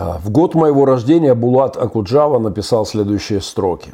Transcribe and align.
А, 0.00 0.18
в 0.18 0.30
год 0.30 0.54
моего 0.54 0.86
рождения 0.86 1.34
Булат 1.34 1.76
Акуджава 1.76 2.38
написал 2.38 2.86
следующие 2.86 3.42
строки. 3.42 3.92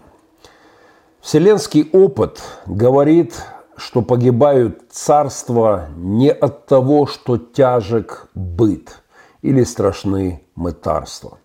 Вселенский 1.20 1.90
опыт 1.92 2.40
говорит, 2.64 3.42
что 3.76 4.02
погибают 4.02 4.82
царства 4.88 5.88
не 5.96 6.30
от 6.30 6.66
того, 6.66 7.06
что 7.06 7.38
тяжек 7.38 8.28
быт 8.36 9.02
или 9.42 9.64
страшны 9.64 10.44
мытарства, 10.54 11.38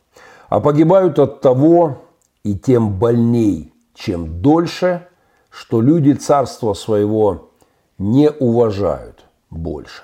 а 0.48 0.60
погибают 0.60 1.18
от 1.18 1.42
того, 1.42 1.98
и 2.44 2.56
тем 2.56 3.00
больней, 3.00 3.74
чем 3.96 4.44
дольше, 4.44 5.08
что 5.50 5.82
люди 5.82 6.14
царства 6.14 6.76
своего 6.76 7.50
не 7.98 8.30
уважают 8.30 9.26
больше. 9.50 10.04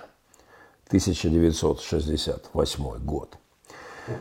1968 0.88 3.06
год. 3.06 3.37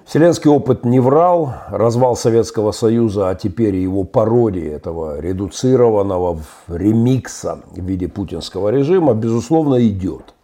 Вселенский 0.04 0.50
опыт 0.50 0.84
не 0.84 0.98
врал, 0.98 1.54
развал 1.70 2.16
Советского 2.16 2.72
Союза, 2.72 3.28
а 3.28 3.34
теперь 3.34 3.76
его 3.76 4.02
пародии 4.04 4.68
этого 4.68 5.20
редуцированного 5.20 6.38
ремикса 6.68 7.60
в 7.70 7.80
виде 7.80 8.08
путинского 8.08 8.70
режима, 8.70 9.14
безусловно, 9.14 9.86
идет. 9.86 10.34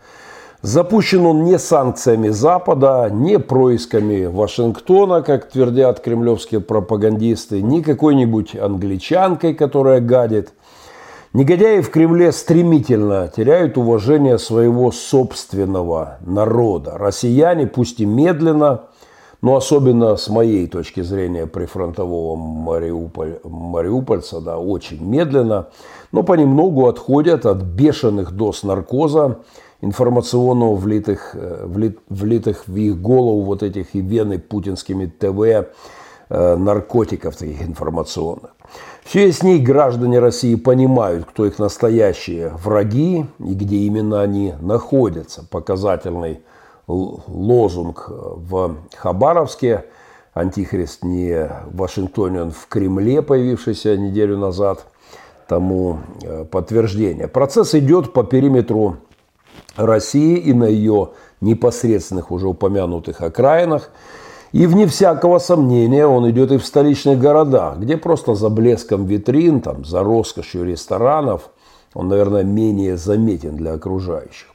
Запущен 0.63 1.27
он 1.27 1.43
не 1.43 1.59
санкциями 1.59 2.29
Запада, 2.29 3.09
не 3.11 3.41
происками 3.41 4.27
Вашингтона, 4.27 5.23
как 5.23 5.51
твердят 5.51 5.99
кремлевские 5.99 6.61
пропагандисты, 6.61 7.63
не 7.63 7.83
какой-нибудь 7.83 8.55
англичанкой, 8.55 9.55
которая 9.55 10.01
гадит. 10.01 10.53
Негодяи 11.33 11.81
в 11.81 11.91
Кремле 11.91 12.31
стремительно 12.31 13.27
теряют 13.35 13.77
уважение 13.77 14.39
своего 14.39 14.93
собственного 14.93 16.19
народа. 16.21 16.97
Россияне, 16.97 17.67
пусть 17.67 17.99
и 17.99 18.07
медленно, 18.07 18.83
но 19.43 19.57
особенно 19.57 20.17
с 20.17 20.29
моей 20.29 20.69
точки 20.69 21.03
зрения 21.03 21.47
прифронтового 21.47 22.37
Мариуполь, 22.37 23.41
мариупольца, 23.43 24.41
да, 24.41 24.57
очень 24.57 25.05
медленно, 25.05 25.69
но 26.13 26.23
понемногу 26.23 26.87
отходят 26.87 27.45
от 27.45 27.63
бешеных 27.63 28.33
доз 28.33 28.63
наркоза, 28.63 29.41
информационного 29.81 30.77
влитых, 30.77 31.33
э, 31.35 31.67
влит, 31.67 31.99
влитых 32.09 32.69
в 32.69 32.77
их 32.77 33.01
голову 33.01 33.43
вот 33.43 33.65
этих 33.65 33.97
и 33.97 34.01
вены 34.01 34.39
путинскими 34.39 35.07
ТВ 35.07 35.69
э, 36.29 36.57
наркотиков 36.57 37.37
таких 37.37 37.63
информационных. 37.63 38.55
Все 39.03 39.27
ясней 39.27 39.59
граждане 39.59 40.21
России 40.21 40.55
понимают, 40.55 41.25
кто 41.25 41.45
их 41.47 41.59
настоящие 41.59 42.53
враги 42.63 43.27
и 43.41 43.55
где 43.55 43.79
именно 43.79 44.23
они 44.23 44.55
находятся. 44.61 45.45
Показательный 45.51 46.43
лозунг 46.87 48.07
в 48.09 48.77
Хабаровске. 48.97 49.85
Антихрист 50.35 51.05
не 51.05 51.47
в 51.71 51.77
Вашингтоне, 51.77 52.43
он 52.43 52.51
в 52.53 52.67
Кремле, 52.67 53.21
появившийся 53.21 53.99
неделю 53.99 54.39
назад, 54.39 54.87
тому 55.47 55.99
э, 56.23 56.45
подтверждение. 56.45 57.29
Процесс 57.29 57.75
идет 57.75 58.15
по 58.15 58.25
периметру 58.25 58.97
России 59.77 60.39
и 60.39 60.55
на 60.55 60.65
ее 60.65 61.11
непосредственных 61.43 62.31
уже 62.31 62.49
упомянутых 62.49 63.21
окраинах. 63.21 63.91
И 64.53 64.67
вне 64.67 64.87
всякого 64.87 65.39
сомнения 65.39 66.07
он 66.07 66.31
идет 66.31 66.53
и 66.53 66.59
в 66.59 66.65
столичных 66.65 67.19
городах, 67.19 67.79
где 67.79 67.97
просто 67.97 68.35
за 68.35 68.51
блеском 68.51 69.07
витрин, 69.07 69.61
там, 69.61 69.85
за 69.85 70.03
роскошью 70.03 70.65
ресторанов 70.65 71.51
он, 71.95 72.09
наверное, 72.09 72.43
менее 72.43 72.97
заметен 72.97 73.57
для 73.57 73.75
окружающих. 73.75 74.52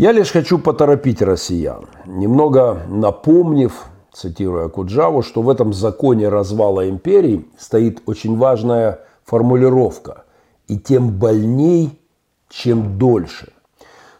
Я 0.00 0.12
лишь 0.12 0.32
хочу 0.32 0.58
поторопить 0.58 1.20
россиян, 1.20 1.86
немного 2.06 2.86
напомнив, 2.88 3.84
цитируя 4.14 4.68
Куджаву, 4.68 5.22
что 5.22 5.42
в 5.42 5.50
этом 5.50 5.74
законе 5.74 6.30
развала 6.30 6.88
империи 6.88 7.44
стоит 7.58 8.00
очень 8.06 8.38
важная 8.38 9.00
формулировка 9.26 10.24
«и 10.68 10.78
тем 10.78 11.10
больней, 11.10 12.00
чем 12.48 12.96
дольше». 12.96 13.52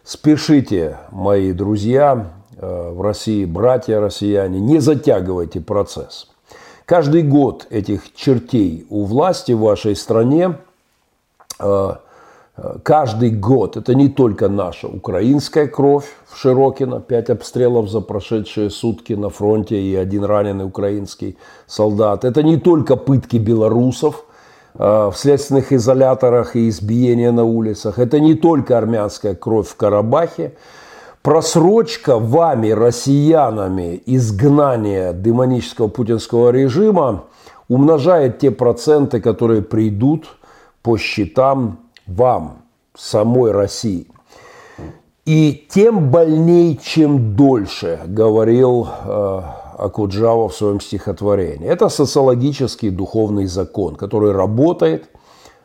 Спешите, 0.03 0.99
мои 1.09 1.51
друзья, 1.51 2.31
э, 2.57 2.91
в 2.91 3.01
России, 3.01 3.45
братья 3.45 3.99
россияне, 3.99 4.59
не 4.59 4.77
затягивайте 4.77 5.61
процесс. 5.61 6.29
Каждый 6.85 7.23
год 7.23 7.65
этих 7.71 8.13
чертей 8.13 8.85
у 8.91 9.03
власти 9.05 9.53
в 9.53 9.61
вашей 9.61 9.95
стране 9.95 10.57
э,– 11.59 11.93
каждый 12.83 13.31
год, 13.31 13.77
это 13.77 13.95
не 13.95 14.09
только 14.09 14.49
наша 14.49 14.87
украинская 14.87 15.67
кровь 15.67 16.05
в 16.27 16.37
Широкино, 16.37 16.99
пять 16.99 17.29
обстрелов 17.29 17.89
за 17.89 18.01
прошедшие 18.01 18.69
сутки 18.69 19.13
на 19.13 19.29
фронте 19.29 19.81
и 19.81 19.95
один 19.95 20.23
раненый 20.23 20.65
украинский 20.65 21.37
солдат, 21.65 22.25
это 22.25 22.43
не 22.43 22.57
только 22.57 22.95
пытки 22.95 23.37
белорусов 23.37 24.25
э, 24.75 24.83
в 24.83 25.13
следственных 25.15 25.71
изоляторах 25.73 26.55
и 26.55 26.69
избиения 26.69 27.31
на 27.31 27.43
улицах, 27.43 27.99
это 27.99 28.19
не 28.19 28.35
только 28.35 28.77
армянская 28.77 29.33
кровь 29.33 29.67
в 29.67 29.75
Карабахе, 29.75 30.53
просрочка 31.23 32.19
вами, 32.19 32.69
россиянами, 32.69 34.01
изгнания 34.05 35.13
демонического 35.13 35.87
путинского 35.87 36.51
режима 36.51 37.23
умножает 37.67 38.39
те 38.39 38.51
проценты, 38.51 39.19
которые 39.19 39.61
придут 39.61 40.25
по 40.83 40.97
счетам 40.97 41.77
вам, 42.15 42.63
самой 42.95 43.51
России. 43.51 44.07
И 45.25 45.67
тем 45.69 46.09
больней, 46.09 46.79
чем 46.81 47.35
дольше, 47.35 47.99
говорил 48.05 48.87
э, 48.87 49.41
Акуджава 49.77 50.49
в 50.49 50.55
своем 50.55 50.81
стихотворении. 50.81 51.67
Это 51.67 51.89
социологический 51.89 52.89
духовный 52.89 53.45
закон, 53.45 53.95
который 53.95 54.31
работает, 54.31 55.09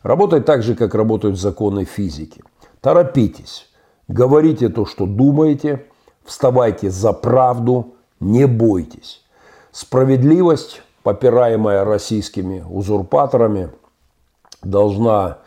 работает 0.03 0.45
так 0.45 0.63
же, 0.63 0.75
как 0.75 0.95
работают 0.95 1.39
законы 1.39 1.85
физики. 1.85 2.43
Торопитесь, 2.81 3.69
говорите 4.09 4.69
то, 4.69 4.87
что 4.87 5.07
думаете, 5.07 5.87
вставайте 6.25 6.91
за 6.91 7.13
правду, 7.13 7.95
не 8.21 8.47
бойтесь. 8.47 9.23
Справедливость, 9.73 10.83
попираемая 11.03 11.85
российскими 11.85 12.65
узурпаторами, 12.69 13.71
должна 14.63 15.39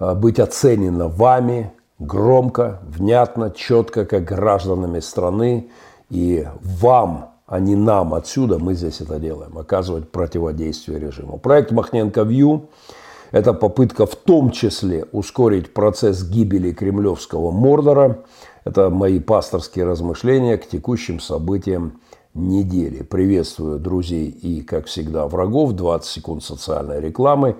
быть 0.00 0.40
оценена 0.40 1.08
вами 1.08 1.72
громко, 2.00 2.80
внятно, 2.82 3.50
четко, 3.50 4.04
как 4.04 4.24
гражданами 4.24 5.00
страны. 5.00 5.70
И 6.08 6.46
вам, 6.62 7.34
а 7.46 7.60
не 7.60 7.76
нам 7.76 8.14
отсюда, 8.14 8.58
мы 8.58 8.74
здесь 8.74 9.00
это 9.00 9.20
делаем, 9.20 9.56
оказывать 9.56 10.10
противодействие 10.10 10.98
режиму. 10.98 11.38
Проект 11.38 11.70
Махненко 11.70 12.22
Вью– 12.22 12.68
это 13.30 13.52
попытка 13.52 14.06
в 14.06 14.16
том 14.16 14.50
числе 14.50 15.04
ускорить 15.12 15.72
процесс 15.72 16.24
гибели 16.24 16.72
кремлевского 16.72 17.52
Мордора. 17.52 18.24
Это 18.64 18.90
мои 18.90 19.20
пасторские 19.20 19.84
размышления 19.84 20.56
к 20.58 20.66
текущим 20.66 21.20
событиям 21.20 22.00
недели. 22.34 23.02
Приветствую 23.02 23.78
друзей 23.78 24.28
и, 24.28 24.62
как 24.62 24.86
всегда, 24.86 25.26
врагов. 25.26 25.72
20 25.72 26.08
секунд 26.08 26.42
социальной 26.42 27.00
рекламы 27.00 27.56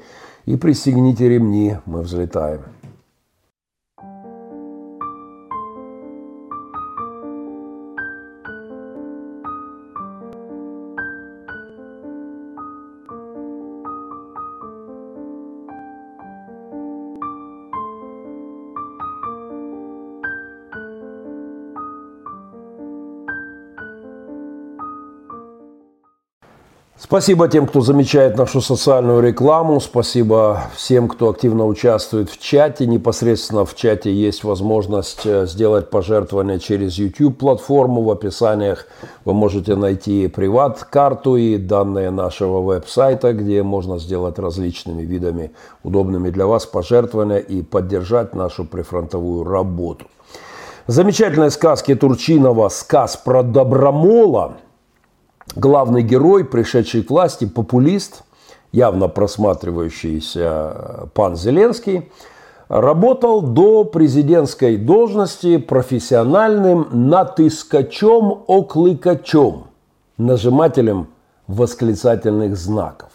и 0.50 0.56
пристегните 0.56 1.28
ремни, 1.28 1.76
мы 1.86 2.02
взлетаем. 2.02 2.79
Спасибо 27.10 27.48
тем, 27.48 27.66
кто 27.66 27.80
замечает 27.80 28.38
нашу 28.38 28.60
социальную 28.60 29.20
рекламу. 29.20 29.80
Спасибо 29.80 30.70
всем, 30.76 31.08
кто 31.08 31.30
активно 31.30 31.66
участвует 31.66 32.30
в 32.30 32.38
чате. 32.38 32.86
Непосредственно 32.86 33.64
в 33.64 33.74
чате 33.74 34.14
есть 34.14 34.44
возможность 34.44 35.26
э, 35.26 35.44
сделать 35.46 35.90
пожертвование 35.90 36.60
через 36.60 36.98
YouTube-платформу. 36.98 38.02
В 38.02 38.12
описаниях 38.12 38.86
вы 39.24 39.32
можете 39.32 39.74
найти 39.74 40.28
приват-карту 40.28 41.34
и 41.34 41.56
данные 41.56 42.12
нашего 42.12 42.60
веб-сайта, 42.60 43.32
где 43.32 43.64
можно 43.64 43.98
сделать 43.98 44.38
различными 44.38 45.02
видами 45.02 45.50
удобными 45.82 46.30
для 46.30 46.46
вас 46.46 46.64
пожертвования 46.64 47.38
и 47.38 47.62
поддержать 47.62 48.36
нашу 48.36 48.64
прифронтовую 48.64 49.42
работу. 49.42 50.06
Замечательные 50.86 51.50
сказки 51.50 51.92
Турчинова 51.96 52.68
«Сказ 52.68 53.16
про 53.16 53.42
Добромола» 53.42 54.58
главный 55.56 56.02
герой, 56.02 56.44
пришедший 56.44 57.02
к 57.02 57.10
власти, 57.10 57.46
популист, 57.46 58.22
явно 58.72 59.08
просматривающийся 59.08 60.72
э, 60.74 61.06
пан 61.14 61.36
Зеленский, 61.36 62.10
работал 62.68 63.40
до 63.42 63.84
президентской 63.84 64.76
должности 64.76 65.58
профессиональным 65.58 66.88
натыскачом-оклыкачом. 66.92 69.64
нажимателем 70.18 71.06
восклицательных 71.48 72.56
знаков. 72.56 73.10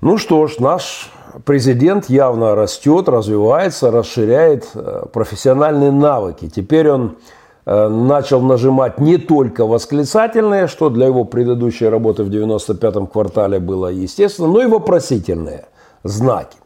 Ну 0.00 0.18
что 0.18 0.46
ж, 0.46 0.60
наш 0.60 1.10
президент 1.44 2.08
явно 2.08 2.54
растет, 2.54 3.08
развивается, 3.08 3.90
расширяет 3.90 4.68
э, 4.74 5.06
профессиональные 5.12 5.90
навыки. 5.90 6.48
Теперь 6.48 6.90
он 6.90 7.16
начал 7.66 8.40
нажимать 8.40 8.98
не 8.98 9.18
только 9.18 9.66
восклицательные, 9.66 10.66
что 10.66 10.88
для 10.88 11.06
его 11.06 11.24
предыдущей 11.24 11.86
работы 11.86 12.24
в 12.24 12.30
95-м 12.30 13.06
квартале 13.06 13.58
было 13.60 13.88
естественно, 13.88 14.48
но 14.48 14.62
и 14.62 14.66
вопросительные 14.66 15.66
знаки. 16.02 16.56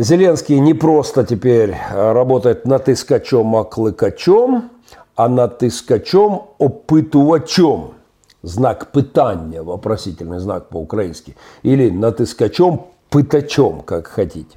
Зеленский 0.00 0.60
не 0.60 0.74
просто 0.74 1.24
теперь 1.24 1.74
э, 1.74 2.12
работает 2.12 2.64
натискачом, 2.64 3.56
а 3.56 3.64
клыкачом, 3.64 4.70
а 5.16 5.28
натискачом 5.28 6.50
опитувачом. 6.60 7.94
Знак 8.42 8.92
питания, 8.92 9.60
вопросительный 9.60 10.38
знак 10.38 10.68
по-украински. 10.68 11.34
Или 11.64 11.90
натискачом 11.90 12.86
пытачом, 13.10 13.80
как 13.80 14.06
хотите, 14.06 14.56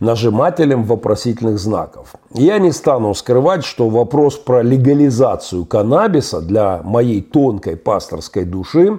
нажимателем 0.00 0.84
вопросительных 0.84 1.58
знаков. 1.58 2.14
Я 2.32 2.58
не 2.58 2.72
стану 2.72 3.14
скрывать, 3.14 3.64
что 3.64 3.88
вопрос 3.88 4.36
про 4.36 4.62
легализацию 4.62 5.64
каннабиса 5.64 6.40
для 6.40 6.82
моей 6.84 7.20
тонкой 7.20 7.76
пасторской 7.76 8.44
души, 8.44 8.98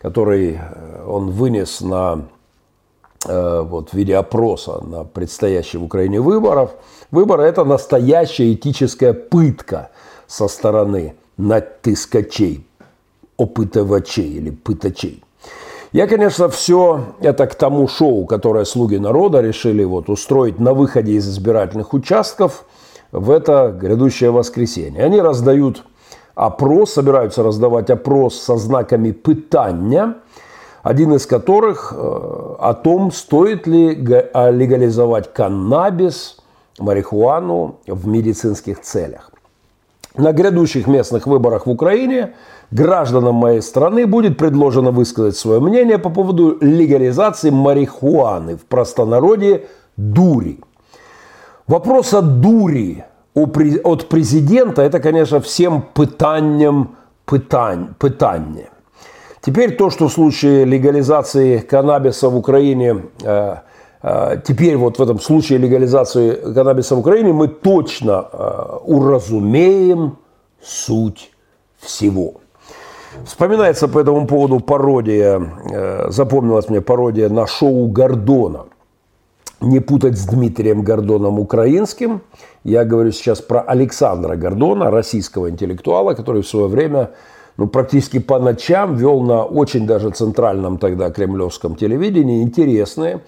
который 0.00 0.58
э, 0.60 1.04
он 1.06 1.30
вынес 1.30 1.80
на 1.80 2.26
э, 3.26 3.62
вот, 3.62 3.90
в 3.90 3.94
виде 3.94 4.16
опроса 4.16 4.80
на 4.84 5.04
предстоящих 5.04 5.80
в 5.80 5.84
Украине 5.84 6.20
выборов, 6.20 6.70
выборы– 7.10 7.42
это 7.44 7.64
настоящая 7.64 8.52
этическая 8.52 9.12
пытка 9.12 9.90
со 10.28 10.46
стороны 10.46 11.14
натыскачей, 11.36 12.64
опытывачей 13.36 14.34
или 14.34 14.50
пытачей. 14.50 15.24
Я, 15.92 16.06
конечно, 16.06 16.50
все 16.50 17.14
это 17.20 17.46
к 17.46 17.54
тому 17.54 17.88
шоу, 17.88 18.26
которое 18.26 18.66
«Слуги 18.66 18.98
народа» 18.98 19.40
решили 19.40 19.84
вот 19.84 20.10
устроить 20.10 20.60
на 20.60 20.74
выходе 20.74 21.12
из 21.12 21.26
избирательных 21.26 21.94
участков 21.94 22.64
в 23.10 23.30
это 23.30 23.74
грядущее 23.74 24.30
воскресенье. 24.30 25.02
Они 25.02 25.18
раздают 25.18 25.84
опрос, 26.34 26.92
собираются 26.92 27.42
раздавать 27.42 27.88
опрос 27.88 28.38
со 28.38 28.58
знаками 28.58 29.12
пытания, 29.12 30.16
один 30.82 31.14
из 31.14 31.26
которых 31.26 31.94
э, 31.96 31.96
о 31.96 32.74
том, 32.74 33.10
стоит 33.10 33.66
ли 33.66 33.94
легализовать 33.94 35.32
каннабис, 35.32 36.36
марихуану 36.78 37.76
в 37.86 38.06
медицинских 38.06 38.82
целях. 38.82 39.30
На 40.16 40.32
грядущих 40.32 40.86
местных 40.86 41.26
выборах 41.26 41.66
в 41.66 41.70
Украине– 41.70 42.34
гражданам 42.70 43.34
моей 43.34 43.62
страны 43.62 44.06
будет 44.06 44.38
предложено 44.38 44.90
высказать 44.90 45.36
свое 45.36 45.60
мнение 45.60 45.98
по 45.98 46.10
поводу 46.10 46.58
легализации 46.60 47.50
марихуаны, 47.50 48.56
в 48.56 48.64
простонародье 48.64 49.66
дури. 49.96 50.60
Вопрос 51.66 52.14
о 52.14 52.22
дури 52.22 53.04
от 53.34 54.08
президента– 54.08 54.82
это, 54.88 55.00
конечно, 55.00 55.40
всем 55.40 55.82
пытанием 55.94 56.96
пытань, 57.24 57.94
пытание. 57.98 58.70
Теперь 59.40 59.76
то, 59.76 59.90
что 59.90 60.08
в 60.08 60.12
случае 60.12 60.64
легализации 60.64 61.58
каннабиса 61.58 62.28
в 62.28 62.36
Украине, 62.36 63.04
э, 63.22 63.56
э, 64.02 64.40
теперь 64.46 64.76
вот 64.76 64.98
в 64.98 65.02
этом 65.02 65.20
случае 65.20 65.58
легализации 65.58 66.54
каннабиса 66.54 66.96
в 66.96 66.98
Украине 66.98 67.32
мы 67.32 67.48
точно 67.48 68.28
э, 68.32 68.78
уразумеем 68.84 70.18
суть 70.60 71.30
всего. 71.78 72.40
Вспоминается 73.24 73.88
по 73.88 73.98
этому 73.98 74.26
поводу 74.26 74.60
пародия, 74.60 75.40
э, 75.70 76.10
запомнилась 76.10 76.68
мне 76.68 76.80
пародия 76.80 77.28
на 77.28 77.46
шоу 77.46 77.88
Гордона. 77.88 78.66
Не 79.60 79.80
путать 79.80 80.16
с 80.16 80.26
Дмитрием 80.26 80.82
Гордоном 80.82 81.38
украинским. 81.38 82.22
Я 82.64 82.84
говорю 82.84 83.12
сейчас 83.12 83.40
про 83.40 83.60
Александра 83.60 84.36
Гордона, 84.36 84.90
российского 84.90 85.50
интеллектуала, 85.50 86.14
который 86.14 86.42
в 86.42 86.48
свое 86.48 86.68
время 86.68 87.10
ну, 87.56 87.66
практически 87.66 88.20
по 88.20 88.38
ночам 88.38 88.94
вел 88.94 89.20
на 89.20 89.44
очень 89.44 89.86
даже 89.86 90.10
центральном 90.10 90.78
тогда 90.78 91.10
кремлевском 91.10 91.74
телевидении 91.74 92.42
интересные 92.42 93.20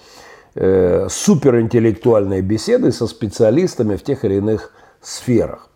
э, 0.54 1.08
суперинтеллектуальные 1.10 2.40
беседы 2.40 2.92
со 2.92 3.08
специалистами 3.08 3.96
в 3.96 4.04
тех 4.04 4.24
или 4.24 4.34
иных 4.34 4.72
сферах. 5.02 5.68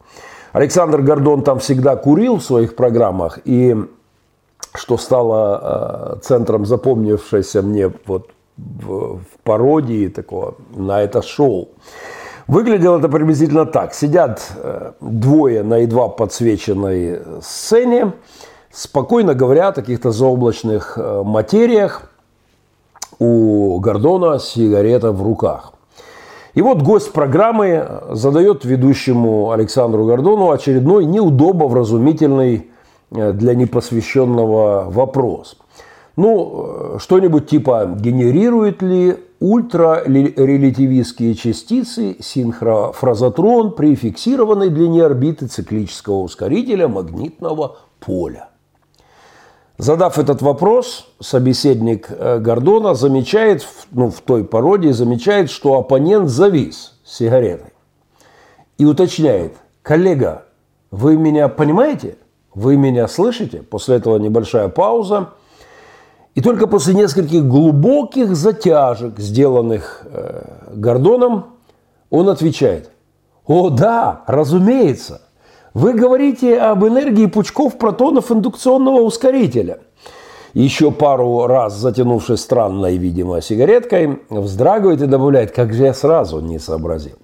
Александр 0.52 1.02
Гордон 1.02 1.42
там 1.42 1.58
всегда 1.58 1.96
курил 1.96 2.36
в 2.36 2.44
своих 2.44 2.76
программах, 2.76 3.40
и 3.44 3.76
что 4.74 4.98
стало 4.98 6.16
э, 6.16 6.20
центром 6.22 6.66
запомнившейся 6.66 7.62
мне 7.62 7.92
вот 8.06 8.30
в, 8.56 9.20
пародии 9.44 10.08
такого 10.08 10.54
на 10.74 11.00
это 11.00 11.22
шоу. 11.22 11.68
Выглядело 12.46 12.98
это 12.98 13.08
приблизительно 13.08 13.66
так. 13.66 13.94
Сидят 13.94 14.42
э, 14.56 14.92
двое 15.00 15.62
на 15.62 15.78
едва 15.78 16.08
подсвеченной 16.08 17.20
сцене, 17.40 18.12
спокойно 18.72 19.34
говоря 19.34 19.68
о 19.68 19.72
каких-то 19.72 20.10
заоблачных 20.10 20.98
э, 20.98 21.22
материях. 21.22 22.10
У 23.20 23.78
Гордона 23.78 24.40
сигарета 24.40 25.12
в 25.12 25.22
руках. 25.22 25.72
И 26.54 26.62
вот 26.62 26.82
гость 26.82 27.12
программы 27.12 27.86
задает 28.10 28.64
ведущему 28.64 29.52
Александру 29.52 30.04
Гордону 30.04 30.50
очередной 30.50 31.04
неудобовразумительный 31.04 32.70
для 33.14 33.54
непосвященного 33.54 34.90
вопрос. 34.90 35.56
Ну, 36.16 36.94
э, 36.94 36.98
что-нибудь 37.00 37.48
типа 37.48 37.94
генерирует 37.96 38.82
ли 38.82 39.16
ультрарелятивистские 39.40 41.34
частицы 41.34 42.16
синхрофразотрон 42.20 43.72
при 43.72 43.94
фиксированной 43.96 44.70
длине 44.70 45.04
орбиты 45.04 45.48
циклического 45.48 46.20
ускорителя 46.20 46.88
магнитного 46.88 47.78
поля. 48.00 48.48
Задав 49.76 50.18
этот 50.20 50.40
вопрос, 50.40 51.08
собеседник 51.20 52.06
э, 52.08 52.38
Гордона 52.38 52.94
замечает, 52.94 53.66
ну, 53.90 54.08
в 54.08 54.20
той 54.20 54.44
пародии 54.44 54.90
замечает, 54.90 55.50
что 55.50 55.74
оппонент 55.74 56.28
завис 56.30 57.00
сигаретой. 57.04 57.72
И 58.78 58.84
уточняет, 58.84 59.54
коллега, 59.82 60.44
вы 60.92 61.16
меня 61.16 61.48
понимаете? 61.48 62.18
Вы 62.54 62.76
меня 62.76 63.08
слышите? 63.08 63.62
После 63.62 63.96
этого 63.96 64.18
небольшая 64.18 64.68
пауза. 64.68 65.30
И 66.34 66.40
только 66.40 66.66
после 66.66 66.94
нескольких 66.94 67.46
глубоких 67.46 68.34
затяжек, 68.34 69.18
сделанных 69.18 70.02
э, 70.04 70.72
Гордоном, 70.74 71.46
он 72.10 72.28
отвечает, 72.28 72.90
о 73.46 73.70
да, 73.70 74.22
разумеется, 74.26 75.22
вы 75.74 75.92
говорите 75.92 76.58
об 76.58 76.84
энергии 76.84 77.26
пучков 77.26 77.78
протонов 77.78 78.30
индукционного 78.30 79.00
ускорителя. 79.00 79.78
Еще 80.54 80.92
пару 80.92 81.46
раз 81.46 81.74
затянувшись 81.74 82.40
странной, 82.40 82.96
видимо, 82.96 83.40
сигареткой, 83.40 84.20
вздрагивает 84.30 85.02
и 85.02 85.06
добавляет, 85.06 85.50
как 85.50 85.72
же 85.72 85.84
я 85.84 85.94
сразу 85.94 86.40
не 86.40 86.60
сообразил. 86.60 87.16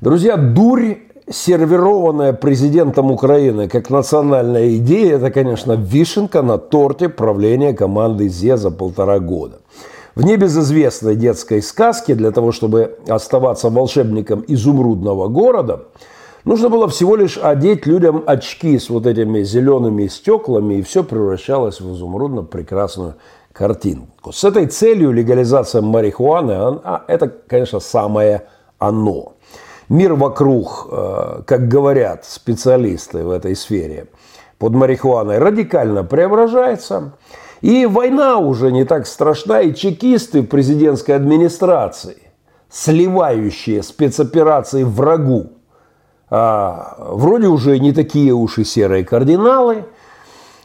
Друзья, 0.00 0.36
дурь, 0.36 0.96
сервированная 1.30 2.32
президентом 2.32 3.10
Украины 3.10 3.68
как 3.68 3.90
национальная 3.90 4.76
идея, 4.76 5.16
это, 5.16 5.30
конечно, 5.30 5.72
вишенка 5.72 6.42
на 6.42 6.58
торте 6.58 7.08
правления 7.08 7.72
команды 7.72 8.28
ЗЕ 8.28 8.56
за 8.56 8.70
полтора 8.70 9.18
года. 9.18 9.60
В 10.14 10.24
небезызвестной 10.24 11.16
детской 11.16 11.62
сказке 11.62 12.14
для 12.14 12.32
того, 12.32 12.52
чтобы 12.52 12.98
оставаться 13.08 13.70
волшебником 13.70 14.44
изумрудного 14.46 15.28
города– 15.28 15.84
Нужно 16.44 16.68
было 16.68 16.88
всего 16.88 17.14
лишь 17.14 17.38
одеть 17.38 17.86
людям 17.86 18.24
очки 18.26 18.76
с 18.76 18.90
вот 18.90 19.06
этими 19.06 19.42
зелеными 19.44 20.08
стеклами, 20.08 20.74
и 20.74 20.82
все 20.82 21.04
превращалось 21.04 21.80
в 21.80 21.94
изумрудно 21.94 22.42
прекрасную 22.42 23.14
картинку. 23.52 24.32
С 24.32 24.42
этой 24.42 24.66
целью 24.66 25.12
легализация 25.12 25.82
марихуаны, 25.82 26.52
а, 26.52 27.04
это, 27.06 27.28
конечно, 27.28 27.78
самое 27.78 28.48
оно. 28.78 29.34
Мир 29.88 30.14
вокруг, 30.14 30.88
э, 30.90 31.42
как 31.46 31.68
говорят 31.68 32.24
специалисты 32.24 33.24
в 33.24 33.30
этой 33.30 33.56
сфере, 33.56 34.06
под 34.58 34.74
марихуаной 34.74 35.38
радикально 35.38 36.04
преображается. 36.04 37.12
И 37.62 37.86
война 37.86 38.38
уже 38.38 38.72
не 38.72 38.84
так 38.84 39.06
страшна, 39.06 39.60
и 39.60 39.74
чекисты 39.74 40.42
в 40.42 40.46
президентской 40.46 41.12
администрации, 41.12 42.16
сливающие 42.70 43.82
спецоперации 43.82 44.82
врагу, 44.82 45.52
а, 46.30 46.96
вроде 46.98 47.48
уже 47.48 47.78
не 47.78 47.92
такие 47.92 48.32
уж 48.32 48.58
и 48.58 48.64
серые 48.64 49.04
кардиналы. 49.04 49.84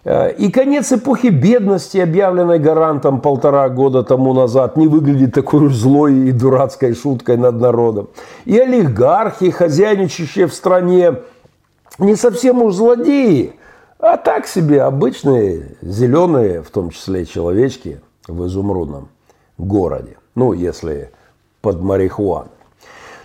А, 0.09 0.29
и 0.29 0.49
конец 0.49 0.93
эпохи 0.93 1.27
бедности, 1.27 1.97
объявленной 1.97 2.59
гарантом 2.59 3.19
полтора 3.19 3.67
года 3.67 4.03
тому 4.03 4.33
назад, 4.33 4.77
не 4.77 4.87
выглядит 4.87 5.33
такой 5.33 5.65
уж 5.65 5.73
злой 5.73 6.29
и 6.29 6.31
дурацкой 6.31 6.95
шуткой 6.95 7.35
над 7.35 7.59
народом. 7.59 8.07
И 8.45 8.57
олигархи, 8.57 9.49
хозяйничающие 9.49 10.47
в 10.47 10.53
стране, 10.53 11.15
не 11.99 12.15
совсем 12.15 12.61
уж 12.61 12.75
злодеи, 12.75 13.53
А 13.99 14.15
так 14.15 14.47
себе 14.47 14.83
обычные 14.83 15.75
зеленые, 15.81 16.61
в 16.61 16.69
том 16.69 16.91
числе 16.91 17.25
человечки 17.25 17.99
в 18.29 18.45
изумрудном 18.45 19.09
городе. 19.57 20.15
Ну, 20.35 20.53
если 20.53 21.11
под 21.61 21.81
марихуаной. 21.81 22.56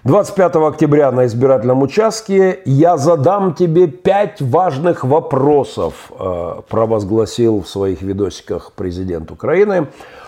25 0.04 0.56
октября 0.56 1.12
на 1.12 1.26
избирательном 1.26 1.82
участке 1.82 2.58
я 2.64 2.96
задам 2.96 3.54
тебе 3.54 3.86
пять 3.86 4.42
важных 4.42 5.04
вопросов, 5.04 6.10
э, 6.18 6.54
провозгласил 6.68 7.62
в 7.62 7.68
своих 7.68 8.02
видосиках 8.02 8.72
президент 8.72 9.30
Украины, 9.30 9.86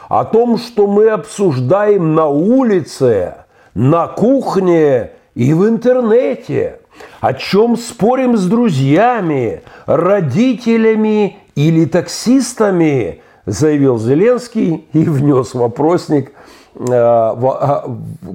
о 0.08 0.24
том, 0.24 0.58
что 0.58 0.86
мы 0.86 1.08
обсуждаем 1.08 2.14
на 2.14 2.28
улице, 2.28 3.34
на 3.74 4.06
кухне 4.06 5.10
и 5.34 5.52
в 5.52 5.68
интернете, 5.68 6.78
о 7.20 7.34
чем 7.34 7.76
спорим 7.76 8.36
с 8.36 8.46
друзьями, 8.46 9.62
родителями 9.86 11.38
или 11.56 11.84
таксистами, 11.86 13.22
заявил 13.44 13.98
Зеленский 13.98 14.86
и 14.92 15.00
внес 15.00 15.52
вопросник– 15.52 16.30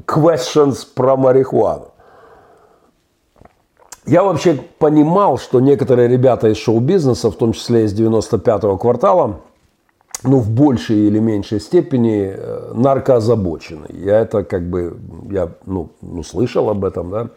questions 0.05 0.86
про 0.96 1.15
марихуану. 1.17 1.89
Я 4.05 4.24
вообще 4.24 4.55
понимал, 4.79 5.38
что 5.38 5.60
некоторые 5.60 6.08
ребята 6.08 6.48
из 6.48 6.58
шоу-бизнеса, 6.58 7.29
в 7.29 7.36
том 7.36 7.53
числе 7.53 7.86
из 7.86 7.93
95-го 7.93 8.77
квартала, 8.77 9.41
ну, 10.24 10.39
в 10.39 10.50
большей 10.50 10.98
или 11.08 11.19
меньшей 11.19 11.60
степени 11.60 12.34
э, 12.36 12.72
наркоозабочены. 12.74 13.88
Я 13.89 14.19
это 14.19 14.43
как 14.43 14.69
бы, 14.69 14.98
я, 15.29 15.50
ну, 15.65 15.89
ну, 16.01 16.24
слышал 16.24 16.69
об 16.69 16.86
этом, 16.86 17.10
да. 17.10 17.27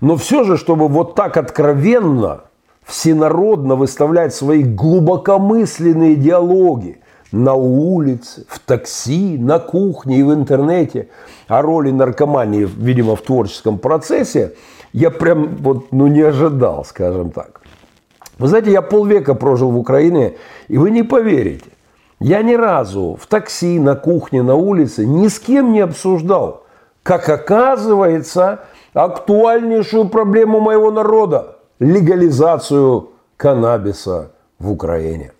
Но 0.00 0.16
все 0.16 0.44
же, 0.44 0.56
чтобы 0.56 0.88
вот 0.88 1.14
так 1.14 1.36
откровенно, 1.36 2.40
всенародно 2.84 3.76
выставлять 3.76 4.34
свои 4.34 4.62
глубокомысленные 4.62 6.16
диалоги, 6.16 7.00
на 7.34 7.54
улице, 7.54 8.46
в 8.48 8.60
такси, 8.60 9.36
на 9.38 9.58
кухне 9.58 10.18
и 10.18 10.22
в 10.22 10.32
интернете 10.32 11.08
о 11.48 11.62
роли 11.62 11.90
наркомании, 11.90 12.64
видимо, 12.64 13.16
в 13.16 13.22
творческом 13.22 13.78
процессе, 13.78 14.54
я 14.92 15.10
прям 15.10 15.56
вот, 15.56 15.90
ну, 15.90 16.06
не 16.06 16.22
ожидал, 16.22 16.84
скажем 16.84 17.30
так. 17.30 17.60
Вы 18.38 18.48
знаете, 18.48 18.70
я 18.70 18.82
полвека 18.82 19.34
прожил 19.34 19.70
в 19.70 19.78
Украине, 19.78 20.36
и 20.68 20.78
вы 20.78 20.90
не 20.90 21.02
поверите, 21.02 21.70
я 22.20 22.42
ни 22.42 22.54
разу 22.54 23.18
в 23.20 23.26
такси, 23.26 23.80
на 23.80 23.96
кухне, 23.96 24.42
на 24.42 24.54
улице 24.54 25.04
ни 25.04 25.26
с 25.26 25.40
кем 25.40 25.72
не 25.72 25.80
обсуждал, 25.80 26.62
как 27.02 27.28
оказывается, 27.28 28.60
актуальнейшую 28.92 30.08
проблему 30.08 30.60
моего 30.60 30.92
народа– 30.92 31.56
легализацию 31.80 33.10
каннабиса 33.36 34.30
в 34.60 34.70
Украине. 34.70 35.32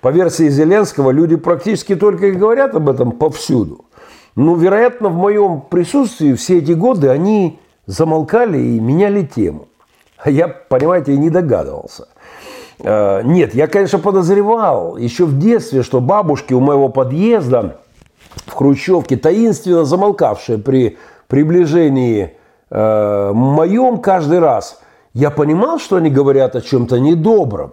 По 0.00 0.10
версии 0.10 0.48
Зеленского, 0.48 1.10
люди 1.10 1.36
практически 1.36 1.94
только 1.94 2.28
и 2.28 2.32
говорят 2.32 2.74
об 2.74 2.88
этом 2.88 3.12
повсюду. 3.12 3.86
Но, 4.34 4.54
вероятно, 4.54 5.08
в 5.08 5.16
моем 5.16 5.62
присутствии 5.62 6.34
все 6.34 6.58
эти 6.58 6.72
годы 6.72 7.08
они 7.08 7.58
замолкали 7.86 8.58
и 8.58 8.80
меняли 8.80 9.22
тему. 9.22 9.68
А 10.18 10.30
я, 10.30 10.48
понимаете, 10.48 11.14
и 11.14 11.18
не 11.18 11.30
догадывался. 11.30 12.08
А, 12.80 13.22
нет, 13.22 13.54
я, 13.54 13.66
конечно, 13.66 13.98
подозревал 13.98 14.96
еще 14.96 15.24
в 15.24 15.38
детстве, 15.38 15.82
что 15.82 16.00
бабушки 16.00 16.52
у 16.52 16.60
моего 16.60 16.88
подъезда 16.88 17.80
в 18.46 18.52
Хрущевке, 18.52 19.16
таинственно 19.16 19.84
замолкавшие 19.84 20.58
при 20.58 20.98
приближении 21.28 22.34
э, 22.70 23.32
моем 23.32 23.98
каждый 23.98 24.38
раз, 24.38 24.80
я 25.14 25.30
понимал, 25.30 25.78
что 25.78 25.96
они 25.96 26.10
говорят 26.10 26.54
о 26.54 26.60
чем-то 26.60 27.00
недобром. 27.00 27.72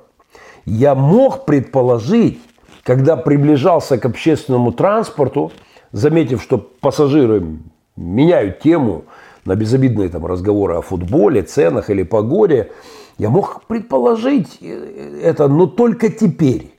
Я 0.66 0.96
мог 0.96 1.46
предположить, 1.46 2.40
когда 2.84 3.16
приближался 3.16 3.98
к 3.98 4.06
общественному 4.06 4.72
транспорту, 4.72 5.52
заметив, 5.92 6.42
что 6.42 6.58
пассажиры 6.58 7.60
меняют 7.96 8.60
тему 8.60 9.06
на 9.46 9.56
безобидные 9.56 10.10
там 10.10 10.26
разговоры 10.26 10.76
о 10.76 10.82
футболе, 10.82 11.44
ценах 11.44 11.90
или 11.90 12.04
погоде, 12.04 12.72
я 13.18 13.30
мог 13.30 13.66
предположить 13.66 14.58
э, 14.62 15.20
это, 15.22 15.48
но 15.48 15.68
только 15.68 16.10
теперь, 16.10 16.74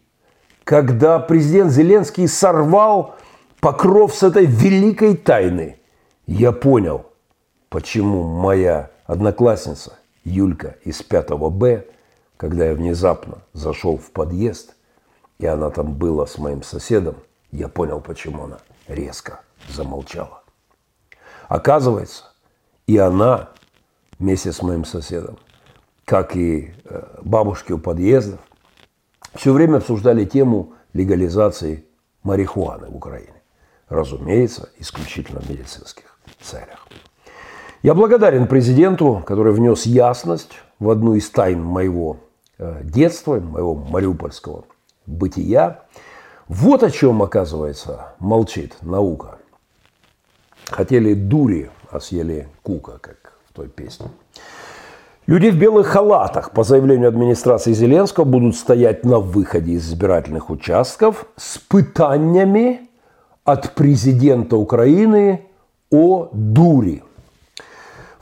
когда 0.64 1.18
президент 1.18 1.70
Зеленский 1.70 2.26
сорвал 2.26 3.16
покров 3.60 4.14
с 4.14 4.22
этой 4.22 4.46
великой 4.46 5.16
тайны, 5.16 5.76
я 6.26 6.52
понял, 6.52 7.06
почему 7.68 8.24
моя 8.24 8.90
одноклассница 9.06 9.98
Юлька 10.24 10.76
из 10.84 11.02
5 11.02 11.30
Б 11.30 11.84
когда 12.36 12.66
я 12.66 12.74
внезапно 12.74 13.38
зашел 13.52 13.96
в 13.96 14.10
подъезд, 14.10 14.74
и 15.38 15.46
она 15.46 15.70
там 15.70 15.94
была 15.94 16.26
с 16.26 16.38
моим 16.38 16.62
соседом, 16.62 17.16
я 17.50 17.68
понял, 17.68 18.00
почему 18.00 18.44
она 18.44 18.58
резко 18.88 19.40
замолчала. 19.68 20.42
Оказывается, 21.48 22.24
и 22.86 22.96
она 22.98 23.50
вместе 24.18 24.52
с 24.52 24.62
моим 24.62 24.84
соседом, 24.84 25.38
как 26.04 26.36
и 26.36 26.74
э, 26.84 27.18
бабушки 27.22 27.72
у 27.72 27.78
подъездов, 27.78 28.40
все 29.34 29.52
время 29.52 29.78
обсуждали 29.78 30.24
тему 30.24 30.74
легализации 30.92 31.84
марихуаны 32.22 32.88
в 32.88 32.96
Украине. 32.96 33.42
Разумеется, 33.88 34.70
исключительно 34.78 35.40
в 35.40 35.50
медицинских 35.50 36.18
целях. 36.40 36.86
Я 37.82 37.94
благодарен 37.94 38.46
президенту, 38.46 39.22
который 39.26 39.52
внес 39.52 39.84
ясность 39.84 40.52
в 40.78 40.88
одну 40.88 41.14
из 41.14 41.28
тайн 41.30 41.62
моего 41.62 42.18
детства, 42.58 43.40
моего 43.40 43.74
мариупольского 43.74 44.64
бытия. 45.06 45.82
Вот 46.48 46.82
о 46.82 46.90
чем, 46.90 47.22
оказывается, 47.22 48.14
молчит 48.18 48.76
наука. 48.82 49.38
Хотели 50.70 51.14
дури, 51.14 51.70
а 51.90 52.00
съели 52.00 52.48
кука, 52.62 52.98
как 53.00 53.34
в 53.48 53.52
той 53.52 53.68
песне. 53.68 54.08
Люди 55.26 55.48
в 55.48 55.56
белых 55.56 55.86
халатах, 55.86 56.50
по 56.50 56.64
заявлению 56.64 57.08
администрации 57.08 57.72
Зеленского, 57.72 58.24
будут 58.24 58.56
стоять 58.56 59.04
на 59.04 59.20
выходе 59.20 59.72
из 59.72 59.88
избирательных 59.88 60.50
участков 60.50 61.26
с 61.36 61.56
пытаниями 61.58 62.90
от 63.44 63.74
президента 63.74 64.56
Украины 64.56 65.46
о 65.90 66.28
дури– 66.32 67.02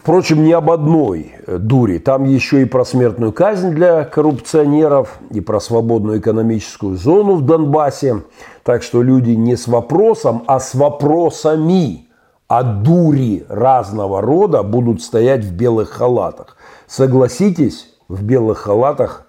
Впрочем, 0.02 0.42
не 0.42 0.52
об 0.52 0.68
одной 0.68 1.37
э, 1.47 1.59
дуре. 1.59 2.00
Там 2.00 2.25
еще 2.25 2.62
и 2.62 2.64
про 2.64 2.85
смертную 2.85 3.32
казнь 3.32 3.71
для 3.71 4.02
коррупционеров, 4.02 5.21
и 5.30 5.40
про 5.40 5.61
свободную 5.61 6.18
экономическую 6.18 6.97
зону 6.97 7.37
в 7.37 7.42
Донбассе. 7.42 8.25
Так 8.64 8.82
что 8.82 9.00
люди 9.00 9.30
не 9.30 9.54
с 9.54 9.68
вопросом, 9.68 10.42
а 10.49 10.59
с 10.59 10.75
вопросами 10.75 12.09
о 12.49 12.64
дури 12.64 13.47
разного 13.49 14.21
рода 14.21 14.64
будут 14.64 15.02
стоять 15.02 15.44
в 15.44 15.52
белых 15.52 15.90
халатах. 15.90 16.56
Согласитесь, 16.88 17.94
в 18.09 18.25
белых 18.25 18.59
халатах 18.59 19.26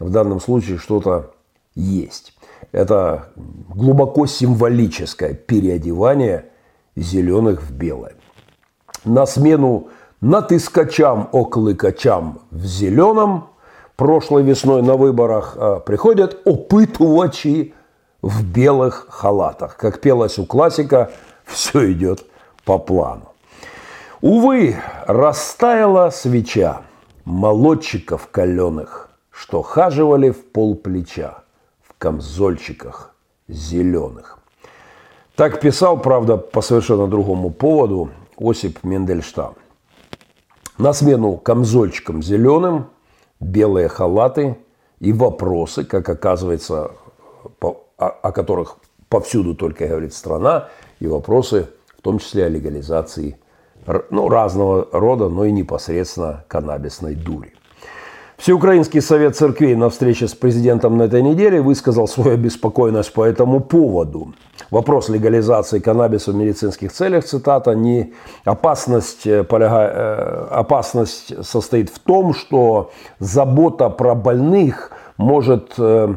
в 0.00 0.10
данном 0.10 0.40
случае 0.40 0.78
что-то 0.78 1.30
есть. 1.76 2.34
Это 2.72 3.26
глубоко 3.36 4.26
символическое 4.26 5.34
переодевание 5.34 6.46
зеленых 6.96 7.62
в 7.62 7.72
белое. 7.72 8.14
На 9.04 9.26
смену 9.26 9.90
натискачам, 10.20 11.28
окликачам 11.32 12.40
в 12.50 12.64
зеленом 12.64 13.48
прошлой 13.96 14.42
весной 14.42 14.82
на 14.82 14.94
выборах 14.94 15.56
а, 15.56 15.80
приходят 15.80 16.40
опытувачи 16.44 17.74
в 18.22 18.44
белых 18.44 19.06
халатах. 19.10 19.76
Как 19.76 20.00
пелось 20.00 20.38
у 20.38 20.46
классика, 20.46 21.10
все 21.44 21.92
идет 21.92 22.24
по 22.64 22.78
плану. 22.78 23.32
Увы, 24.20 24.76
растаяла 25.06 26.10
свеча 26.10 26.82
молодчиков 27.24 28.28
каленых, 28.30 29.10
что 29.30 29.62
хаживали 29.62 30.30
в 30.30 30.44
пол 30.46 30.74
плеча 30.74 31.44
в 31.82 31.96
камзольчиках 31.98 33.14
зеленых. 33.46 34.38
Так 35.36 35.60
писал, 35.60 35.98
правда, 35.98 36.36
по 36.36 36.62
совершенно 36.62 37.06
другому 37.06 37.50
поводу 37.50 38.10
Осип 38.38 38.82
Мендельштам. 38.82 39.54
На 40.78 40.92
смену 40.92 41.36
камзольчикам 41.38 42.22
зеленым, 42.22 42.90
белые 43.40 43.88
халаты 43.88 44.56
и 45.00 45.12
вопросы, 45.12 45.84
как 45.84 46.08
оказывается, 46.08 46.92
по, 47.58 47.84
о, 47.98 48.06
о 48.06 48.30
которых 48.30 48.76
повсюду 49.08 49.56
только 49.56 49.88
говорит 49.88 50.14
страна, 50.14 50.68
и 51.00 51.08
вопросы, 51.08 51.68
в 51.96 52.02
том 52.02 52.20
числе 52.20 52.44
о 52.44 52.48
легализации 52.48 53.40
ну, 54.10 54.28
разного 54.28 54.86
рода, 54.92 55.28
но 55.28 55.46
и 55.46 55.50
непосредственно 55.50 56.44
каннабисной 56.46 57.16
дури. 57.16 57.54
Всеукраинский 58.38 59.02
совет 59.02 59.36
церквей 59.36 59.74
на 59.74 59.90
встрече 59.90 60.28
с 60.28 60.34
президентом 60.34 60.96
на 60.96 61.02
этой 61.02 61.22
неделе 61.22 61.60
высказал 61.60 62.06
свою 62.06 62.34
обеспокоенность 62.34 63.12
по 63.12 63.24
этому 63.24 63.58
поводу. 63.58 64.32
Вопрос 64.70 65.08
легализации 65.08 65.80
каннабиса 65.80 66.30
в 66.30 66.36
медицинских 66.36 66.92
целях, 66.92 67.24
цитата, 67.24 67.72
не 67.72 68.12
опасность, 68.44 69.26
э, 69.26 69.42
поляга, 69.42 69.90
э, 69.92 70.46
опасность 70.52 71.44
состоит 71.44 71.90
в 71.90 71.98
том, 71.98 72.32
что 72.32 72.92
забота 73.18 73.90
про 73.90 74.14
больных 74.14 74.92
может 75.16 75.74
Э, 75.76 76.14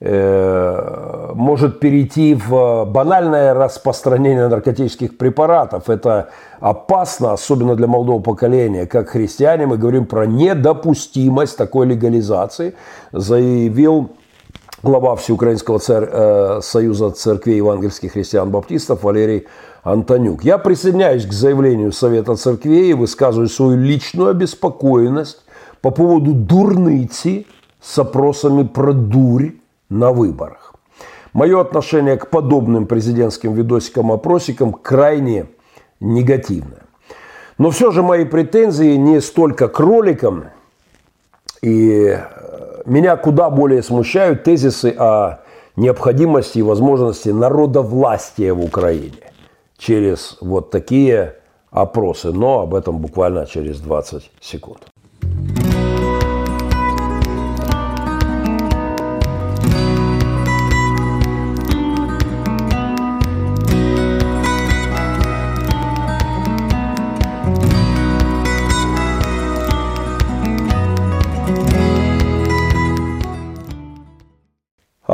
может 0.00 1.80
перейти 1.80 2.34
в 2.34 2.84
банальное 2.84 3.52
распространение 3.52 4.46
наркотических 4.46 5.18
препаратов. 5.18 5.90
Это 5.90 6.28
опасно, 6.60 7.32
особенно 7.32 7.74
для 7.74 7.88
молодого 7.88 8.22
поколения. 8.22 8.86
Как 8.86 9.08
христиане 9.08 9.66
мы 9.66 9.76
говорим 9.76 10.06
про 10.06 10.24
недопустимость 10.24 11.56
такой 11.56 11.86
легализации, 11.86 12.74
заявил 13.10 14.10
глава 14.82 15.16
Всеукраинского 15.16 15.78
цер... 15.78 16.08
Э, 16.12 16.60
союза 16.62 17.10
церквей 17.10 17.56
евангельских 17.56 18.12
христиан-баптистов 18.12 19.02
Валерий 19.02 19.46
Антонюк. 19.82 20.44
Я 20.44 20.58
присоединяюсь 20.58 21.26
к 21.26 21.32
заявлению 21.32 21.92
Совета 21.92 22.36
церквей 22.36 22.90
и 22.90 22.94
высказываю 22.94 23.48
свою 23.48 23.76
личную 23.76 24.30
обеспокоенность 24.30 25.44
по 25.80 25.90
поводу 25.90 26.32
дурныти 26.32 27.46
с 27.80 27.98
опросами 27.98 28.64
про 28.64 28.92
дурь 28.92 29.54
на 29.88 30.12
выборах. 30.12 30.74
Мое 31.32 31.60
отношение 31.60 32.16
к 32.16 32.30
подобным 32.30 32.86
президентским 32.86 33.54
видосикам-опросикам 33.54 34.72
крайне 34.72 35.46
негативное. 36.00 36.82
Но 37.58 37.70
все 37.70 37.90
же 37.90 38.02
мои 38.02 38.24
претензии 38.24 38.96
не 38.96 39.20
столько 39.20 39.68
к 39.68 39.78
роликам, 39.80 40.44
и 41.60 42.16
э, 42.16 42.82
меня 42.86 43.16
куда 43.16 43.50
более 43.50 43.82
смущают 43.82 44.44
тезисы 44.44 44.94
о 44.96 45.40
необходимости 45.76 46.58
и 46.58 46.62
возможности 46.62 47.30
народовластия 47.30 48.54
в 48.54 48.64
Украине 48.64 49.32
через 49.76 50.38
вот 50.40 50.70
такие 50.70 51.36
опросы. 51.70 52.32
Но 52.32 52.60
об 52.60 52.74
этом 52.74 52.98
буквально 52.98 53.46
через 53.46 53.80
20 53.80 54.30
секунд. 54.40 54.86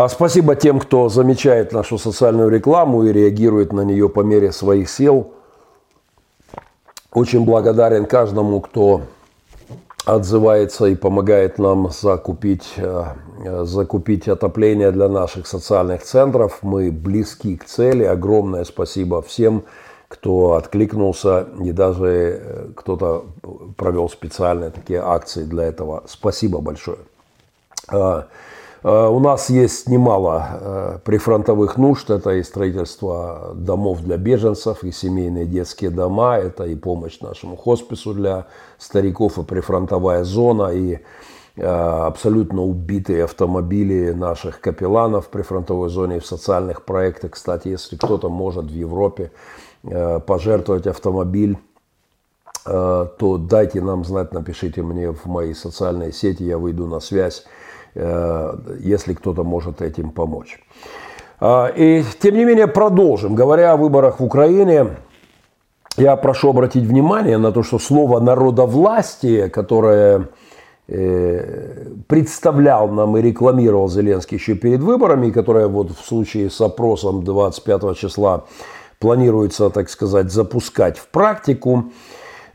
Спасибо 0.09 0.57
тем, 0.57 0.81
кто 0.81 1.09
замечает 1.09 1.73
нашу 1.73 1.99
социальную 1.99 2.49
рекламу 2.49 3.05
и 3.05 3.13
реагирует 3.13 3.73
на 3.73 3.83
нее 3.83 4.09
по 4.09 4.21
мере 4.23 4.51
своих 4.51 4.91
сил. 4.91 5.33
Очень 7.13 7.45
благодарен 7.45 8.07
каждому, 8.07 8.61
кто 8.61 9.03
отзывается 10.05 10.87
и 10.87 10.97
помогает 10.97 11.61
нам 11.61 11.91
закупить, 11.91 12.75
э, 12.77 13.05
закупить 13.63 14.27
отопление 14.27 14.91
для 14.91 15.09
наших 15.09 15.47
социальных 15.47 16.03
центров. 16.03 16.59
Мы 16.63 16.91
близки 16.91 17.57
к 17.57 17.65
цели. 17.65 18.03
Огромное 18.03 18.65
спасибо 18.65 19.23
всем, 19.23 19.63
кто 20.09 20.55
откликнулся 20.55 21.47
и 21.63 21.71
даже 21.71 22.41
э, 22.43 22.67
кто-то 22.75 23.27
провел 23.77 24.09
специальные 24.09 24.71
такие 24.71 25.01
акции 25.01 25.45
для 25.45 25.67
этого. 25.67 26.03
Спасибо 26.09 26.61
большое. 26.61 26.99
Э, 28.85 29.09
у 29.09 29.19
нас 29.19 29.51
есть 29.51 29.89
немало 29.89 30.47
э, 30.61 30.99
прифронтовых 31.05 31.79
нужд. 31.79 32.11
Это 32.11 32.33
и 32.33 32.43
строительство 32.43 33.53
домов 33.55 34.03
для 34.03 34.19
беженцев, 34.19 34.85
и 34.85 34.93
семейные 34.93 35.47
детские 35.47 35.91
дома, 35.91 36.37
это 36.37 36.65
и 36.65 36.77
помощь 36.77 37.21
нашему 37.21 37.57
хоспису 37.57 38.13
для 38.13 38.47
стариков, 38.79 39.39
и 39.39 39.43
прифронтовая 39.43 40.23
зона, 40.25 40.69
и 40.69 40.99
э, 41.57 41.67
абсолютно 41.67 42.63
убитые 42.63 43.25
автомобили 43.25 44.13
наших 44.13 44.61
капелланов 44.61 45.27
в 45.27 45.29
прифронтовой 45.31 45.89
зоне 45.89 46.19
и 46.19 46.21
в 46.21 46.27
социальных 46.27 46.85
проектах. 46.85 47.33
Кстати, 47.33 47.69
если 47.69 47.97
кто-то 47.97 48.29
может 48.29 48.67
в 48.67 48.75
Европе 48.75 49.33
пожертвовать 50.27 50.87
автомобиль, 50.87 51.59
то 52.65 53.39
дайте 53.39 53.83
нам 53.83 54.03
знать, 54.03 54.33
напишите 54.33 54.81
мне 54.81 55.13
в 55.13 55.27
мои 55.27 55.53
социальные 55.53 56.13
сети, 56.13 56.43
я 56.43 56.57
выйду 56.57 56.87
на 56.87 57.01
связь 57.01 57.45
если 57.95 59.15
кто-то 59.15 59.45
может 59.45 59.83
этим 59.83 60.11
помочь. 60.11 60.59
А, 61.41 61.67
и 61.67 62.03
тем 62.21 62.37
не 62.37 62.45
менее 62.45 62.67
продолжим. 62.67 63.35
Говоря 63.35 63.73
о 63.73 63.77
выборах 63.77 64.21
в 64.21 64.25
Украине, 64.25 64.97
я 65.97 66.17
прошу 66.17 66.51
обратить 66.51 66.85
внимание 66.85 67.39
на 67.39 67.53
то, 67.53 67.63
что 67.63 67.79
слово 67.79 68.21
народовластие, 68.21 69.51
которое 69.51 70.29
э, 70.89 71.87
представлял 72.09 72.89
нам 72.89 73.17
и 73.17 73.23
рекламировал 73.23 73.89
Зеленский 73.89 74.39
еще 74.39 74.55
перед 74.55 74.81
выборами, 74.81 75.31
которое 75.31 75.69
вот 75.69 75.91
в 75.91 76.05
случае 76.05 76.51
с 76.51 76.61
опросом 76.61 77.25
25 77.25 77.97
числа 77.97 78.45
планируется, 78.99 79.71
так 79.71 79.91
сказать, 79.91 80.33
запускать 80.33 80.99
в 80.99 81.09
практику, 81.09 81.91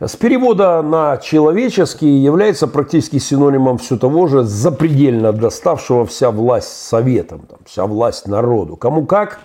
с 0.07 0.15
перевода 0.15 0.81
на 0.81 1.17
человеческий 1.17 2.07
является 2.07 2.67
практически 2.67 3.17
синонимом 3.17 3.77
все 3.77 3.97
того 3.97 4.27
же 4.27 4.43
запредельно 4.43 5.33
доставшего 5.33 6.05
вся 6.05 6.31
власть 6.31 6.69
советам, 6.69 7.41
там, 7.41 7.59
вся 7.65 7.85
власть 7.85 8.25
народу. 8.25 8.77
Кому 8.77 9.05
как, 9.05 9.41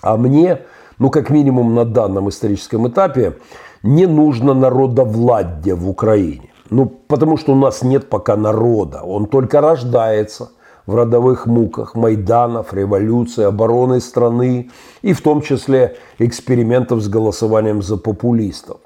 а 0.00 0.16
мне, 0.16 0.62
ну 0.98 1.10
как 1.10 1.30
минимум 1.30 1.76
на 1.76 1.84
данном 1.84 2.28
историческом 2.28 2.88
этапе, 2.88 3.38
не 3.84 4.06
нужно 4.06 4.52
народовладье 4.52 5.76
в 5.76 5.88
Украине. 5.88 6.50
Ну, 6.70 6.86
потому 6.86 7.36
что 7.36 7.52
у 7.52 7.56
нас 7.56 7.82
нет 7.82 8.08
пока 8.08 8.34
народа, 8.34 9.02
он 9.02 9.26
только 9.26 9.60
рождается 9.60 10.50
в 10.86 10.96
родовых 10.96 11.46
муках 11.46 11.94
Майданов, 11.94 12.74
революции, 12.74 13.44
обороны 13.44 14.00
страны 14.00 14.70
и 15.02 15.12
в 15.12 15.20
том 15.20 15.40
числе 15.42 15.96
экспериментов 16.18 17.00
с 17.00 17.08
голосованием 17.08 17.82
за 17.82 17.96
популистов. 17.96 18.78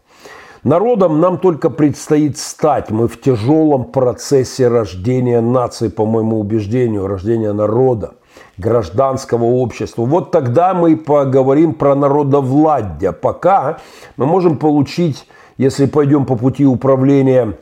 Народом 0.66 1.20
нам 1.20 1.38
только 1.38 1.70
предстоит 1.70 2.38
стать. 2.38 2.90
Мы 2.90 3.06
в 3.06 3.20
тяжелом 3.20 3.84
процессе 3.84 4.66
рождения 4.66 5.40
нации, 5.40 5.86
по 5.86 6.04
моему 6.04 6.40
убеждению, 6.40 7.06
рождения 7.06 7.52
народа, 7.52 8.14
гражданского 8.58 9.44
общества. 9.44 10.04
Вот 10.04 10.32
тогда 10.32 10.74
мы 10.74 10.96
поговорим 10.96 11.72
про 11.72 11.94
народовладье. 11.94 13.12
Пока 13.12 13.78
мы 14.16 14.26
можем 14.26 14.58
получить, 14.58 15.28
если 15.56 15.86
пойдем 15.86 16.26
по 16.26 16.34
пути 16.34 16.66
управления 16.66 17.56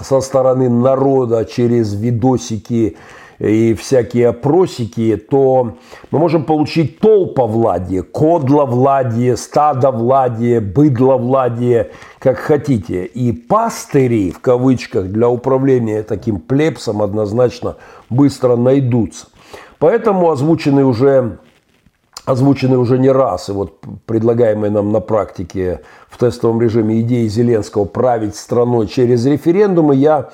со 0.00 0.20
стороны 0.20 0.68
народа 0.68 1.44
через 1.44 1.94
видосики 1.94 2.96
и 3.44 3.74
всякие 3.74 4.28
опросики, 4.28 5.16
то 5.16 5.74
мы 6.10 6.18
можем 6.18 6.44
получить 6.44 6.98
толповладие, 6.98 8.02
кодловладие, 8.02 9.36
стадовладие, 9.36 10.60
быдловладие, 10.60 11.90
как 12.18 12.38
хотите. 12.38 13.04
И 13.04 13.32
пастыри, 13.32 14.30
в 14.30 14.40
кавычках, 14.40 15.06
для 15.06 15.28
управления 15.28 16.02
таким 16.02 16.38
плебсом 16.38 17.02
однозначно 17.02 17.76
быстро 18.08 18.56
найдутся. 18.56 19.26
Поэтому 19.78 20.30
озвучены 20.30 20.84
уже 20.84 21.38
озвучены 22.24 22.78
уже 22.78 22.98
не 22.98 23.10
раз, 23.10 23.50
и 23.50 23.52
вот 23.52 23.80
предлагаемые 24.06 24.70
нам 24.70 24.92
на 24.92 25.00
практике 25.00 25.80
в 26.08 26.16
тестовом 26.16 26.60
режиме 26.60 27.02
идеи 27.02 27.26
Зеленского 27.26 27.84
править 27.84 28.34
страной 28.34 28.86
через 28.86 29.26
референдумы, 29.26 29.94
я 29.94 30.30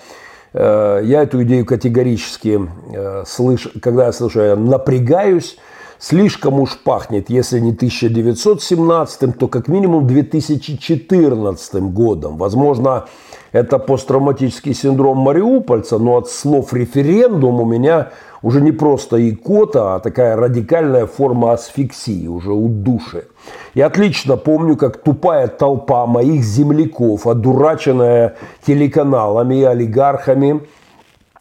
я 0.58 1.22
эту 1.22 1.42
идею 1.44 1.64
категорически 1.64 2.60
э, 2.92 3.24
слышу, 3.26 3.70
когда 3.80 4.06
я 4.06 4.12
слышу, 4.12 4.40
я 4.40 4.56
напрягаюсь, 4.56 5.56
слишком 5.98 6.58
уж 6.58 6.76
пахнет, 6.78 7.30
если 7.30 7.60
не 7.60 7.70
1917, 7.70 9.38
то 9.38 9.48
как 9.48 9.68
минимум 9.68 10.06
2014 10.06 11.74
годом. 11.92 12.36
Возможно, 12.36 13.06
это 13.52 13.78
посттравматический 13.78 14.74
синдром 14.74 15.18
мариупольца, 15.18 15.98
но 15.98 16.16
от 16.16 16.30
слов 16.30 16.72
референдум 16.72 17.60
у 17.60 17.64
меня 17.64 18.10
уже 18.42 18.60
не 18.60 18.72
просто 18.72 19.28
икота, 19.28 19.96
а 19.96 20.00
такая 20.00 20.36
радикальная 20.36 21.06
форма 21.06 21.52
асфиксии, 21.52 22.26
уже 22.26 22.52
удушия. 22.52 23.24
Я 23.74 23.86
отлично 23.86 24.36
помню, 24.36 24.76
как 24.76 25.02
тупая 25.02 25.48
толпа 25.48 26.06
моих 26.06 26.42
земляков, 26.42 27.26
одураченная 27.26 28.36
телеканалами, 28.66 29.62
олигархами 29.62 30.62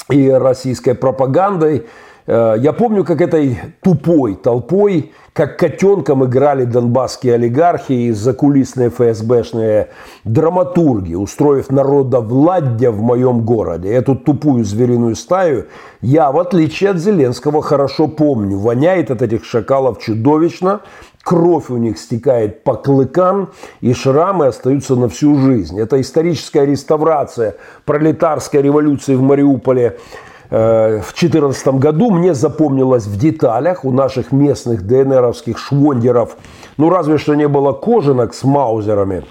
и 0.10 0.30
российской 0.30 0.94
пропагандой, 0.94 1.86
я 2.30 2.74
помню, 2.74 3.04
как 3.04 3.22
этой 3.22 3.60
тупой 3.82 4.36
толпой, 4.36 5.12
как 5.34 5.58
котенком 5.58 6.26
играли 6.26 6.66
донбасские 6.66 7.36
олигархи 7.36 7.94
и 7.94 8.12
закулисные 8.12 8.90
ФСБшные 8.90 9.88
драматурги, 10.26 11.16
устроив 11.16 11.70
народовладье 11.70 12.92
в 12.92 13.02
моем 13.02 13.46
городе. 13.46 13.90
Эту 13.90 14.16
тупую 14.16 14.64
звериную 14.64 15.16
стаю 15.16 15.68
я, 16.02 16.32
в 16.32 16.40
отличие 16.40 16.92
от 16.92 16.98
Зеленского, 16.98 17.62
хорошо 17.62 18.08
помню. 18.08 18.58
Воняет 18.58 19.12
от 19.12 19.22
этих 19.22 19.46
шакалов 19.46 20.00
чудовищно, 20.00 20.82
кровь 21.24 21.70
у 21.70 21.78
них 21.78 21.98
стекает 21.98 22.64
по 22.64 22.76
клыкам, 22.76 23.50
и 23.82 23.94
шрамы 23.94 24.48
остаются 24.48 24.96
на 24.96 25.10
всю 25.10 25.36
жизнь. 25.38 25.80
Это 25.80 26.00
историческая 26.02 26.66
реставрация 26.66 27.56
пролетарской 27.86 28.62
революции 28.62 29.16
в 29.16 29.22
Мариуполе 29.22 29.86
э, 29.86 30.29
в 30.50 31.14
2014 31.14 31.68
году 31.76 32.10
мне 32.10 32.34
запомнилось 32.34 33.06
в 33.06 33.18
деталях 33.20 33.86
у 33.86 33.92
наших 33.92 34.32
местных 34.32 34.86
ДНРовских 34.88 35.60
швондеров, 35.60 36.38
ну 36.78 36.90
разве 36.90 37.18
что 37.18 37.36
не 37.36 37.48
было 37.48 37.72
кожанок 37.72 38.34
с 38.34 38.44
маузерами, 38.44 39.24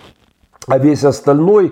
а 0.68 0.78
весь 0.78 1.02
остальной 1.02 1.66
э, 1.66 1.70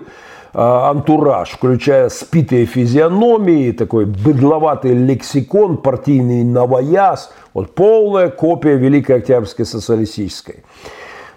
антураж, 0.53 1.51
включая 1.51 2.09
спитые 2.09 2.65
физиономии, 2.65 3.71
такой 3.71 4.05
быдловатый 4.05 4.93
лексикон, 4.93 5.77
партийный 5.77 6.43
новояз, 6.43 7.31
вот 7.53 7.73
полная 7.73 8.29
копия 8.29 8.75
Великой 8.75 9.17
Октябрьской 9.17 9.65
социалистической. 9.65 10.63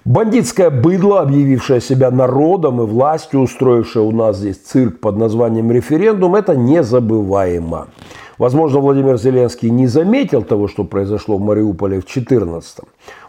Бандитское 0.07 0.71
быдло, 0.71 1.21
объявившее 1.21 1.81
себя 1.81 2.11
народом 2.11 2.81
и 2.81 2.87
властью, 2.87 3.41
устроившее 3.41 4.03
у 4.03 4.13
нас 4.13 4.39
здесь 4.39 4.57
цирк 4.57 4.99
под 4.99 5.17
названием 5.17 5.71
референдум, 5.71 6.37
это 6.37 6.57
незабываемо. 6.57 7.89
Возможно, 8.39 8.81
Владимир 8.81 9.19
Зеленский 9.19 9.69
не 9.69 9.87
заметил 9.87 10.43
того, 10.43 10.69
что 10.69 10.85
произошло 10.85 11.37
в 11.37 11.43
Мариуполе 11.43 11.99
в 11.99 12.07
2014 12.07 12.79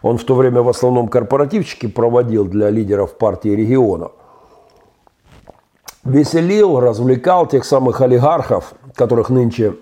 Он 0.02 0.18
в 0.18 0.24
то 0.24 0.34
время 0.34 0.62
в 0.62 0.70
основном 0.70 1.10
корпоративчики 1.10 1.88
проводил 1.88 2.46
для 2.46 2.70
лидеров 2.70 3.18
партии 3.18 3.50
регионов. 3.50 4.14
Веселил, 6.06 6.80
развлекал 6.80 7.48
тех 7.48 7.66
самых 7.66 8.00
олигархов, 8.00 8.74
которых 8.96 9.30
нынче 9.30 9.76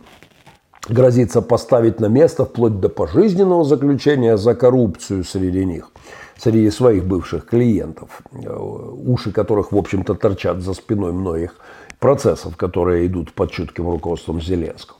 грозится 0.89 1.43
поставить 1.43 1.99
на 1.99 2.07
место 2.07 2.45
вплоть 2.45 2.79
до 2.79 2.89
пожизненного 2.89 3.63
заключения 3.63 4.37
за 4.37 4.55
коррупцию 4.55 5.23
среди 5.23 5.63
них 5.65 5.91
среди 6.39 6.69
своих 6.71 7.05
бывших 7.05 7.45
клиентов, 7.45 8.21
э, 8.31 8.57
уши 8.57 9.31
которых, 9.31 9.71
в 9.71 9.77
общем-то, 9.77 10.15
торчат 10.15 10.61
за 10.61 10.73
спиной 10.73 11.11
многих 11.11 11.55
процессов, 11.99 12.55
которые 12.55 13.07
идут 13.07 13.33
под 13.33 13.51
чутким 13.51 13.89
руководством 13.89 14.41
Зеленского. 14.41 14.97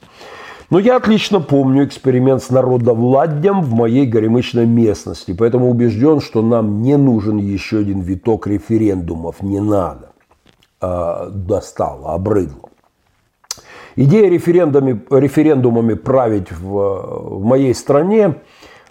Но 0.69 0.78
я 0.78 0.97
отлично 0.97 1.39
помню 1.39 1.86
эксперимент 1.86 2.43
с 2.43 2.52
народовладьем 2.52 3.62
в 3.62 3.73
моей 3.73 4.06
горемычной 4.06 4.67
местности, 4.67 5.34
поэтому 5.34 5.69
убежден, 5.69 6.21
что 6.21 6.43
нам 6.43 6.84
не 6.84 6.95
нужен 6.95 7.38
еще 7.38 7.80
один 7.80 8.02
виток 8.02 8.45
референдумов, 8.45 9.41
не 9.41 9.62
надо. 9.62 10.12
А, 10.80 11.30
достало, 11.30 12.13
обрыдло. 12.13 12.69
Идея 13.95 14.30
референдумами, 14.30 15.02
референдумами 15.10 15.95
править 15.95 16.52
в, 16.52 17.39
в 17.39 17.43
моей 17.43 17.73
стране 17.73 18.36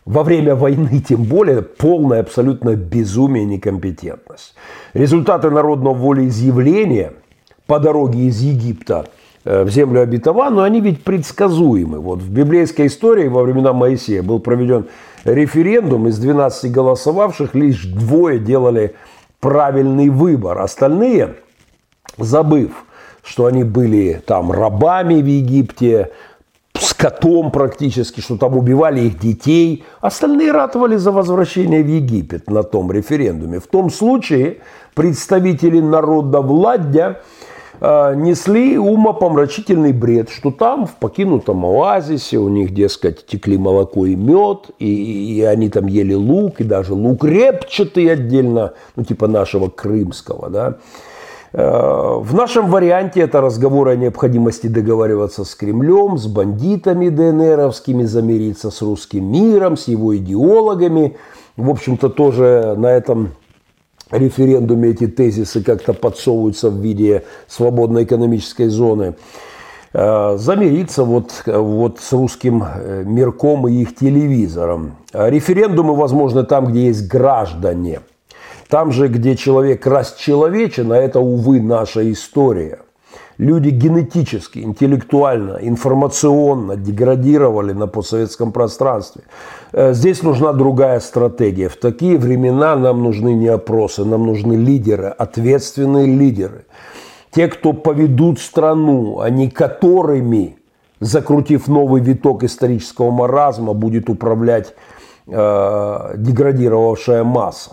во 0.09 0.23
время 0.23 0.55
войны 0.55 1.05
тем 1.07 1.25
более 1.25 1.61
полное 1.61 2.21
абсолютно 2.21 2.75
безумие 2.77 3.45
и 3.45 3.47
некомпетентность. 3.47 4.55
Результаты 4.95 5.51
народного 5.51 5.95
волеизъявления 5.95 7.13
по 7.67 7.79
дороге 7.79 8.21
из 8.21 8.41
Египта 8.41 9.05
э, 9.45 9.65
в 9.65 9.69
землю 9.69 10.01
обетованную, 10.01 10.65
они 10.65 10.81
ведь 10.81 11.05
предсказуемы. 11.05 11.99
Вот 11.99 12.21
в 12.21 12.31
библейской 12.31 12.87
истории 12.87 13.29
во 13.29 13.43
времена 13.43 13.75
Моисея 13.75 14.23
был 14.23 14.41
проведен 14.41 14.87
референдум, 15.25 16.09
из 16.09 16.19
12 16.19 16.73
голосовавших 16.73 17.55
лишь 17.55 17.85
двое 17.85 18.39
делали 18.39 18.95
правильный 19.41 20.09
выбор. 20.09 20.59
Остальные, 20.59 21.35
забыв, 22.17 22.87
что 23.23 23.45
они 23.45 23.63
были 23.63 24.23
там 24.25 24.51
рабами 24.51 25.21
в 25.21 25.27
Египте, 25.27 26.13
скотом 26.81 27.51
практически, 27.51 28.21
что 28.21 28.37
там 28.37 28.57
убивали 28.57 29.01
их 29.01 29.19
детей. 29.19 29.85
Остальные 30.01 30.53
ратовали 30.53 30.97
за 30.97 31.13
возвращение 31.13 31.83
в 31.83 31.89
Египет 31.89 32.51
на 32.51 32.63
том 32.63 32.91
референдуме. 32.93 33.61
В 33.61 33.67
том 33.67 33.91
случае 33.91 34.59
представители 34.95 35.81
народа 35.81 36.41
Владья 36.41 37.21
э, 37.81 38.15
несли 38.17 38.79
умопомрачительный 38.79 39.93
бред, 39.93 40.31
что 40.31 40.51
там 40.51 40.87
в 40.87 40.95
покинутом 40.97 41.65
оазисе 41.65 42.39
у 42.39 42.49
них, 42.49 42.75
дескать, 42.75 43.27
текли 43.27 43.59
молоко 43.59 44.07
и 44.07 44.15
мед, 44.15 44.71
и, 44.79 45.37
и 45.37 45.43
они 45.43 45.71
там 45.71 45.87
ели 45.87 46.15
лук, 46.15 46.61
и 46.61 46.65
даже 46.65 46.95
лук 46.95 47.25
репчатый 47.25 48.11
отдельно, 48.11 48.75
ну 48.97 49.05
типа 49.05 49.27
нашего 49.27 49.69
крымского, 49.69 50.51
да, 50.51 50.77
в 51.53 52.35
нашем 52.35 52.71
варианте 52.71 53.21
это 53.21 53.41
разговор 53.41 53.89
о 53.89 53.97
необходимости 53.97 54.67
договариваться 54.67 55.45
с 55.45 55.55
Кремлем, 55.55 56.19
с 56.19 56.27
бандитами 56.27 57.09
ДНРовскими, 57.09 58.05
замириться 58.05 58.71
с 58.71 58.83
русским 58.83 59.33
миром, 59.33 59.77
с 59.79 59.89
его 59.89 60.15
идеологами. 60.17 61.17
В 61.57 61.71
общем-то, 61.71 62.11
тоже 62.11 62.75
на 62.77 62.89
этом 62.89 63.31
референдуме 64.11 64.91
эти 64.91 65.07
тезисы 65.07 65.63
как-то 65.63 65.95
подсовываются 65.95 66.69
в 66.71 66.77
виде 66.81 67.25
свободной 67.47 68.05
экономической 68.05 68.69
зоны. 68.69 69.17
Э, 69.95 70.37
замириться 70.37 71.05
вот, 71.05 71.45
вот 71.47 71.99
с 71.99 72.13
русским 72.13 72.63
э, 72.63 73.05
мирком 73.07 73.67
и 73.69 73.73
их 73.73 73.97
телевизором. 73.97 74.97
Референдумы 75.15 75.95
возможны 75.95 76.45
там, 76.45 76.67
где 76.67 76.87
есть 76.87 77.09
граждане– 77.09 78.01
там 78.69 78.93
же, 78.93 79.09
где 79.09 79.35
человек 79.35 79.87
расчеловечен, 79.87 80.93
а 80.93 80.97
это, 80.97 81.21
увы, 81.21 81.61
наша 81.61 82.11
история, 82.13 82.81
люди 83.39 83.71
генетически, 83.71 84.59
интеллектуально, 84.59 85.59
информационно 85.63 86.77
деградировали 86.77 87.73
на 87.73 87.87
постсоветском 87.87 88.53
пространстве. 88.53 89.23
Э, 89.73 89.95
здесь 89.95 90.23
нужна 90.23 90.53
другая 90.53 91.01
стратегия. 91.01 91.69
В 91.69 91.77
такие 91.77 92.19
времена 92.19 92.77
нам 92.77 93.03
нужны 93.03 93.33
не 93.33 93.49
опросы, 93.49 94.05
нам 94.05 94.27
нужны 94.27 94.55
лидеры, 94.55 95.07
ответственные 95.07 96.07
лидеры. 96.07 96.67
Те, 97.31 97.49
кто 97.49 97.73
поведут 97.73 98.39
страну, 98.39 99.21
а 99.21 99.31
не 99.31 99.51
которыми, 99.51 100.59
закрутив 101.01 101.69
новый 101.69 102.03
виток 102.03 102.43
исторического 102.45 103.11
маразма, 103.11 103.73
будет 103.73 104.11
управлять 104.11 104.75
э, 105.27 106.15
деградировавшая 106.17 107.25
масса. 107.25 107.73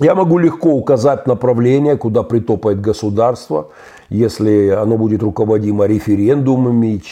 Я 0.00 0.14
могу 0.14 0.38
легко 0.38 0.70
указать 0.70 1.26
направление, 1.26 1.96
куда 1.98 2.22
притопает 2.22 2.80
государство, 2.80 3.68
если 4.08 4.68
оно 4.68 4.96
будет 4.96 5.22
руководимо 5.22 5.84
референдумами, 5.84 7.02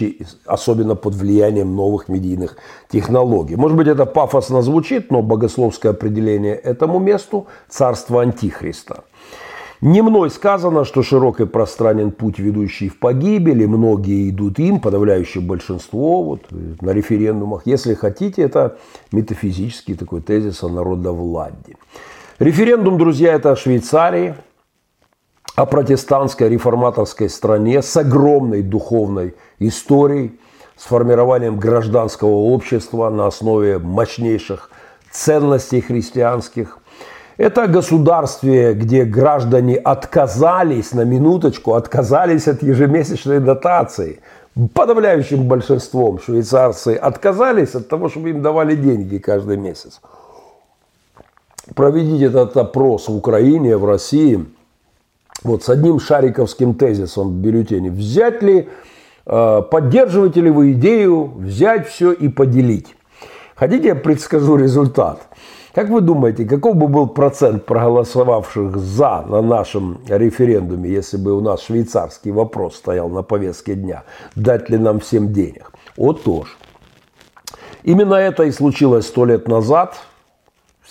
особенно 0.46 0.94
под 0.94 1.14
влиянием 1.14 1.76
новых 1.76 2.08
медийных 2.08 2.56
технологий. 2.88 3.56
Может 3.56 3.76
быть, 3.76 3.88
это 3.88 4.06
пафосно 4.06 4.62
звучит, 4.62 5.10
но 5.10 5.20
богословское 5.20 5.92
определение 5.92 6.54
этому 6.54 6.98
месту– 6.98 7.46
царство 7.68 8.22
Антихриста. 8.22 9.04
Не 9.82 10.00
мной 10.00 10.30
сказано, 10.30 10.84
что 10.84 11.02
широк 11.02 11.40
и 11.40 11.46
пространен 11.46 12.10
путь, 12.10 12.38
ведущий 12.38 12.88
в 12.88 12.98
погибель, 12.98 13.62
и 13.62 13.66
многие 13.66 14.30
идут 14.30 14.58
им, 14.58 14.80
подавляющее 14.80 15.44
большинство 15.44 16.22
вот, 16.22 16.40
на 16.80 16.90
референдумах. 16.90 17.62
Если 17.66 17.92
хотите, 17.92 18.42
это 18.42 18.78
метафизический 19.12 19.94
такой 19.94 20.22
тезис 20.22 20.64
о 20.64 20.68
народовладе. 20.68 21.76
Референдум, 22.38 22.98
друзья, 22.98 23.32
это 23.32 23.50
о 23.50 23.56
Швейцарии, 23.56 24.36
о 25.56 25.66
протестантской 25.66 26.48
реформаторской 26.48 27.28
стране 27.28 27.82
с 27.82 27.96
огромной 27.96 28.62
духовной 28.62 29.34
историей, 29.58 30.38
с 30.76 30.84
формированием 30.84 31.58
гражданского 31.58 32.28
общества 32.28 33.10
на 33.10 33.26
основе 33.26 33.78
мощнейших 33.80 34.70
ценностей 35.10 35.80
христианских. 35.80 36.78
Это 37.38 37.66
государстве, 37.66 38.74
где 38.74 39.02
граждане 39.02 39.74
отказались, 39.74 40.92
на 40.92 41.02
минуточку, 41.02 41.74
отказались 41.74 42.46
от 42.46 42.62
ежемесячной 42.62 43.40
дотации. 43.40 44.20
Подавляющим 44.74 45.48
большинством 45.48 46.20
швейцарцы 46.20 46.94
отказались 46.94 47.74
от 47.74 47.88
того, 47.88 48.08
чтобы 48.08 48.30
им 48.30 48.42
давали 48.42 48.76
деньги 48.76 49.18
каждый 49.18 49.56
месяц 49.56 50.00
проведите 51.74 52.26
этот 52.26 52.56
опрос 52.56 53.08
в 53.08 53.16
Украине, 53.16 53.76
в 53.76 53.84
России, 53.84 54.44
вот 55.42 55.64
с 55.64 55.68
одним 55.68 56.00
шариковским 56.00 56.74
тезисом 56.74 57.28
в 57.28 57.32
бюллетене. 57.34 57.90
Взять 57.90 58.42
ли, 58.42 58.68
э, 59.26 59.62
поддерживаете 59.70 60.40
ли 60.40 60.50
вы 60.50 60.72
идею 60.72 61.32
взять 61.36 61.88
все 61.88 62.12
и 62.12 62.28
поделить? 62.28 62.94
Хотите, 63.54 63.88
я 63.88 63.94
предскажу 63.94 64.56
результат? 64.56 65.20
Как 65.74 65.90
вы 65.90 66.00
думаете, 66.00 66.44
каков 66.44 66.74
бы 66.74 66.88
был 66.88 67.06
процент 67.06 67.64
проголосовавших 67.64 68.76
за 68.76 69.24
на 69.28 69.42
нашем 69.42 70.00
референдуме, 70.08 70.90
если 70.90 71.18
бы 71.18 71.36
у 71.36 71.40
нас 71.40 71.62
швейцарский 71.62 72.32
вопрос 72.32 72.76
стоял 72.76 73.08
на 73.08 73.22
повестке 73.22 73.74
дня, 73.74 74.02
дать 74.34 74.70
ли 74.70 74.78
нам 74.78 74.98
всем 74.98 75.32
денег? 75.32 75.72
Вот 75.96 76.24
тоже. 76.24 76.50
Именно 77.84 78.14
это 78.14 78.42
и 78.44 78.50
случилось 78.50 79.06
сто 79.06 79.24
лет 79.24 79.46
назад– 79.46 79.94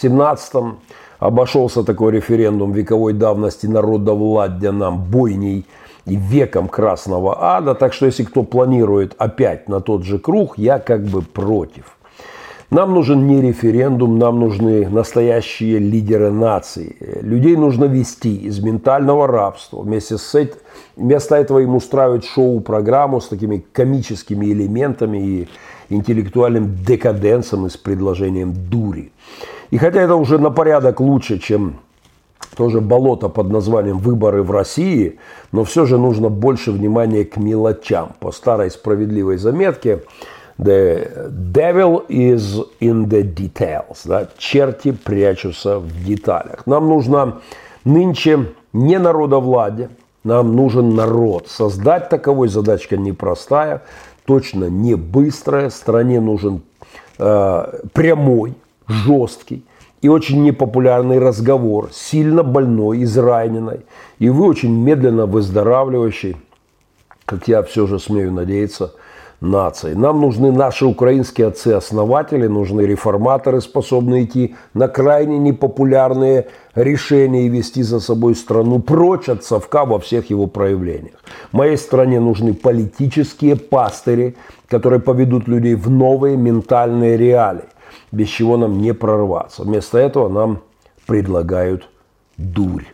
17-м 0.01 0.79
обошелся 1.19 1.83
такой 1.83 2.13
референдум 2.13 2.71
вековой 2.71 3.13
давности 3.13 3.65
народовладья 3.65 4.71
нам 4.71 5.03
бойней 5.03 5.65
и 6.05 6.15
веком 6.15 6.67
красного 6.67 7.55
ада. 7.55 7.73
Так 7.75 7.93
что 7.93 8.05
если 8.05 8.23
кто 8.23 8.43
планирует 8.43 9.15
опять 9.17 9.67
на 9.67 9.81
тот 9.81 10.03
же 10.03 10.19
круг, 10.19 10.57
я 10.57 10.79
как 10.79 11.03
бы 11.03 11.21
против. 11.21 11.97
Нам 12.69 12.93
нужен 12.93 13.27
не 13.27 13.41
референдум, 13.41 14.19
нам 14.19 14.41
нужны 14.41 14.89
настоящие 14.89 15.79
лидеры 15.79 16.31
нации. 16.31 16.97
Людей 17.21 17.55
нужно 17.55 17.85
вести 17.85 18.35
из 18.35 18.59
ментального 18.59 19.25
рабства. 19.25 19.81
Вместе 19.81 20.17
с 20.17 20.35
этим, 20.35 20.57
вместо 20.97 21.35
этого 21.35 21.59
им 21.59 21.75
устраивать 21.75 22.25
шоу-программу 22.25 23.21
с 23.21 23.29
такими 23.29 23.63
комическими 23.71 24.47
элементами 24.47 25.17
и 25.17 25.47
интеллектуальным 25.89 26.75
декаденсом 26.85 27.67
и 27.67 27.69
с 27.69 27.77
предложением 27.77 28.53
дури. 28.53 29.13
И 29.71 29.77
хотя 29.77 30.01
это 30.01 30.15
уже 30.15 30.39
на 30.39 30.49
порядок 30.49 30.99
лучше, 30.99 31.39
чем 31.39 31.79
тоже 32.55 32.81
болото 32.81 33.29
под 33.29 33.49
названием 33.49 33.97
«Выборы 33.97 34.43
в 34.43 34.51
России», 34.51 35.19
но 35.51 35.63
все 35.63 35.85
же 35.85 35.97
нужно 35.97 36.29
больше 36.29 36.71
внимания 36.71 37.23
к 37.23 37.37
мелочам. 37.37 38.13
По 38.19 38.31
старой 38.31 38.71
справедливой 38.71 39.37
заметке 39.37 40.03
«The 40.57 41.29
devil 41.29 42.07
is 42.07 42.65
in 42.79 43.05
the 43.07 43.21
details». 43.21 43.99
Да? 44.05 44.27
Черти 44.37 44.91
прячутся 44.91 45.79
в 45.79 46.03
деталях. 46.03 46.65
Нам 46.65 46.87
нужно 46.87 47.41
нынче 47.85 48.47
не 48.73 48.97
народовладие, 48.97 49.89
нам 50.23 50.55
нужен 50.55 50.95
народ. 50.95 51.47
Создать 51.47 52.09
таковой 52.09 52.47
задачка 52.47 52.97
непростая, 52.97 53.83
точно 54.25 54.65
не 54.65 54.95
быстрая. 54.95 55.69
Стране 55.69 56.19
нужен 56.19 56.61
э, 57.19 57.79
прямой, 57.93 58.55
жесткий 58.87 59.63
и 60.01 60.09
очень 60.09 60.43
непопулярный 60.43 61.19
разговор, 61.19 61.89
сильно 61.91 62.43
больной, 62.43 63.03
израненной, 63.03 63.81
и 64.19 64.29
вы 64.29 64.45
очень 64.45 64.71
медленно 64.71 65.25
выздоравливающий, 65.25 66.37
как 67.25 67.47
я 67.47 67.63
все 67.63 67.87
же 67.87 67.99
смею 67.99 68.31
надеяться, 68.31 68.93
нации. 69.39 69.93
Нам 69.93 70.21
нужны 70.21 70.51
наши 70.51 70.85
украинские 70.85 71.47
отцы-основатели, 71.47 72.47
нужны 72.47 72.81
реформаторы, 72.81 73.61
способные 73.61 74.25
идти 74.25 74.55
на 74.73 74.87
крайне 74.87 75.37
непопулярные 75.37 76.47
решения 76.73 77.45
и 77.45 77.49
вести 77.49 77.83
за 77.83 77.99
собой 77.99 78.35
страну 78.35 78.79
прочь 78.79 79.29
от 79.29 79.43
совка 79.43 79.85
во 79.85 79.99
всех 79.99 80.29
его 80.29 80.47
проявлениях. 80.47 81.23
Моей 81.51 81.77
стране 81.77 82.19
нужны 82.19 82.53
политические 82.53 83.55
пастыри, 83.55 84.35
которые 84.67 84.99
поведут 84.99 85.47
людей 85.47 85.75
в 85.75 85.89
новые 85.89 86.35
ментальные 86.35 87.17
реалии 87.17 87.65
без 88.11 88.27
чего 88.29 88.57
нам 88.57 88.79
не 88.79 88.93
прорваться. 88.93 89.63
Вместо 89.63 89.97
этого 89.97 90.29
нам 90.29 90.61
предлагают 91.05 91.89
дурь. 92.37 92.85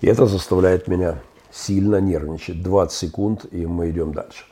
И 0.00 0.06
это 0.06 0.26
заставляет 0.26 0.88
меня 0.88 1.20
сильно 1.50 2.00
нервничать. 2.00 2.62
20 2.62 2.96
секунд, 2.96 3.46
и 3.50 3.66
мы 3.66 3.90
идем 3.90 4.12
дальше. 4.12 4.44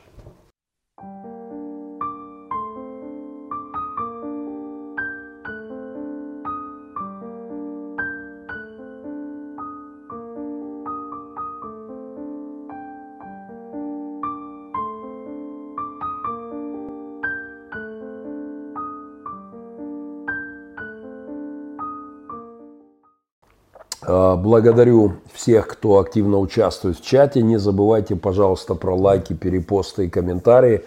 Благодарю 24.05 25.13
всех, 25.33 25.67
кто 25.67 25.99
активно 25.99 26.39
участвует 26.39 26.97
в 26.97 27.05
чате. 27.05 27.41
Не 27.41 27.57
забывайте, 27.57 28.15
пожалуйста, 28.15 28.75
про 28.75 28.95
лайки, 28.95 29.33
перепосты 29.33 30.05
и 30.05 30.09
комментарии. 30.09 30.81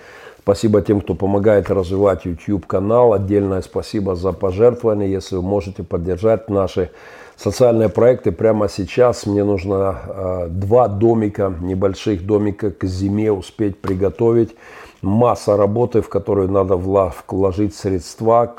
Спасибо 0.45 0.83
тем, 0.83 1.01
кто 1.01 1.15
помогает 1.15 1.71
развивать 1.71 2.27
YouTube 2.27 2.67
канал. 2.67 3.15
Отдельное 3.15 3.63
спасибо 3.63 4.15
за 4.15 4.33
пожертвования. 4.33 5.07
Если 5.07 5.37
вы 5.37 5.43
можете 5.43 5.83
поддержать 5.83 6.51
наши 6.51 6.91
социальные 7.37 7.89
проекты 7.89 8.31
прямо 8.31 8.69
сейчас, 8.69 9.25
мне 9.25 9.43
нужно 9.43 9.99
э, 10.07 10.49
два 10.51 10.89
домика, 10.89 11.55
небольших 11.63 12.27
домика 12.27 12.71
к 12.71 12.85
зиме 12.85 13.33
успеть 13.33 13.81
приготовить. 13.81 14.55
Масса 15.01 15.57
работы, 15.57 16.03
в 16.03 16.11
которую 16.11 16.51
надо 16.51 16.77
вложить 16.77 17.75
средства, 17.75 18.55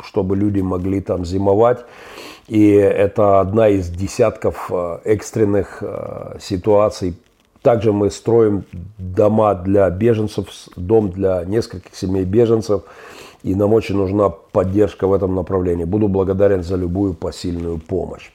чтобы 0.00 0.36
люди 0.36 0.60
могли 0.60 1.02
там 1.02 1.26
зимовать. 1.26 1.84
И 2.48 2.70
это 2.70 3.40
одна 3.40 3.68
из 3.68 3.88
десятков 3.88 4.70
э, 4.70 4.98
экстренных 5.04 5.78
э, 5.80 6.36
ситуаций. 6.40 7.16
Также 7.60 7.92
мы 7.92 8.10
строим 8.10 8.64
дома 8.98 9.54
для 9.54 9.90
беженцев, 9.90 10.46
дом 10.76 11.10
для 11.10 11.44
нескольких 11.44 11.96
семей 11.96 12.24
беженцев. 12.24 12.82
И 13.42 13.54
нам 13.54 13.72
очень 13.72 13.96
нужна 13.96 14.28
поддержка 14.28 15.08
в 15.08 15.12
этом 15.12 15.34
направлении. 15.34 15.84
Буду 15.84 16.06
благодарен 16.06 16.62
за 16.62 16.76
любую 16.76 17.14
посильную 17.14 17.78
помощь. 17.78 18.30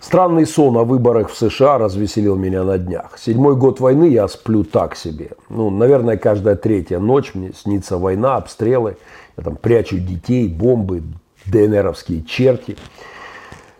Странный 0.00 0.46
сон 0.46 0.76
о 0.76 0.84
выборах 0.84 1.30
в 1.30 1.36
США 1.36 1.78
развеселил 1.78 2.36
меня 2.36 2.62
на 2.62 2.78
днях. 2.78 3.18
Седьмой 3.18 3.56
год 3.56 3.80
войны 3.80 4.04
я 4.04 4.28
сплю 4.28 4.62
так 4.64 4.96
себе. 4.96 5.30
Ну, 5.48 5.70
наверное, 5.70 6.18
каждая 6.18 6.56
третья 6.56 6.98
ночь 6.98 7.34
мне 7.34 7.52
снится 7.54 7.96
война, 7.96 8.36
обстрелы. 8.36 8.96
Я 9.36 9.44
там 9.44 9.56
прячу 9.56 9.98
детей, 9.98 10.46
бомбы, 10.46 11.02
ДНРовские 11.46 12.22
черти. 12.22 12.76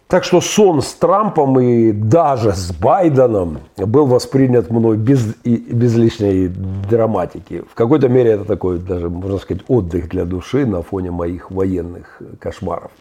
Так 0.07 0.23
что 0.23 0.41
сон 0.41 0.83
с 0.83 0.93
Трампом 0.95 1.59
и 1.59 1.91
даже 1.91 2.53
с 2.53 2.73
Байденом 2.73 3.61
был 3.77 4.07
воспринят 4.07 4.71
мной 4.71 4.97
без, 4.97 5.35
без 5.45 5.97
лишней 5.97 6.49
драматики. 6.49 7.65
В 7.71 7.75
какой-то 7.75 8.09
мере 8.09 8.33
это 8.33 8.45
такой 8.45 8.79
даже, 8.79 9.09
можно 9.09 9.39
сказать, 9.39 9.65
отдых 9.67 10.09
для 10.11 10.25
души 10.25 10.67
на 10.67 10.83
фоне 10.83 11.11
моих 11.11 11.51
военных 11.51 12.21
кошмаров. 12.39 12.93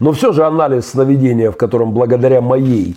Но 0.00 0.12
все 0.12 0.32
же 0.32 0.44
анализ 0.44 0.86
сновидения, 0.86 1.50
в 1.50 1.56
котором 1.56 1.92
благодаря 1.92 2.40
моей 2.40 2.96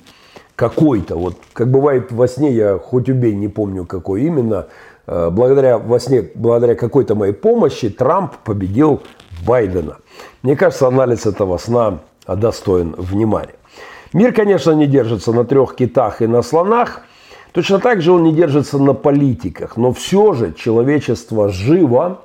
какой-то, 0.55 1.17
вот 1.17 1.35
как 1.53 1.69
бывает 1.69 2.11
во 2.11 2.27
сне, 2.27 2.51
я 2.51 2.79
хоть 2.79 3.09
убей, 3.09 3.35
не 3.35 3.47
помню 3.47 3.85
какой 3.85 4.23
именно, 4.23 4.67
э, 5.05 5.29
благодаря 5.29 5.77
во 5.77 5.99
сне, 5.99 6.27
благодаря 6.33 6.73
какой-то 6.73 7.13
моей 7.13 7.33
помощи 7.33 7.89
Трамп 7.89 8.37
победил 8.43 9.03
Байдена. 9.45 9.97
Мне 10.43 10.55
кажется, 10.55 10.87
анализ 10.87 11.25
этого 11.25 11.57
сна 11.57 11.99
достоин 12.27 12.95
внимания. 12.97 13.55
Мир, 14.13 14.33
конечно, 14.33 14.71
не 14.71 14.87
держится 14.87 15.33
на 15.33 15.43
трех 15.43 15.75
китах 15.75 16.21
и 16.21 16.27
на 16.27 16.41
слонах. 16.41 17.01
Точно 17.51 17.79
так 17.79 18.01
же 18.01 18.11
он 18.11 18.23
не 18.23 18.33
держится 18.33 18.77
на 18.77 18.93
политиках. 18.93 19.77
Но 19.77 19.91
все 19.91 20.33
же 20.33 20.53
человечество 20.53 21.49
живо 21.49 22.21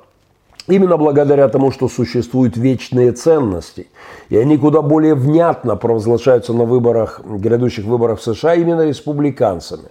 именно 0.67 0.97
благодаря 0.97 1.47
тому, 1.49 1.71
что 1.71 1.89
существуют 1.89 2.57
вечные 2.57 3.11
ценности. 3.11 3.87
И 4.29 4.37
они 4.37 4.57
куда 4.57 4.81
более 4.81 5.15
внятно 5.15 5.75
провозглашаются 5.75 6.53
на 6.53 6.63
выборах, 6.63 7.21
грядущих 7.25 7.85
выборах 7.85 8.19
в 8.19 8.23
США 8.23 8.55
именно 8.55 8.85
республиканцами. 8.87 9.89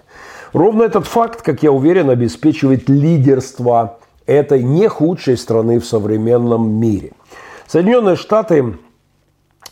Ровно 0.53 0.83
этот 0.83 1.07
факт, 1.07 1.43
как 1.43 1.63
я 1.63 1.73
уверен, 1.73 2.11
обеспечивает 2.11 2.89
лидерство 2.89 3.99
этой 4.27 4.63
не 4.63 4.89
худшей 4.89 5.37
страны 5.37 5.79
в 5.79 5.87
современном 5.87 6.71
мире. 6.71 7.13
Соединенные 7.67 8.17
Штаты, 8.17 8.77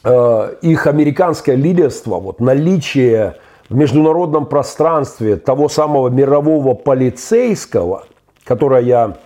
э, 0.05 0.55
их 0.63 0.87
американское 0.87 1.57
лидерство, 1.57 2.19
вот 2.19 2.41
наличие 2.41 3.37
в 3.69 3.75
международном 3.75 4.47
пространстве 4.47 5.37
того 5.37 5.69
самого 5.69 6.09
мирового 6.09 6.75
полицейского, 6.75 8.05
которое 8.45 8.83
я 8.83 9.17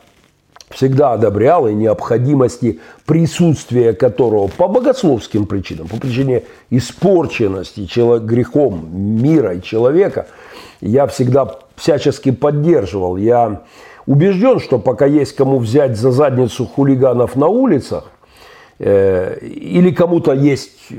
всегда 0.71 1.13
одобрял, 1.13 1.69
и 1.69 1.75
необходимости 1.75 2.81
присутствия 3.07 3.93
которого 3.93 4.49
по 4.49 4.69
богословским 4.69 5.47
причинам, 5.47 5.89
по 5.89 5.97
причине 5.97 6.43
испорченности 6.71 7.89
грехом 8.19 8.89
мира 8.93 9.55
и 9.55 9.63
человека, 9.63 10.27
я 10.81 11.07
всегда 11.07 11.59
всячески 11.77 12.31
поддерживал. 12.31 13.17
Я 13.17 13.63
убежден, 14.07 14.61
что 14.61 14.79
пока 14.79 15.07
есть 15.07 15.35
кому 15.37 15.59
взять 15.59 15.97
за 15.97 16.11
задницу 16.11 16.67
хулиганов 16.67 17.37
на 17.37 17.49
улицах, 17.49 18.05
э, 18.79 19.39
или 19.41 19.91
кому-то 19.91 20.33
есть 20.33 20.91
э, 20.91 20.97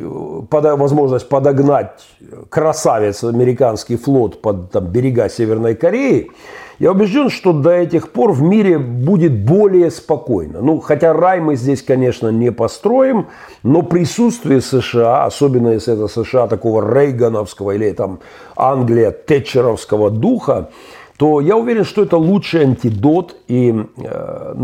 возможность 0.51 1.29
подогнать 1.29 2.05
красавец 2.49 3.23
американский 3.23 3.97
флот 3.97 4.41
под 4.41 4.71
там, 4.71 4.85
берега 4.87 5.29
Северной 5.29 5.75
Кореи, 5.75 6.31
я 6.77 6.91
убежден, 6.91 7.29
что 7.29 7.53
до 7.53 7.71
этих 7.71 8.11
пор 8.11 8.33
в 8.33 8.41
мире 8.41 8.77
будет 8.77 9.45
более 9.45 9.89
спокойно. 9.89 10.59
Ну, 10.61 10.79
хотя 10.81 11.13
рай 11.13 11.39
мы 11.39 11.55
здесь, 11.55 11.81
конечно, 11.81 12.29
не 12.29 12.51
построим, 12.51 13.27
но 13.63 13.81
присутствие 13.81 14.59
США, 14.59 15.23
особенно 15.23 15.69
если 15.69 15.93
это 15.93 16.07
США 16.07 16.47
такого 16.47 16.81
рейгановского 16.81 17.71
или 17.71 17.91
там 17.91 18.19
Англия 18.57 19.11
тетчеровского 19.11 20.09
духа, 20.09 20.69
то 21.17 21.39
я 21.39 21.55
уверен, 21.55 21.85
что 21.85 22.03
это 22.03 22.17
лучший 22.17 22.63
антидот, 22.63 23.37
и, 23.47 23.73
э, 23.97 24.55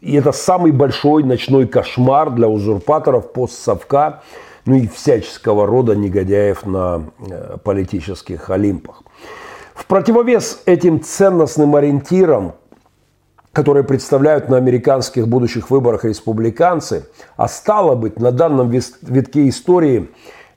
и 0.00 0.14
это 0.14 0.32
самый 0.32 0.70
большой 0.70 1.24
ночной 1.24 1.66
кошмар 1.66 2.30
для 2.30 2.48
узурпаторов 2.48 3.32
постсовка, 3.32 4.22
ну 4.66 4.76
и 4.76 4.86
всяческого 4.86 5.66
рода 5.66 5.96
негодяев 5.96 6.64
на 6.64 7.10
э, 7.18 7.56
политических 7.62 8.50
олимпах. 8.50 9.02
В 9.74 9.86
противовес 9.86 10.62
этим 10.64 11.02
ценностным 11.02 11.74
ориентирам, 11.74 12.54
которые 13.52 13.82
представляют 13.82 14.48
на 14.48 14.58
американских 14.58 15.26
будущих 15.26 15.70
выборах 15.70 16.04
республиканцы, 16.04 17.08
а 17.36 17.48
стало 17.48 17.96
быть, 17.96 18.20
на 18.20 18.30
данном 18.30 18.70
витке 18.70 19.48
истории 19.48 20.08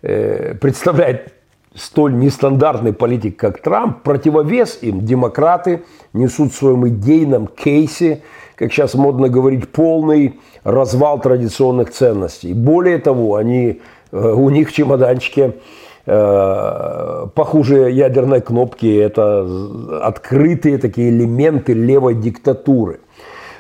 э, 0.04 0.54
представляет 0.56 1.39
столь 1.80 2.18
нестандартный 2.18 2.94
политик, 2.94 3.38
как 3.38 3.62
Трамп, 3.62 4.02
противовес 4.04 4.80
им 4.82 5.06
демократы 5.06 5.84
несут 6.14 6.52
в 6.52 6.56
своем 6.56 6.88
идейном 6.88 7.48
кейсе, 7.48 8.22
как 8.56 8.72
сейчас 8.72 8.94
модно 8.96 9.30
говорить, 9.30 9.70
полный 9.70 10.40
развал 10.64 11.20
традиционных 11.20 11.92
ценностей. 11.92 12.54
Более 12.54 12.98
того, 12.98 13.36
они, 13.36 13.82
э, 14.12 14.32
у 14.32 14.50
них 14.50 14.70
в 14.70 14.74
чемоданчике 14.74 15.56
э, 16.06 17.28
похуже 17.34 17.92
ядерной 17.92 18.42
кнопки, 18.42 18.98
это 18.98 19.48
открытые 20.02 20.78
такие 20.78 21.10
элементы 21.10 21.74
левой 21.74 22.16
диктатуры. 22.16 23.00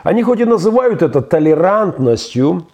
Они 0.04 0.24
хоть 0.24 0.40
и 0.40 0.46
называют 0.46 1.02
это 1.02 1.22
толерантностью, 1.22 2.66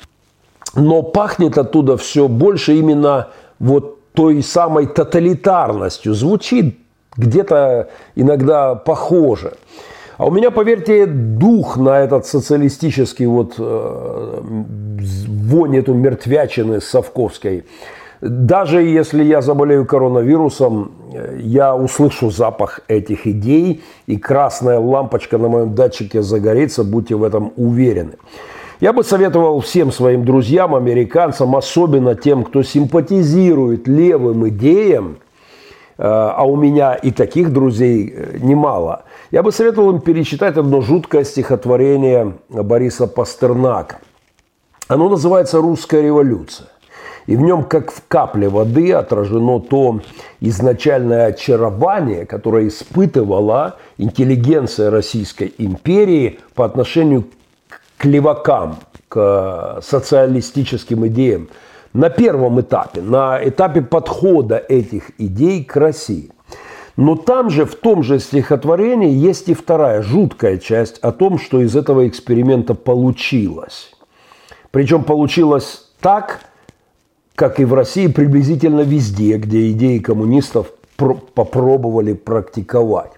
но 0.75 1.03
пахнет 1.03 1.57
оттуда 1.57 1.97
все 1.97 2.27
больше 2.27 2.73
именно 2.73 3.29
вот 3.59 3.94
той 4.15 4.41
самой 4.41 4.87
тоталитарностью. 4.87 6.13
Звучит 6.13 6.77
где-то 7.17 7.89
иногда 8.15 8.75
похоже. 8.75 9.53
А 10.17 10.25
у 10.25 10.31
меня, 10.31 10.49
поверьте, 10.49 11.05
дух 11.05 11.77
на 11.77 11.99
этот 11.99 12.25
социалистический 12.25 13.25
вот 13.25 13.55
э, 13.57 14.41
вонь 14.41 15.77
эту 15.77 15.93
мертвячины 15.93 16.79
совковской. 16.79 17.65
Даже 18.21 18.81
если 18.81 19.23
я 19.23 19.41
заболею 19.41 19.85
коронавирусом, 19.85 20.91
я 21.37 21.75
услышу 21.75 22.31
запах 22.31 22.79
этих 22.87 23.27
идей, 23.27 23.83
и 24.07 24.17
красная 24.17 24.79
лампочка 24.79 25.37
на 25.37 25.49
моем 25.49 25.75
датчике 25.75 26.21
загорится, 26.21 26.83
будьте 26.83 27.15
в 27.15 27.23
этом 27.23 27.51
уверены. 27.57 28.13
Я 28.81 28.91
бы 28.91 29.03
советовал 29.03 29.61
всем 29.61 29.91
своим 29.91 30.25
друзьям, 30.25 30.75
американцам, 30.75 31.55
особенно 31.55 32.13
тем, 32.15 32.43
кто 32.43 32.61
симпатизирует 32.61 33.87
левым 33.87 34.49
идеям, 34.49 35.17
э, 35.97 36.03
а 36.03 36.43
у 36.43 36.57
меня 36.57 36.95
и 36.95 37.11
таких 37.11 37.53
друзей 37.53 38.13
э, 38.13 38.37
немало, 38.39 39.03
я 39.31 39.43
бы 39.43 39.53
советовал 39.53 39.91
им 39.91 40.01
перечитать 40.01 40.57
одно 40.57 40.81
жуткое 40.81 41.23
стихотворение 41.23 42.33
Бориса 42.49 43.07
Пастернака. 43.07 43.99
Оно 44.87 45.09
называется 45.09 45.59
«Русская 45.59 46.01
революция». 46.01 46.67
И 47.27 47.35
в 47.35 47.41
нем, 47.41 47.63
как 47.63 47.91
в 47.91 48.03
капле 48.07 48.49
воды, 48.49 48.93
отражено 48.93 49.59
то 49.59 49.99
изначальное 50.41 51.27
очарование, 51.27 52.25
которое 52.25 52.67
испытывала 52.67 53.77
интеллигенция 53.97 54.91
Российской 54.91 55.51
империи 55.57 56.39
по 56.53 56.65
отношению 56.65 57.23
к 57.23 57.27
левакам, 58.03 58.77
к 59.07 59.79
социалистическим 59.81 61.07
идеям 61.07 61.47
на 61.93 62.09
первом 62.09 62.59
этапе, 62.59 63.01
на 63.01 63.39
этапе 63.41 63.81
подхода 63.81 64.57
этих 64.57 65.11
идей 65.17 65.63
к 65.63 65.77
России. 65.77 66.31
Но 66.97 67.15
там 67.15 67.49
же, 67.49 67.65
в 67.65 67.75
том 67.75 68.03
же 68.03 68.19
стихотворении, 68.19 69.11
есть 69.11 69.49
и 69.49 69.53
вторая 69.53 70.01
жуткая 70.01 70.57
часть 70.57 70.97
о 70.99 71.11
том, 71.11 71.39
что 71.39 71.61
из 71.61 71.75
этого 71.75 72.07
эксперимента 72.07 72.73
получилось. 72.73 73.91
Причем 74.71 75.03
получилось 75.03 75.87
так, 76.01 76.41
как 77.35 77.59
и 77.59 77.65
в 77.65 77.73
России, 77.73 78.07
приблизительно 78.07 78.81
везде, 78.81 79.37
где 79.37 79.71
идеи 79.71 79.99
коммунистов 79.99 80.71
попробовали 80.97 82.13
практиковать. 82.13 83.11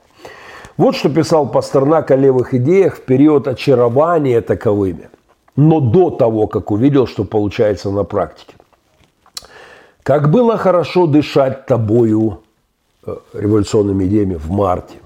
Вот 0.77 0.95
что 0.95 1.09
писал 1.09 1.49
Пастернак 1.49 2.11
о 2.11 2.15
левых 2.15 2.53
идеях 2.53 2.97
в 2.97 3.01
период 3.01 3.47
очарования 3.47 4.41
таковыми, 4.41 5.09
но 5.55 5.79
до 5.79 6.11
того, 6.11 6.45
как 6.45 6.69
увидел, 6.69 7.07
что 7.07 7.23
получается 7.23 7.89
на 7.89 8.03
практике. 8.03 8.53
Как 10.03 10.29
было 10.29 10.55
хорошо 10.55 11.07
дышать 11.07 11.65
тобою 11.65 12.41
э, 13.05 13.15
революционными 13.33 14.05
идеями 14.05 14.35
в 14.35 14.51
марте 14.51 14.97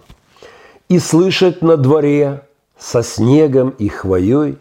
и 0.90 1.00
слышать 1.00 1.62
на 1.62 1.78
дворе 1.78 2.42
со 2.78 3.02
снегом 3.02 3.70
и 3.70 3.88
хвоей 3.88 4.58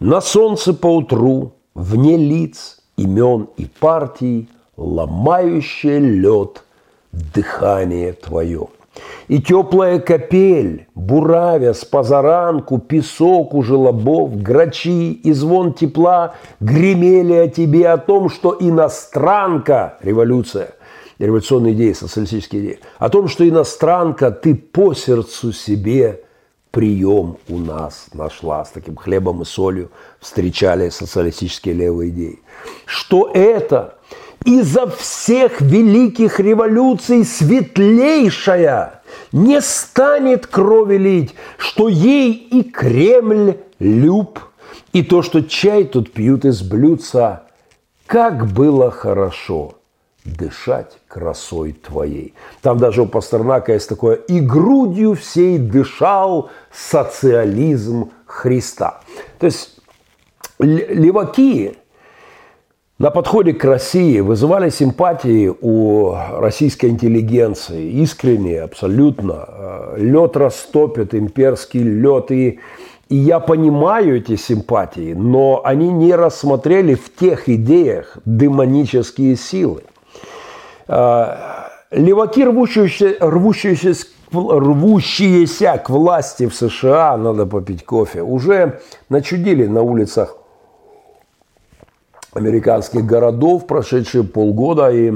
на 0.00 0.20
солнце 0.20 0.74
поутру 0.74 1.52
вне 1.76 2.16
лиц, 2.16 2.80
имен 2.96 3.48
и 3.56 3.66
партий 3.66 4.48
ломающее 4.76 6.00
лед 6.00 6.64
дыхание 7.12 8.14
твое– 8.14 8.66
и 9.28 9.40
теплая 9.40 9.98
капель, 9.98 10.86
буравя 10.94 11.72
с 11.72 11.84
позаранку, 11.84 12.78
песок 12.78 13.54
у 13.54 13.62
желобов, 13.62 14.40
грачи 14.42 15.12
и 15.12 15.32
звон 15.32 15.72
тепла 15.72 16.34
гремели 16.60 17.34
о 17.34 17.48
тебе 17.48 17.88
о 17.88 17.98
том, 17.98 18.28
что 18.28 18.56
иностранка, 18.58 19.98
революция, 20.02 20.74
революционные 21.18 21.74
идеи, 21.74 21.92
социалистические 21.92 22.62
идеи, 22.62 22.80
о 22.98 23.08
том, 23.08 23.28
что 23.28 23.48
иностранка, 23.48 24.30
ты 24.30 24.54
по 24.54 24.94
сердцу 24.94 25.52
себе 25.52 26.22
прием 26.70 27.36
у 27.48 27.58
нас 27.58 28.08
нашла. 28.12 28.64
С 28.64 28.70
таким 28.70 28.96
хлебом 28.96 29.42
и 29.42 29.44
солью 29.44 29.90
встречали 30.18 30.88
социалистические 30.88 31.74
левые 31.74 32.10
идеи. 32.10 32.40
Что 32.86 33.30
это 33.32 33.98
изо 34.44 34.86
всех 34.88 35.60
великих 35.60 36.40
революций 36.40 37.24
светлейшая 37.24 39.02
не 39.32 39.60
станет 39.60 40.46
крови 40.46 40.96
лить, 40.96 41.34
что 41.58 41.88
ей 41.88 42.32
и 42.32 42.62
Кремль 42.62 43.56
люб, 43.78 44.40
и 44.92 45.02
то, 45.02 45.22
что 45.22 45.42
чай 45.42 45.84
тут 45.84 46.12
пьют 46.12 46.44
из 46.44 46.62
блюдца, 46.62 47.44
как 48.06 48.46
было 48.46 48.90
хорошо 48.90 49.74
дышать 50.24 50.98
красой 51.08 51.72
твоей. 51.72 52.34
Там 52.60 52.78
даже 52.78 53.02
у 53.02 53.06
Пастернака 53.06 53.72
есть 53.72 53.88
такое 53.88 54.16
«И 54.16 54.40
грудью 54.40 55.14
всей 55.14 55.58
дышал 55.58 56.50
социализм 56.72 58.10
Христа». 58.26 59.00
То 59.38 59.46
есть 59.46 59.78
леваки 60.58 61.78
на 63.00 63.10
подходе 63.10 63.54
к 63.54 63.64
России 63.64 64.20
вызывали 64.20 64.68
симпатии 64.68 65.50
у 65.62 66.14
российской 66.38 66.90
интеллигенции. 66.90 67.92
Искренне, 67.92 68.60
абсолютно. 68.60 69.46
Э, 69.48 69.94
лед 69.96 70.36
растопит, 70.36 71.14
имперский 71.14 71.82
лед. 71.82 72.30
И, 72.30 72.60
и 73.08 73.16
я 73.16 73.40
понимаю 73.40 74.18
эти 74.18 74.36
симпатии, 74.36 75.14
но 75.14 75.62
они 75.64 75.88
не 75.88 76.14
рассмотрели 76.14 76.92
в 76.92 77.16
тех 77.16 77.48
идеях 77.48 78.18
демонические 78.26 79.36
силы. 79.36 79.80
Э, 80.86 81.36
леваки, 81.90 82.44
рвущиеся, 82.44 83.16
рвущиеся, 83.18 84.08
рвущиеся 84.30 85.78
к 85.78 85.88
власти 85.88 86.46
в 86.46 86.54
США, 86.54 87.16
надо 87.16 87.46
попить 87.46 87.82
кофе, 87.82 88.20
уже 88.20 88.80
начудили 89.08 89.66
на 89.66 89.80
улицах 89.80 90.36
американских 92.32 93.04
городов, 93.04 93.66
прошедшие 93.66 94.24
полгода, 94.24 94.90
и 94.90 95.12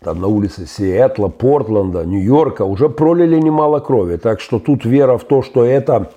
там 0.00 0.20
на 0.20 0.26
улице 0.26 0.66
Сиэтла, 0.66 1.28
Портленда, 1.28 2.04
Нью-Йорка 2.04 2.64
уже 2.64 2.88
пролили 2.88 3.38
немало 3.38 3.80
крови. 3.80 4.16
Так 4.16 4.40
что 4.40 4.58
тут 4.58 4.84
вера 4.84 5.16
в 5.18 5.24
то, 5.24 5.42
что 5.42 5.64
это 5.64 6.10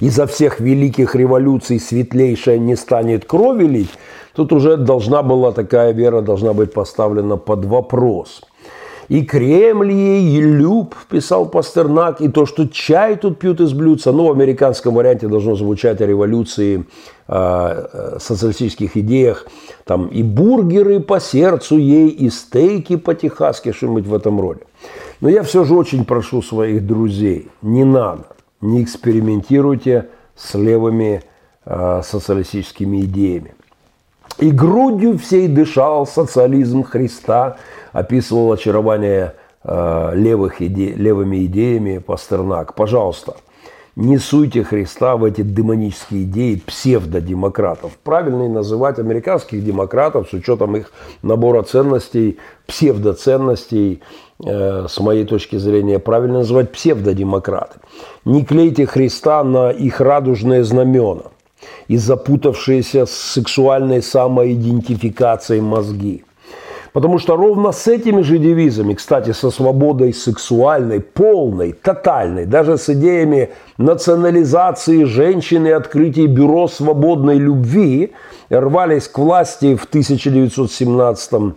изо 0.00 0.26
всех 0.26 0.60
великих 0.60 1.14
революций 1.14 1.80
светлейшая 1.80 2.58
не 2.58 2.76
станет 2.76 3.24
крови 3.24 3.64
лить, 3.64 3.90
тут 4.34 4.52
уже 4.52 4.76
должна 4.76 5.22
была 5.22 5.52
такая 5.52 5.92
вера, 5.92 6.22
должна 6.22 6.52
быть 6.52 6.72
поставлена 6.72 7.36
под 7.36 7.64
вопрос– 7.64 8.42
и 9.08 9.24
Кремль 9.24 9.90
ей, 9.90 10.36
и 10.36 10.40
люб, 10.40 10.94
писал 11.08 11.46
Пастернак, 11.46 12.20
и 12.20 12.28
то, 12.28 12.44
что 12.44 12.68
чай 12.68 13.16
тут 13.16 13.38
пьют 13.38 13.60
из 13.60 13.72
блюдца. 13.72 14.12
Ну, 14.12 14.26
в 14.26 14.32
американском 14.32 14.94
варианте 14.94 15.28
должно 15.28 15.54
звучать 15.54 16.00
о 16.00 16.06
революции, 16.06 16.84
о 17.26 18.18
социалистических 18.20 18.96
идеях. 18.98 19.46
Там 19.84 20.08
и 20.08 20.22
бургеры 20.22 21.00
по 21.00 21.20
сердцу 21.20 21.78
ей, 21.78 22.08
и 22.08 22.28
стейки 22.28 22.96
по-техасски, 22.96 23.72
что-нибудь 23.72 24.06
в 24.06 24.14
этом 24.14 24.40
роде. 24.40 24.60
Но 25.20 25.28
я 25.28 25.42
все 25.42 25.64
же 25.64 25.74
очень 25.74 26.04
прошу 26.04 26.42
своих 26.42 26.86
друзей, 26.86 27.48
не 27.62 27.84
надо, 27.84 28.26
не 28.60 28.82
экспериментируйте 28.82 30.08
с 30.36 30.54
левыми 30.54 31.22
э, 31.64 32.02
социалистическими 32.04 33.00
идеями. 33.00 33.54
И 34.38 34.52
грудью 34.52 35.18
всей 35.18 35.48
дышал 35.48 36.06
социализм 36.06 36.84
Христа, 36.84 37.56
описывал 37.92 38.52
очарование 38.52 39.34
э, 39.64 40.10
левых 40.14 40.62
иде... 40.62 40.92
левыми 40.92 41.44
идеями 41.46 41.98
Пастернак. 41.98 42.74
Пожалуйста, 42.74 43.34
не 43.96 44.16
суйте 44.16 44.62
Христа 44.62 45.16
в 45.16 45.24
эти 45.24 45.40
демонические 45.40 46.22
идеи 46.22 46.62
псевдодемократов. 46.64 47.98
Правильно 48.04 48.48
называть 48.48 49.00
американских 49.00 49.64
демократов 49.64 50.28
с 50.30 50.32
учетом 50.32 50.76
их 50.76 50.92
набора 51.22 51.64
ценностей, 51.64 52.38
псевдоценностей, 52.68 54.02
э, 54.46 54.86
с 54.88 55.00
моей 55.00 55.24
точки 55.24 55.56
зрения, 55.56 55.98
правильно 55.98 56.38
называть 56.38 56.70
псевдодемократы. 56.70 57.80
Не 58.24 58.44
клейте 58.44 58.86
Христа 58.86 59.42
на 59.42 59.70
их 59.70 60.00
радужные 60.00 60.62
знамена 60.62 61.22
и 61.88 61.96
запутавшиеся 61.96 63.06
с 63.06 63.12
сексуальной 63.12 64.02
самоидентификацией 64.02 65.60
мозги– 65.60 66.24
Потому 66.92 67.18
что 67.18 67.36
ровно 67.36 67.72
с 67.72 67.86
этими 67.86 68.22
же 68.22 68.38
девизами, 68.38 68.94
кстати, 68.94 69.32
со 69.32 69.50
свободой 69.50 70.14
сексуальной, 70.14 71.00
полной, 71.00 71.72
тотальной, 71.72 72.46
даже 72.46 72.78
с 72.78 72.88
идеями 72.88 73.50
национализации 73.76 75.04
женщин 75.04 75.66
и 75.66 75.70
открытия 75.70 76.26
бюро 76.26 76.66
свободной 76.66 77.38
любви, 77.38 78.14
рвались 78.48 79.08
к 79.08 79.18
власти 79.18 79.76
в 79.76 79.84
1917 79.84 81.54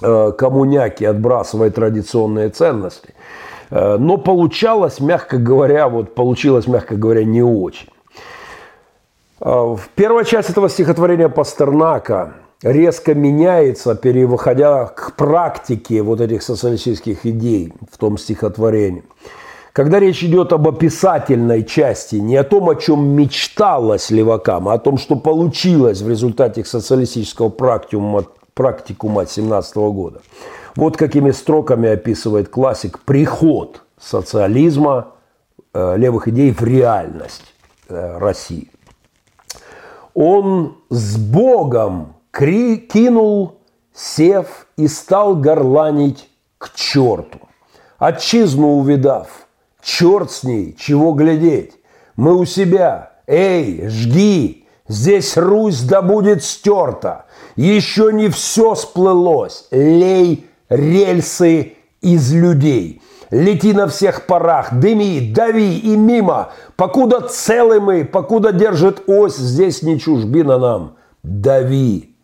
э, 0.00 0.32
коммуняки, 0.38 1.04
отбрасывая 1.04 1.70
традиционные 1.70 2.48
ценности. 2.48 3.14
Э, 3.70 3.96
но 3.98 4.16
получалось, 4.16 5.00
мягко 5.00 5.38
говоря, 5.38 5.88
вот 5.88 6.14
получилось, 6.14 6.66
мягко 6.66 6.94
говоря, 6.94 7.24
не 7.24 7.42
очень. 7.42 7.88
Э, 9.40 9.76
в 9.76 9.88
первой 9.94 10.24
части 10.24 10.50
этого 10.50 10.68
стихотворения 10.68 11.28
Пастернака 11.28 12.34
резко 12.62 13.14
меняется, 13.14 13.94
переходя 13.94 14.86
к 14.86 15.14
практике 15.16 16.02
вот 16.02 16.20
этих 16.20 16.42
социалистических 16.42 17.26
идей 17.26 17.72
в 17.90 17.98
том 17.98 18.18
стихотворении. 18.18 19.04
Когда 19.72 20.00
речь 20.00 20.24
идет 20.24 20.54
об 20.54 20.66
описательной 20.68 21.62
части, 21.62 22.16
не 22.16 22.36
о 22.36 22.44
том, 22.44 22.70
о 22.70 22.76
чем 22.76 23.08
мечталось 23.08 24.10
левакам, 24.10 24.68
а 24.68 24.74
о 24.74 24.78
том, 24.78 24.96
что 24.96 25.16
получилось 25.16 26.00
в 26.00 26.08
результате 26.08 26.62
их 26.62 26.66
социалистического 26.66 27.50
практикума, 27.50 28.24
практикума 28.54 29.26
17 29.26 29.76
года. 29.76 30.22
Вот 30.76 30.96
какими 30.96 31.30
строками 31.30 31.90
описывает 31.90 32.48
классик 32.48 33.00
приход 33.00 33.82
социализма, 34.00 35.08
э, 35.74 35.96
левых 35.98 36.28
идей 36.28 36.52
в 36.52 36.62
реальность 36.62 37.54
э, 37.90 38.16
России. 38.18 38.70
Он 40.16 40.78
с 40.88 41.18
Богом 41.18 42.14
Кри 42.30 42.78
кинул, 42.78 43.58
сев 43.94 44.66
и 44.78 44.88
стал 44.88 45.36
горланить 45.36 46.30
к 46.56 46.74
черту. 46.74 47.38
Отчизну 47.98 48.78
увидав, 48.78 49.46
черт 49.82 50.30
с 50.30 50.42
ней, 50.42 50.74
чего 50.78 51.12
глядеть. 51.12 51.72
Мы 52.16 52.34
у 52.34 52.46
себя, 52.46 53.12
эй, 53.26 53.88
жги, 53.88 54.66
здесь 54.88 55.36
Русь 55.36 55.82
да 55.82 56.00
будет 56.00 56.42
стерта. 56.42 57.26
Еще 57.54 58.10
не 58.10 58.30
все 58.30 58.74
сплылось, 58.74 59.66
лей 59.70 60.46
рельсы 60.70 61.74
из 62.00 62.32
людей. 62.32 63.02
Лети 63.30 63.72
на 63.72 63.88
всех 63.88 64.26
парах, 64.26 64.72
дыми, 64.74 65.32
дави 65.32 65.78
и 65.78 65.96
мимо, 65.96 66.52
покуда 66.76 67.20
целы 67.20 67.80
мы, 67.80 68.04
покуда 68.04 68.52
держит 68.52 69.02
ось, 69.06 69.36
здесь 69.36 69.82
не 69.82 69.98
чужбина 69.98 70.58
нам. 70.58 70.96
Дави, 71.22 72.16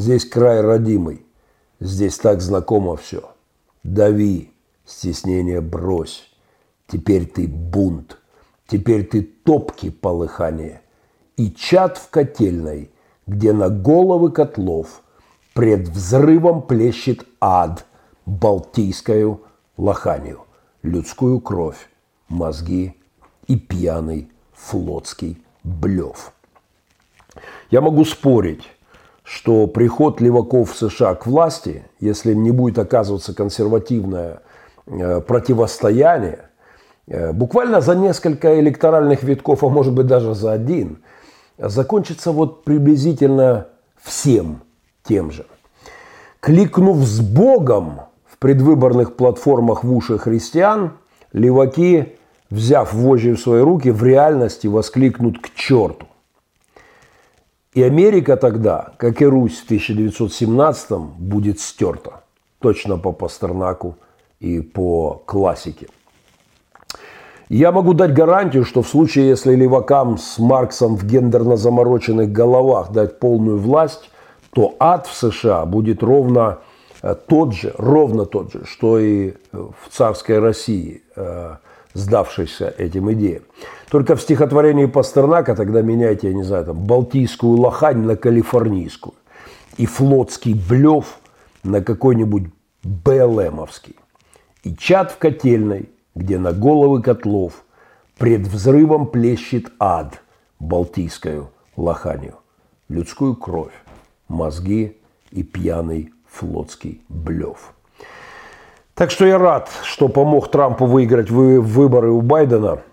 Здесь 0.00 0.24
край 0.24 0.62
родимый, 0.62 1.26
здесь 1.78 2.16
так 2.16 2.40
знакомо 2.40 2.96
все. 2.96 3.32
Дави, 3.82 4.50
стеснение 4.86 5.60
брось. 5.60 6.30
Теперь 6.86 7.26
ты 7.26 7.46
бунт, 7.46 8.16
теперь 8.66 9.04
ты 9.04 9.22
топки 9.22 9.90
полыхание. 9.90 10.80
И 11.36 11.50
чат 11.50 11.98
в 11.98 12.08
котельной, 12.08 12.90
где 13.26 13.52
на 13.52 13.68
головы 13.68 14.32
котлов 14.32 15.02
пред 15.52 15.88
взрывом 15.88 16.62
плещет 16.62 17.26
ад, 17.38 17.84
балтийскую 18.24 19.42
лоханию, 19.76 20.46
людскую 20.82 21.40
кровь, 21.40 21.88
мозги 22.28 22.96
и 23.46 23.56
пьяный 23.56 24.30
флотский 24.52 25.42
блев. 25.62 26.32
Я 27.70 27.80
могу 27.80 28.04
спорить, 28.04 28.64
что 29.22 29.66
приход 29.66 30.20
леваков 30.20 30.72
в 30.72 30.76
США 30.76 31.14
к 31.14 31.26
власти, 31.26 31.84
если 32.00 32.34
не 32.34 32.50
будет 32.50 32.78
оказываться 32.78 33.34
консервативное 33.34 34.42
э, 34.86 35.20
противостояние, 35.20 36.50
э, 37.06 37.32
буквально 37.32 37.80
за 37.80 37.94
несколько 37.94 38.58
электоральных 38.58 39.22
витков, 39.22 39.62
а 39.62 39.68
может 39.68 39.94
быть 39.94 40.06
даже 40.06 40.34
за 40.34 40.52
один, 40.52 41.02
закончится 41.58 42.32
вот 42.32 42.64
приблизительно 42.64 43.68
всем 44.02 44.62
тем 45.04 45.30
же. 45.30 45.46
Кликнув 46.40 46.98
с 47.04 47.20
Богом 47.20 48.00
предвыборных 48.40 49.14
платформах 49.14 49.84
в 49.84 49.94
уши 49.94 50.18
христиан, 50.18 50.92
леваки, 51.32 52.16
взяв 52.50 52.92
вожжи 52.92 53.34
в 53.34 53.40
свои 53.40 53.60
руки, 53.60 53.90
в 53.90 54.02
реальности 54.02 54.66
воскликнут 54.66 55.38
к 55.38 55.54
черту. 55.54 56.06
И 57.72 57.82
Америка 57.84 58.36
тогда, 58.36 58.94
как 58.96 59.22
и 59.22 59.26
Русь 59.26 59.60
в 59.60 59.70
1917-м, 59.70 61.12
будет 61.18 61.60
стерта. 61.60 62.24
Точно 62.58 62.98
по 62.98 63.12
Пастернаку 63.12 63.96
и 64.40 64.60
по 64.60 65.22
классике. 65.24 65.86
Я 67.48 67.72
могу 67.72 67.94
дать 67.94 68.12
гарантию, 68.12 68.64
что 68.64 68.82
в 68.82 68.88
случае, 68.88 69.28
если 69.28 69.54
левакам 69.54 70.18
с 70.18 70.38
Марксом 70.38 70.96
в 70.96 71.04
гендерно 71.04 71.56
замороченных 71.56 72.32
головах 72.32 72.90
дать 72.90 73.18
полную 73.18 73.58
власть, 73.58 74.10
то 74.52 74.74
ад 74.78 75.06
в 75.06 75.14
США 75.14 75.64
будет 75.66 76.02
ровно 76.02 76.58
тот 77.02 77.54
же, 77.54 77.74
ровно 77.78 78.26
тот 78.26 78.52
же, 78.52 78.64
что 78.66 78.98
и 78.98 79.34
в 79.52 79.90
царской 79.90 80.38
России, 80.38 81.02
э, 81.16 81.56
сдавшейся 81.94 82.74
этим 82.76 83.12
идеям. 83.12 83.42
Только 83.90 84.16
в 84.16 84.22
стихотворении 84.22 84.86
Пастернака 84.86 85.54
тогда 85.54 85.82
меняйте, 85.82 86.28
я 86.28 86.34
не 86.34 86.42
знаю, 86.42 86.66
там, 86.66 86.76
балтийскую 86.76 87.58
лохань 87.58 87.98
на 87.98 88.16
калифорнийскую. 88.16 89.14
И 89.76 89.86
флотский 89.86 90.54
блев 90.54 91.18
на 91.62 91.82
какой-нибудь 91.82 92.44
БЛМовский. 92.82 93.96
И 94.62 94.74
чат 94.76 95.12
в 95.12 95.18
котельной, 95.18 95.88
где 96.14 96.38
на 96.38 96.52
головы 96.52 97.02
котлов 97.02 97.64
пред 98.18 98.42
взрывом 98.42 99.06
плещет 99.06 99.72
ад 99.78 100.20
балтийскую 100.58 101.50
лоханью. 101.76 102.34
Людскую 102.88 103.34
кровь, 103.36 103.72
мозги 104.28 104.96
и 105.30 105.42
пьяный 105.42 106.12
флотский 106.32 107.02
блев. 107.08 107.72
Так 108.94 109.10
что 109.10 109.26
я 109.26 109.38
рад, 109.38 109.68
что 109.82 110.08
помог 110.08 110.50
Трампу 110.50 110.86
выиграть 110.86 111.30
выборы 111.30 112.10
у 112.10 112.20
Байдена– 112.20 112.82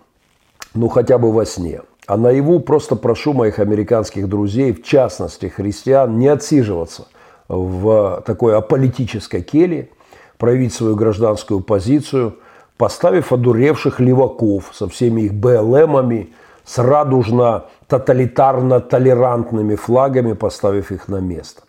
ну 0.77 0.88
хотя 0.89 1.17
бы 1.17 1.31
во 1.31 1.45
сне. 1.45 1.81
А 2.05 2.17
наяву 2.17 2.59
просто 2.59 2.95
прошу 2.95 3.33
моих 3.33 3.57
американских 3.59 4.29
друзей, 4.29 4.73
в 4.73 4.83
частности 4.83 5.47
христиан, 5.47 6.17
не 6.17 6.27
отсиживаться 6.27 7.07
в 7.49 8.23
такой 8.25 8.55
аполитической 8.55 9.41
келье, 9.41 9.89
проявить 10.38 10.73
свою 10.73 10.95
гражданскую 10.95 11.59
позицию, 11.61 12.38
поставив 12.77 13.33
одуревших 13.33 13.99
леваков 13.99 14.71
со 14.73 14.88
всеми 14.88 15.21
их 15.21 15.33
БЛМами, 15.33 16.29
с 16.63 16.77
радужно-тоталитарно-толерантными 16.79 19.75
флагами, 19.75 20.33
поставив 20.33 20.91
их 20.91 21.07
на 21.07 21.19
место. 21.19 21.63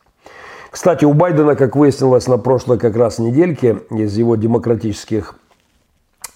Кстати, 0.70 1.04
у 1.04 1.14
Байдена, 1.14 1.56
как 1.56 1.76
выяснилось 1.76 2.26
на 2.26 2.38
прошлой 2.38 2.78
как 2.78 2.96
раз 2.96 3.18
недельке, 3.18 3.78
из 3.90 4.16
его 4.16 4.36
демократических 4.36 5.34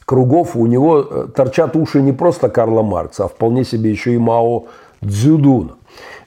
кругов 0.04 0.56
у 0.56 0.66
него 0.66 1.00
э, 1.00 1.28
торчат 1.34 1.76
уши 1.76 2.00
не 2.00 2.12
просто 2.12 2.48
Карла 2.48 2.82
Маркса, 2.82 3.24
а 3.24 3.28
вполне 3.28 3.64
себе 3.64 3.90
еще 3.90 4.14
и 4.14 4.18
Мао 4.18 4.64
Цзюдуна. 5.02 5.76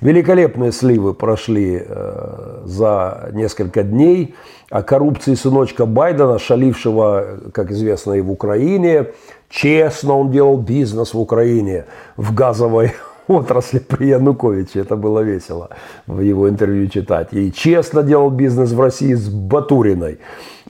Великолепные 0.02 0.72
сливы 0.72 1.14
прошли 1.14 1.82
э, 1.84 2.62
за 2.66 3.30
несколько 3.34 3.84
дней 3.84 4.36
о 4.70 4.84
коррупции 4.84 5.34
сыночка 5.36 5.86
Байдена, 5.86 6.38
шалившего, 6.38 7.40
как 7.54 7.72
известно, 7.72 8.14
и 8.14 8.22
в 8.22 8.32
Украине. 8.32 9.08
Честно 9.50 10.18
он 10.18 10.32
делал 10.32 10.58
бизнес 10.58 11.14
в 11.14 11.20
Украине, 11.20 11.86
в 12.18 12.34
газовой 12.34 12.94
отрасли 13.28 13.80
при 13.88 14.08
Януковиче. 14.08 14.80
Это 14.80 14.96
было 14.96 15.20
весело 15.22 15.70
в 16.08 16.22
его 16.22 16.50
интервью 16.50 16.88
читать. 16.88 17.30
И 17.34 17.52
честно 17.52 18.04
делал 18.04 18.30
бизнес 18.30 18.72
в 18.72 18.80
России 18.80 19.14
с 19.14 19.30
Батуриной 19.30 20.20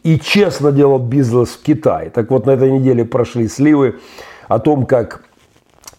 и 0.03 0.19
честно 0.19 0.71
делал 0.71 0.99
бизнес 0.99 1.49
в 1.49 1.63
Китае. 1.63 2.09
Так 2.09 2.29
вот, 2.29 2.45
на 2.45 2.51
этой 2.51 2.71
неделе 2.71 3.05
прошли 3.05 3.47
сливы 3.47 3.95
о 4.47 4.59
том, 4.59 4.85
как 4.85 5.23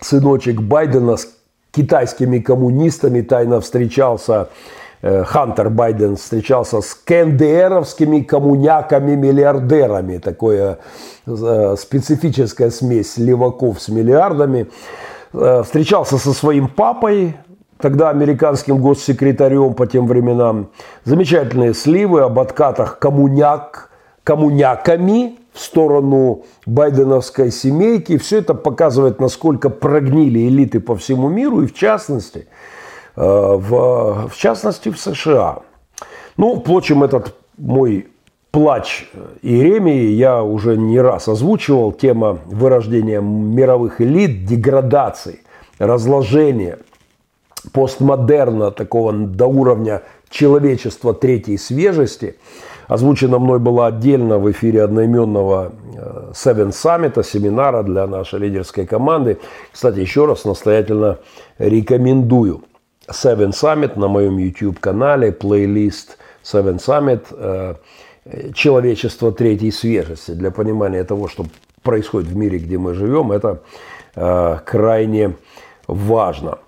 сыночек 0.01 0.61
Байдена 0.61 1.17
с 1.17 1.29
китайскими 1.73 2.39
коммунистами 2.39 3.21
тайно 3.21 3.61
встречался 3.61 4.49
э, 5.03 5.25
Хантер 5.25 5.71
Байден 5.71 6.17
встречался 6.17 6.81
с 6.81 6.95
КНДРовскими 6.95 8.21
коммуняками-миллиардерами. 8.21 10.19
Такое 10.19 10.79
э, 11.27 11.77
специфическая 11.79 12.71
смесь 12.71 13.19
леваков 13.19 13.83
с 13.83 13.89
миллиардами. 13.89 14.69
Встречался 15.65 16.17
со 16.19 16.33
своим 16.33 16.69
папой, 16.69 17.37
тогда 17.79 18.11
американским 18.11 18.81
госсекретарем 18.81 19.75
по 19.75 19.87
тем 19.87 20.07
временам. 20.07 20.71
Замечательные 21.05 21.75
сливы 21.75 22.23
об 22.23 22.39
откатах 22.39 22.99
коммуняк, 22.99 23.91
коммуняками 24.25 25.39
в 25.53 25.61
сторону 25.61 26.45
байденовской 26.67 27.51
семейки. 27.51 28.19
Все 28.19 28.39
это 28.39 28.55
показывает, 28.55 29.21
насколько 29.21 29.71
прогнили 29.71 30.49
элиты 30.49 30.81
по 30.81 30.97
всему 30.97 31.29
миру 31.29 31.63
и 31.63 31.67
в 31.67 31.75
частности, 31.75 32.47
э, 33.17 33.21
в, 33.23 34.29
в 34.29 34.37
частности 34.37 34.91
в 34.91 34.99
США. 34.99 35.59
Ну, 36.37 36.61
впрочем, 36.61 37.05
этот 37.05 37.35
мой 37.57 38.09
плач 38.51 39.09
Иеремии 39.43 40.11
я 40.11 40.43
уже 40.43 40.77
не 40.77 41.01
раз 41.01 41.29
озвучивал. 41.29 41.93
Тема 41.93 42.39
вырождения 42.47 43.21
мировых 43.21 44.01
элит, 44.01 44.45
деградации, 44.45 45.41
разложения, 45.79 46.79
постмодерна 47.73 48.71
такого 48.71 49.13
до 49.13 49.47
уровня 49.47 50.03
человечества 50.31 51.15
третьей 51.15 51.59
свежести– 51.59 52.37
Озвучена 52.89 53.39
мной 53.39 53.59
была 53.59 53.89
отдельно 53.89 54.39
в 54.39 54.51
эфире 54.53 54.85
одноименного 54.85 55.73
э, 55.97 56.31
Seven 56.33 56.71
Summit, 56.71 57.23
семинара 57.25 57.83
для 57.83 58.07
нашей 58.07 58.39
лидерской 58.39 58.87
команды. 58.87 59.39
Кстати, 59.73 59.99
еще 59.99 60.27
раз 60.27 60.45
настоятельно 60.45 61.19
рекомендую 61.59 62.63
Seven 63.09 63.51
Summit 63.51 63.99
на 63.99 64.07
моем 64.07 64.39
YouTube-канале, 64.39 65.33
плейлист 65.33 66.19
Seven 66.45 66.79
Summit 66.79 67.77
э, 68.27 68.53
«Человечество 68.53 69.33
третьей 69.33 69.71
свежести». 69.71 70.33
Для 70.33 70.51
понимания 70.51 71.05
того, 71.05 71.29
что 71.29 71.47
происходит 71.83 72.29
в 72.31 72.37
мире, 72.37 72.59
где 72.59 72.79
мы 72.79 72.95
живем, 72.95 73.33
это 73.33 73.63
э, 74.15 74.59
крайне 74.65 75.37
важно. 75.87 76.59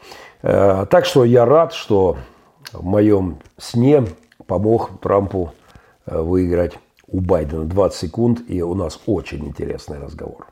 Так 0.41 1.05
что 1.05 1.25
я 1.25 1.45
рад, 1.45 1.73
что 1.73 2.17
в 2.73 2.85
моем 2.85 3.39
сне 3.59 4.05
помог 4.47 5.01
Трампу 5.03 5.53
Э, 6.11 6.23
выиграть 6.23 6.79
у 7.07 7.21
Байдена 7.21 7.65
20 7.65 7.99
секунд, 7.99 8.41
и 8.49 8.63
у 8.63 8.75
нас 8.75 9.01
очень 9.07 9.47
интересный 9.47 9.99
разговор. 9.99 10.48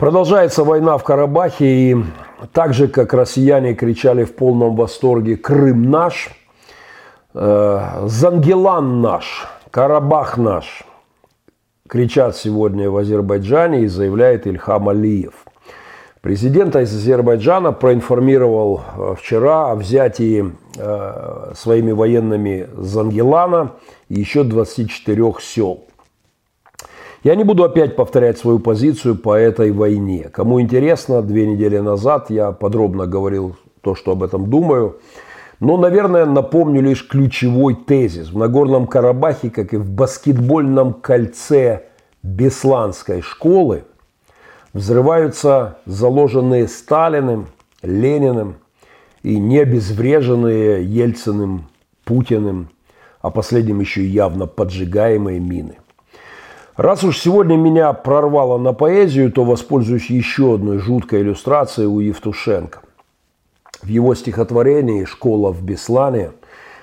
Продолжается 0.00 0.64
война 0.64 0.96
в 0.96 1.04
Карабахе, 1.04 1.66
и 1.66 1.96
так 2.54 2.72
же, 2.72 2.88
как 2.88 3.12
россияне 3.12 3.74
кричали 3.74 4.24
в 4.24 4.34
полном 4.34 4.74
восторге 4.74 5.36
«Крым 5.36 5.90
наш», 5.90 6.30
э, 7.34 7.80
«Зангелан 8.06 9.02
наш», 9.02 9.46
«Карабах 9.70 10.38
наш», 10.38 10.84
кричат 11.86 12.34
сегодня 12.34 12.90
в 12.90 12.96
Азербайджане 12.96 13.82
и 13.82 13.88
заявляет 13.88 14.46
Ильхам 14.46 14.88
Алиев. 14.88 15.34
Президент 16.22 16.76
Азербайджана 16.76 17.72
проинформировал 17.72 18.80
э, 18.80 19.14
вчера 19.18 19.70
о 19.70 19.74
взятии 19.74 20.50
э, 20.78 21.52
своими 21.54 21.92
военными 21.92 22.70
Зангелана 22.74 23.72
и 24.08 24.18
еще 24.18 24.44
24 24.44 25.34
сел. 25.40 25.84
Я 27.22 27.34
не 27.34 27.44
буду 27.44 27.64
опять 27.64 27.96
повторять 27.96 28.38
свою 28.38 28.60
позицию 28.60 29.14
по 29.14 29.34
этой 29.34 29.72
войне. 29.72 30.30
Кому 30.32 30.58
интересно, 30.58 31.20
две 31.20 31.46
недели 31.46 31.76
назад 31.78 32.30
я 32.30 32.50
подробно 32.50 33.06
говорил 33.06 33.56
то, 33.82 33.94
что 33.94 34.12
об 34.12 34.22
этом 34.22 34.48
думаю. 34.48 35.00
Но, 35.60 35.76
наверное, 35.76 36.24
напомню 36.24 36.80
лишь 36.80 37.06
ключевой 37.06 37.74
тезис. 37.74 38.30
В 38.30 38.38
Нагорном 38.38 38.86
Карабахе, 38.86 39.50
как 39.50 39.74
и 39.74 39.76
в 39.76 39.90
баскетбольном 39.90 40.94
кольце 40.94 41.88
Бесланской 42.22 43.20
школы, 43.20 43.84
взрываются 44.72 45.76
заложенные 45.84 46.68
Сталиным, 46.68 47.48
Лениным 47.82 48.54
и 49.22 49.38
не 49.38 49.58
обезвреженные 49.58 50.82
Ельциным, 50.82 51.66
Путиным, 52.04 52.70
а 53.20 53.28
последним 53.30 53.80
еще 53.80 54.06
явно 54.06 54.46
поджигаемые 54.46 55.38
мины– 55.38 55.76
Раз 56.80 57.04
уж 57.04 57.18
сегодня 57.18 57.56
меня 57.56 57.92
прорвало 57.92 58.56
на 58.56 58.72
поэзию, 58.72 59.30
то 59.30 59.44
воспользуюсь 59.44 60.08
еще 60.08 60.54
одной 60.54 60.78
жуткой 60.78 61.20
иллюстрацией 61.20 61.86
у 61.86 62.00
Евтушенко. 62.00 62.80
В 63.82 63.86
его 63.86 64.14
стихотворении 64.14 65.04
«Школа 65.04 65.52
в 65.52 65.62
Беслане» 65.62 66.30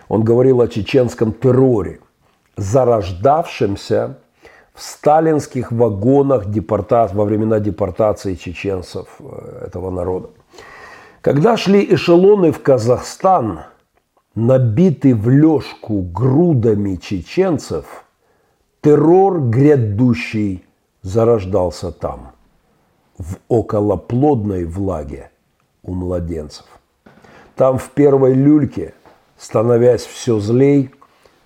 он 0.07 0.23
говорил 0.23 0.61
о 0.61 0.67
чеченском 0.67 1.33
терроре, 1.33 1.99
зарождавшемся 2.57 4.19
в 4.75 4.83
сталинских 4.83 5.71
вагонах 5.71 6.45
депорта... 6.45 7.09
во 7.11 7.25
времена 7.25 7.59
депортации 7.59 8.35
чеченцев 8.35 9.07
э, 9.17 9.65
этого 9.65 9.89
народа. 9.89 10.29
Когда 11.21 11.57
шли 11.57 11.83
эшелоны 11.95 12.51
в 12.51 12.61
Казахстан, 12.61 13.61
набиты 14.35 15.15
в 15.15 15.27
лёжку 15.27 16.03
грудами 16.03 16.97
чеченцев– 16.97 17.85
террор 18.82 19.41
грядущий 19.41 20.65
зарождался 21.01 21.91
там, 21.91 22.32
в 23.17 23.38
околоплодной 23.47 24.65
влаге 24.65 25.32
у 25.84 25.93
младенцев. 25.93 26.65
Там 27.55 27.78
в 27.78 27.89
первой 27.91 28.34
люльке, 28.34 28.93
становясь 29.38 30.05
все 30.05 30.39
злей, 30.39 30.91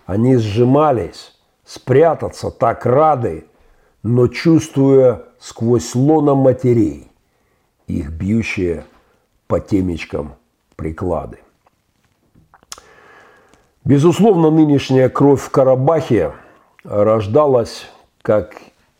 они 0.06 0.36
сжимались, 0.36 1.40
спрятаться 1.64 2.52
так 2.52 2.86
рады, 2.86 3.46
но 4.04 4.28
чувствуя 4.28 5.24
сквозь 5.40 5.96
лона 5.96 6.36
матерей 6.36 7.12
их 7.88 8.12
бьющие 8.12 8.86
по 9.48 9.60
темечкам 9.60 10.36
приклады. 10.76 11.40
Безусловно, 13.84 14.50
нынешняя 14.50 15.10
кровь 15.10 15.42
в 15.42 15.50
Карабахе 15.50 16.34
рождалась, 16.84 17.86
как 18.22 18.56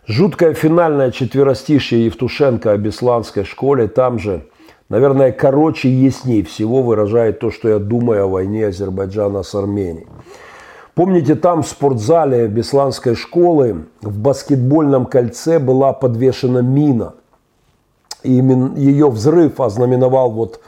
Жуткое 0.06 0.54
финальное 0.54 1.12
четверостишье 1.12 2.06
Евтушенко 2.06 2.72
о 2.72 2.76
Бесланской 2.76 3.44
школе 3.44 3.86
там 3.86 4.18
же, 4.18 4.48
наверное, 4.88 5.30
короче 5.32 5.88
и 5.88 5.92
яснее 5.92 6.44
всего 6.44 6.82
выражает 6.82 7.38
то, 7.38 7.50
что 7.50 7.68
я 7.68 7.78
думаю 7.78 8.24
о 8.24 8.28
войне 8.28 8.66
Азербайджана 8.66 9.42
с 9.42 9.54
Арменией. 9.54 10.06
Помните, 10.94 11.36
там 11.36 11.62
в 11.62 11.68
спортзале 11.68 12.48
Бесланской 12.48 13.14
школы 13.14 13.86
в 14.02 14.18
баскетбольном 14.18 15.06
кольце 15.06 15.58
была 15.58 15.92
подвешена 15.92 16.60
мина. 16.60 17.14
И 18.22 18.32
ее 18.32 19.08
взрыв 19.08 19.60
ознаменовал 19.60 20.30
вот 20.32 20.60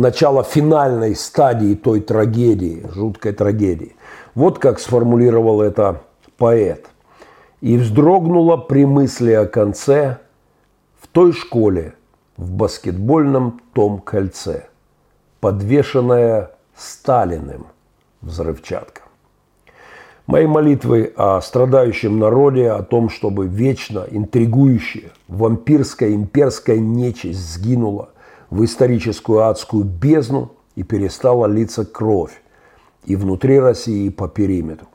начало 0.00 0.42
финальной 0.42 1.14
стадии 1.14 1.74
той 1.74 2.00
трагедии, 2.00 2.86
жуткой 2.94 3.32
трагедии. 3.32 3.96
Вот 4.34 4.58
как 4.58 4.78
сформулировал 4.78 5.62
это 5.62 6.02
поэт. 6.36 6.86
И 7.60 7.76
вздрогнула 7.76 8.56
при 8.56 8.84
мысли 8.84 9.32
о 9.32 9.46
конце 9.46 10.18
в 11.00 11.08
той 11.08 11.32
школе, 11.32 11.94
в 12.36 12.50
баскетбольном 12.50 13.60
том 13.72 13.98
кольце, 13.98 14.68
подвешенная 15.40 16.50
Сталиным 16.76 17.68
взрывчатка. 18.20 19.02
Мои 20.26 20.46
молитвы 20.46 21.12
о 21.16 21.40
страдающем 21.40 22.18
народе, 22.18 22.70
о 22.70 22.82
том, 22.82 23.08
чтобы 23.08 23.46
вечно 23.46 24.04
интригующая 24.10 25.12
вампирская 25.28 26.12
имперская 26.12 26.78
нечисть 26.78 27.54
сгинула 27.54 28.10
в 28.50 28.64
историческую 28.64 29.46
адскую 29.46 29.84
бездну 29.84 30.52
и 30.74 30.82
перестала 30.82 31.46
литься 31.46 31.84
кровь 31.84 32.42
и 33.04 33.16
внутри 33.16 33.58
России, 33.58 34.06
и 34.06 34.10
по 34.10 34.28
периметру. 34.28 34.88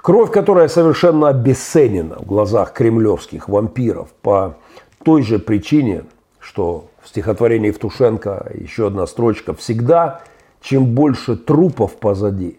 Кровь, 0.00 0.32
которая 0.32 0.68
совершенно 0.68 1.28
обесценена 1.28 2.16
в 2.16 2.26
глазах 2.26 2.72
кремлевских 2.72 3.48
вампиров 3.48 4.08
по 4.22 4.56
той 5.04 5.22
же 5.22 5.38
причине, 5.38 6.04
что 6.40 6.88
в 7.02 7.08
стихотворении 7.08 7.68
Евтушенко 7.68 8.52
еще 8.54 8.88
одна 8.88 9.06
строчка 9.06 9.54
«Всегда, 9.54 10.22
чем 10.60 10.86
больше 10.86 11.36
трупов 11.36 11.94
позади, 11.94 12.58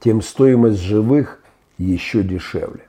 тем 0.00 0.22
стоимость 0.22 0.80
живых 0.80 1.40
еще 1.78 2.22
дешевле». 2.22 2.82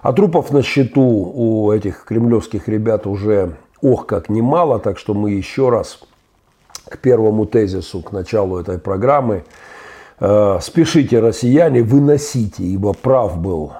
А 0.00 0.12
трупов 0.12 0.50
на 0.50 0.62
счету 0.62 1.02
у 1.02 1.70
этих 1.70 2.04
кремлевских 2.04 2.66
ребят 2.66 3.06
уже 3.06 3.54
ох 3.82 4.06
как 4.06 4.28
немало, 4.28 4.78
так 4.78 4.98
что 4.98 5.12
мы 5.12 5.32
еще 5.32 5.68
раз 5.68 6.00
к 6.88 6.98
первому 6.98 7.46
тезису, 7.46 8.00
к 8.02 8.12
началу 8.12 8.58
этой 8.58 8.78
программы– 8.78 9.44
Э, 10.24 10.60
спешите, 10.62 11.18
россияне, 11.18 11.82
выносите, 11.82 12.62
ибо 12.62 12.92
прав 12.92 13.38
был 13.38 13.72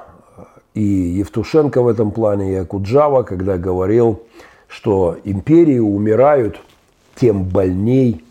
и 0.74 0.82
Евтушенко 0.82 1.80
в 1.82 1.86
этом 1.86 2.10
плане, 2.10 2.52
и 2.52 2.56
Акуджава, 2.56 3.22
когда 3.22 3.58
говорил, 3.58 4.22
что 4.66 5.16
империи 5.22 5.78
умирают 5.78 6.58
тем 7.14 7.44
больней, 7.44 8.24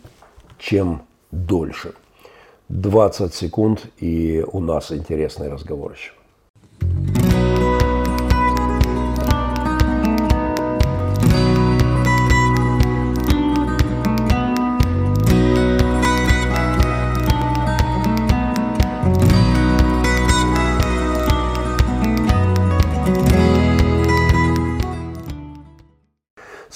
чем 0.59 1.03
дольше. 1.31 1.93
20 2.67 3.33
секунд, 3.33 3.85
и 3.97 4.43
у 4.51 4.59
нас 4.59 4.91
интересный 4.91 5.47
разговор 5.49 5.93
еще. 5.93 6.11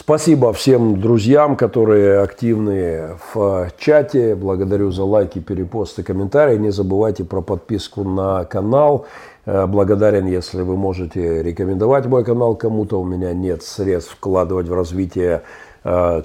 Спасибо 0.05 0.53
всем 0.53 1.01
друзьям, 1.01 1.55
которые 1.55 2.19
активны 2.19 3.17
в 3.33 3.71
чате. 3.79 4.35
Благодарю 4.35 4.91
за 4.91 5.03
лайки, 5.03 5.39
перепосты, 5.39 6.03
комментарии. 6.03 6.59
Не 6.59 6.69
забывайте 6.69 7.23
про 7.23 7.41
подписку 7.41 8.03
на 8.03 8.45
канал. 8.45 9.07
Э, 9.47 9.65
благодарен, 9.65 10.27
если 10.27 10.61
вы 10.61 10.77
можете 10.77 11.41
рекомендовать 11.41 12.05
мой 12.05 12.23
канал 12.23 12.55
кому-то. 12.55 13.01
У 13.01 13.03
меня 13.03 13.33
нет 13.33 13.63
средств 13.63 14.11
вкладывать 14.11 14.67
в 14.67 14.75
развитие 14.75 15.41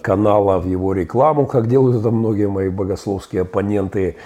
канала 0.03 0.59
в 0.59 0.67
его 0.67 0.95
рекламу, 0.95 1.47
как 1.47 1.67
делают 1.69 1.97
это 2.01 2.11
многие 2.11 2.49
мои 2.49 2.71
богословские 2.71 3.43
оппоненты, 3.43 4.17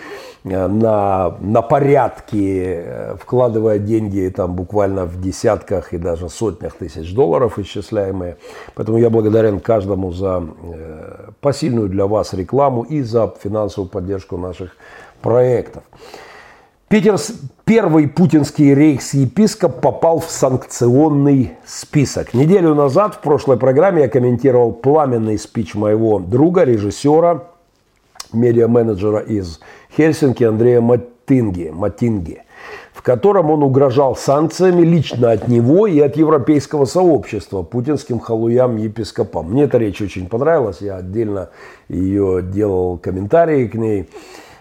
э, 0.45 0.67
на, 0.69 1.37
на 1.41 1.63
порядке, 1.63 2.85
э, 2.87 3.17
вкладывая 3.21 3.79
деньги 3.79 4.33
там 4.35 4.55
буквально 4.55 5.07
в 5.07 5.21
десятках 5.21 5.93
и 5.93 5.99
даже 5.99 6.29
сотнях 6.29 6.75
тысяч 6.75 7.13
долларов 7.13 7.59
исчисляемые. 7.59 8.37
Поэтому 8.77 8.99
я 8.99 9.11
благодарен 9.11 9.59
каждому 9.59 10.13
за 10.13 10.45
посильную 11.41 11.89
для 11.89 12.07
вас 12.07 12.33
рекламу 12.33 12.83
и 12.83 13.03
за 13.03 13.35
финансовую 13.43 13.91
поддержку 13.91 14.37
наших 14.37 14.77
проектов. 15.21 15.83
Питер, 16.95 17.17
первый 17.65 18.07
путинский 18.07 18.73
рейхс-епископ 18.73 19.81
попал 19.81 20.21
в 20.21 20.31
санкционный 20.31 21.55
список. 21.67 22.35
Неделю 22.35 22.77
назад 22.77 23.17
в 23.17 23.19
прошлой 23.19 23.57
программе 23.57 24.03
я 24.03 24.09
комментировал 24.09 24.71
пламенный 24.71 25.37
спич 25.37 25.75
моего 25.75 26.21
друга, 26.21 26.63
режиссера, 26.63 27.49
медиа-менеджера 28.33 29.19
из 29.19 29.59
Хельсинки 29.97 30.45
Андрея 30.45 30.81
Матинги, 30.81 31.73
Матинги, 31.75 32.43
в 32.93 33.03
котором 33.03 33.51
он 33.51 33.65
угрожал 33.65 34.15
санкциями 34.15 34.83
лично 34.83 35.33
от 35.33 35.49
него 35.49 35.89
и 35.89 35.99
от 35.99 36.17
европейского 36.17 36.85
сообщества 36.85 37.63
путинским 37.63 38.21
халуям-епископам. 38.21 39.51
Мне 39.51 39.65
эта 39.65 39.79
речь 39.79 40.01
очень 40.01 40.29
понравилась, 40.29 40.81
я 40.81 40.99
отдельно 40.99 41.51
ее 41.89 42.41
делал 42.41 42.99
комментарии 42.99 43.67
к 43.67 43.75
ней 43.75 44.09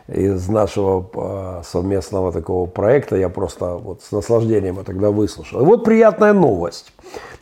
из 0.08 0.48
нашего 0.50 1.08
а, 1.16 1.62
совместного 1.64 2.32
такого 2.32 2.66
проекта. 2.66 3.16
Я 3.16 3.30
просто 3.30 3.76
вот 3.76 4.02
с 4.02 4.12
наслаждением 4.12 4.76
это 4.76 4.86
тогда 4.88 5.12
выслушал. 5.12 5.62
И 5.62 5.66
вот 5.66 5.84
приятная 5.84 6.34
новость. 6.34 6.92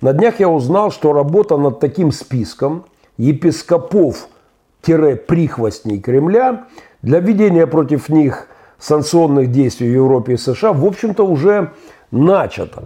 На 0.01 0.12
днях 0.14 0.39
я 0.39 0.49
узнал, 0.49 0.91
что 0.91 1.14
работа 1.14 1.57
над 1.57 1.80
таким 1.80 2.12
списком 2.12 2.86
епископов-прихвостней 3.18 5.99
Кремля 5.99 6.66
для 7.01 7.20
введения 7.20 7.66
против 7.68 8.09
них 8.09 8.47
санкционных 8.80 9.51
действий 9.51 9.89
в 9.89 9.93
Европе 9.93 10.34
и 10.34 10.38
США, 10.38 10.74
в 10.74 10.86
общем-то, 10.86 11.24
уже 11.24 11.72
начата. 12.12 12.84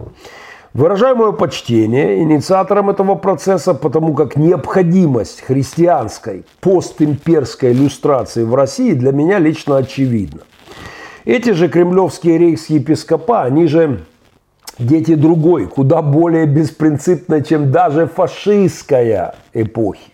Выражаю 0.76 1.16
мое 1.16 1.32
почтение 1.32 2.22
инициаторам 2.22 2.90
этого 2.90 3.14
процесса, 3.14 3.72
потому 3.72 4.12
как 4.12 4.36
необходимость 4.36 5.40
христианской 5.40 6.44
постимперской 6.60 7.72
иллюстрации 7.72 8.44
в 8.44 8.54
России 8.54 8.92
для 8.92 9.10
меня 9.10 9.38
лично 9.38 9.78
очевидна. 9.78 10.42
Эти 11.24 11.52
же 11.52 11.70
кремлевские 11.70 12.36
рейхс-епископа, 12.36 13.44
они 13.44 13.68
же 13.68 14.04
дети 14.78 15.14
другой, 15.14 15.66
куда 15.66 16.02
более 16.02 16.44
беспринципной, 16.44 17.42
чем 17.42 17.72
даже 17.72 18.06
фашистская 18.06 19.34
эпохи. 19.54 20.12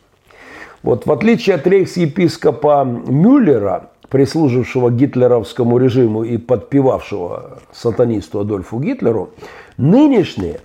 Вот 0.85 1.07
в 1.07 1.11
отличие 1.11 1.57
от 1.57 1.67
рейхс-епископа 1.67 2.85
Мюллера, 2.85 3.91
прислужившего 4.09 4.93
гитлеровскому 4.93 5.79
режиму 5.79 6.23
и 6.23 6.37
подпевавшего 6.37 7.59
сатанисту 7.73 8.39
Адольфу 8.39 8.79
Гитлеру, 8.79 9.31
Нынешние, 9.77 10.61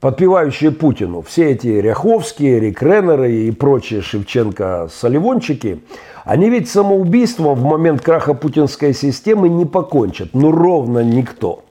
подпевающие 0.00 0.70
Путину, 0.70 1.22
все 1.22 1.52
эти 1.52 1.68
Ряховские, 1.68 2.60
Рикренеры 2.60 3.32
и 3.32 3.50
прочие 3.50 4.00
Шевченко-Соливончики, 4.00 5.80
они 6.24 6.50
ведь 6.50 6.70
самоубийством 6.70 7.54
в 7.54 7.64
момент 7.64 8.00
краха 8.00 8.34
путинской 8.34 8.94
системы 8.94 9.48
не 9.48 9.66
покончат. 9.66 10.30
Ну, 10.32 10.50
ровно 10.50 11.00
никто. 11.00 11.64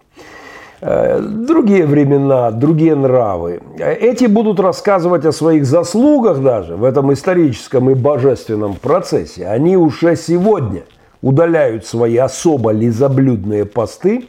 Э, 0.86 1.20
другие 1.22 1.86
времена, 1.86 2.52
другие 2.52 2.96
нравы. 2.96 3.62
Эти 3.78 4.26
будут 4.26 4.60
рассказывать 4.60 5.26
о 5.26 5.32
своих 5.32 5.66
заслугах 5.66 6.42
даже 6.42 6.76
в 6.76 6.84
этом 6.84 7.14
историческом 7.14 7.90
и 7.90 7.94
божественном 7.94 8.76
процессе. 8.76 9.48
Они 9.48 9.78
уже 9.78 10.16
сегодня 10.16 10.84
удаляют 11.22 11.86
свои 11.86 12.18
особо 12.18 12.72
лизоблюдные 12.72 13.66
посты 13.66 14.26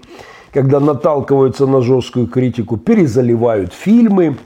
когда 0.55 0.79
наталкиваются 0.79 1.67
на 1.67 1.83
жесткую 1.83 2.29
критику, 2.29 2.77
перезаливают 2.77 3.75
фильмы 3.75 4.37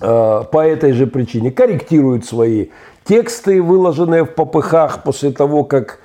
э, 0.00 0.42
по 0.52 0.58
этой 0.58 0.92
же 0.92 1.06
причине, 1.06 1.50
корректируют 1.50 2.26
свои 2.26 2.66
тексты, 3.04 3.62
выложенные 3.62 4.24
в 4.24 4.34
попыхах 4.34 5.02
после 5.04 5.30
того, 5.30 5.64
как 5.64 6.00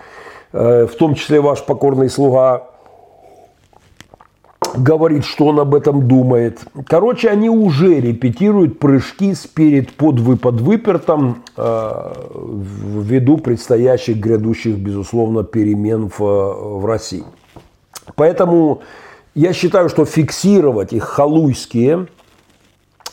э, 0.53 0.87
в 0.87 0.95
том 0.95 1.15
числе 1.15 1.41
ваш 1.41 1.61
покорный 1.65 2.09
слуга 2.09 2.69
говорит, 4.77 5.25
что 5.25 5.47
он 5.47 5.59
об 5.59 5.75
этом 5.75 6.07
думает. 6.07 6.61
Короче, 6.87 7.27
они 7.27 7.49
уже 7.49 7.99
репетируют 7.99 8.79
прыжки 8.79 9.33
спирит 9.33 9.91
под 9.91 10.21
выпад 10.21 10.61
выпертом 10.61 11.43
э, 11.57 12.13
ввиду 12.33 13.39
предстоящих 13.39 14.15
грядущих, 14.15 14.77
безусловно, 14.77 15.43
перемен 15.43 16.09
в, 16.09 16.19
в 16.19 16.85
России. 16.85 17.25
Поэтому 18.15 18.81
я 19.33 19.53
считаю, 19.53 19.89
что 19.89 20.05
фиксировать 20.05 20.93
их 20.93 21.03
халуйские 21.03 22.07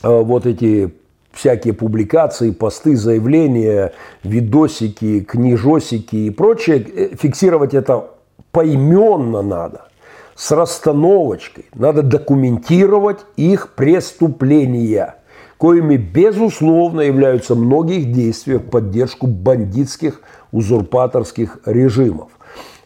э, 0.03 0.09
вот 0.09 0.47
эти 0.47 0.93
всякие 1.33 1.75
публикации, 1.75 2.51
посты, 2.51 2.97
заявления, 2.97 3.93
видосики, 4.25 5.21
книжосики 5.21 6.17
и 6.17 6.31
прочее, 6.31 6.81
э, 6.81 7.17
фиксировать 7.17 7.75
это 7.75 8.11
поименно 8.51 9.43
надо, 9.43 9.89
с 10.35 10.51
расстановочкой. 10.51 11.67
Надо 11.75 12.03
документировать 12.03 13.21
их 13.37 13.75
преступления, 13.75 15.17
коими, 15.57 15.97
безусловно, 15.97 17.03
являются 17.03 17.55
многих 17.55 18.11
действия 18.13 18.59
в 18.59 18.69
поддержку 18.69 19.29
бандитских 19.29 20.23
узурпаторских 20.51 21.61
режимов. 21.65 22.31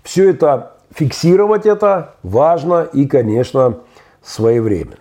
Все 0.02 0.30
это 0.30 0.72
фиксировать 0.94 1.66
это 1.66 2.14
важно 2.22 2.82
и, 2.82 3.06
конечно, 3.06 3.78
своевременно. 4.22 4.96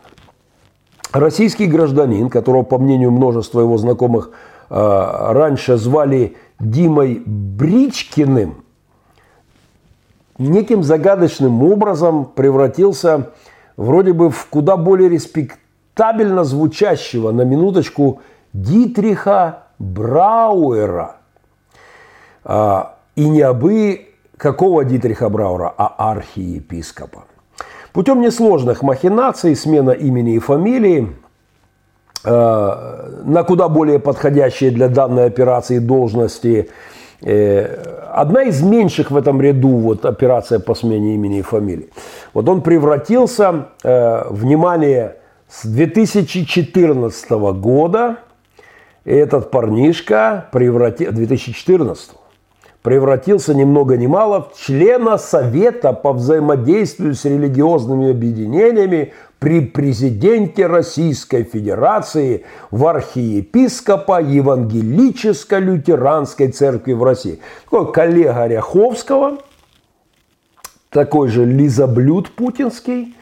Российский 1.11 1.65
гражданин, 1.65 2.29
которого, 2.29 2.63
по 2.63 2.77
мнению 2.77 3.11
множества 3.11 3.61
его 3.61 3.77
знакомых, 3.77 4.31
а, 4.69 5.33
раньше 5.33 5.77
звали 5.77 6.37
Димой 6.59 7.21
Бричкиным, 7.25 8.63
неким 10.37 10.83
загадочным 10.83 11.63
образом 11.63 12.25
превратился 12.25 13.31
вроде 13.75 14.13
бы 14.13 14.29
в 14.29 14.47
куда 14.47 14.77
более 14.77 15.09
респектабельно 15.09 16.43
звучащего, 16.43 17.31
на 17.31 17.41
минуточку, 17.41 18.21
Дитриха 18.53 19.63
Брауэра. 19.79 21.17
А, 22.43 22.95
и 23.15 23.27
не 23.27 23.41
абы 23.41 24.10
какого 24.41 24.83
Дитриха 24.83 25.29
Брауэра, 25.29 25.71
а 25.77 26.11
архиепископа. 26.11 27.25
Путем 27.93 28.21
несложных 28.21 28.81
махинаций, 28.81 29.55
смена 29.55 29.91
имени 29.91 30.35
и 30.35 30.39
фамилии, 30.39 31.15
э, 32.25 33.21
на 33.23 33.43
куда 33.43 33.69
более 33.69 33.99
подходящие 33.99 34.71
для 34.71 34.87
данной 34.87 35.25
операции 35.25 35.77
должности. 35.77 36.71
Э, 37.21 37.65
одна 38.11 38.41
из 38.41 38.63
меньших 38.63 39.11
в 39.11 39.15
этом 39.15 39.39
ряду 39.41 39.77
вот 39.77 40.05
операция 40.05 40.59
по 40.59 40.73
смене 40.73 41.13
имени 41.13 41.39
и 41.39 41.43
фамилии. 41.43 41.89
Вот 42.33 42.49
он 42.49 42.61
превратился, 42.61 43.67
э, 43.83 44.23
внимание, 44.31 45.17
с 45.49 45.67
2014 45.67 47.53
года 47.53 48.17
этот 49.05 49.51
парнишка 49.51 50.47
превратил, 50.51 51.11
2014 51.11 52.20
превратился 52.81 53.53
ни 53.53 53.63
много 53.63 53.95
ни 53.97 54.07
мало 54.07 54.41
в 54.41 54.53
члена 54.59 55.17
Совета 55.17 55.93
по 55.93 56.11
взаимодействию 56.13 57.13
с 57.15 57.25
религиозными 57.25 58.11
объединениями 58.11 59.13
при 59.39 59.61
президенте 59.61 60.67
Российской 60.67 61.43
Федерации 61.43 62.45
в 62.69 62.85
архиепископа 62.85 64.21
Евангелическо-лютеранской 64.21 66.49
церкви 66.49 66.93
в 66.93 67.03
России. 67.03 67.39
Такой 67.69 67.91
коллега 67.91 68.45
Ряховского, 68.47 69.39
такой 70.89 71.29
же 71.29 71.45
лизоблюд 71.45 72.31
путинский, 72.31 73.15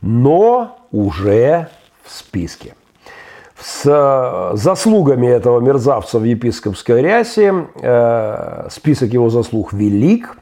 но 0.00 0.78
уже 0.90 1.68
в 2.02 2.10
списке 2.10 2.74
с 3.62 3.82
э, 3.86 4.56
заслугами 4.56 5.28
этого 5.28 5.60
мерзавца 5.60 6.18
в 6.18 6.24
епископской 6.24 7.00
рясе. 7.00 7.66
Э, 7.80 8.66
список 8.70 9.12
его 9.12 9.30
заслуг 9.30 9.72
велик. 9.72 10.36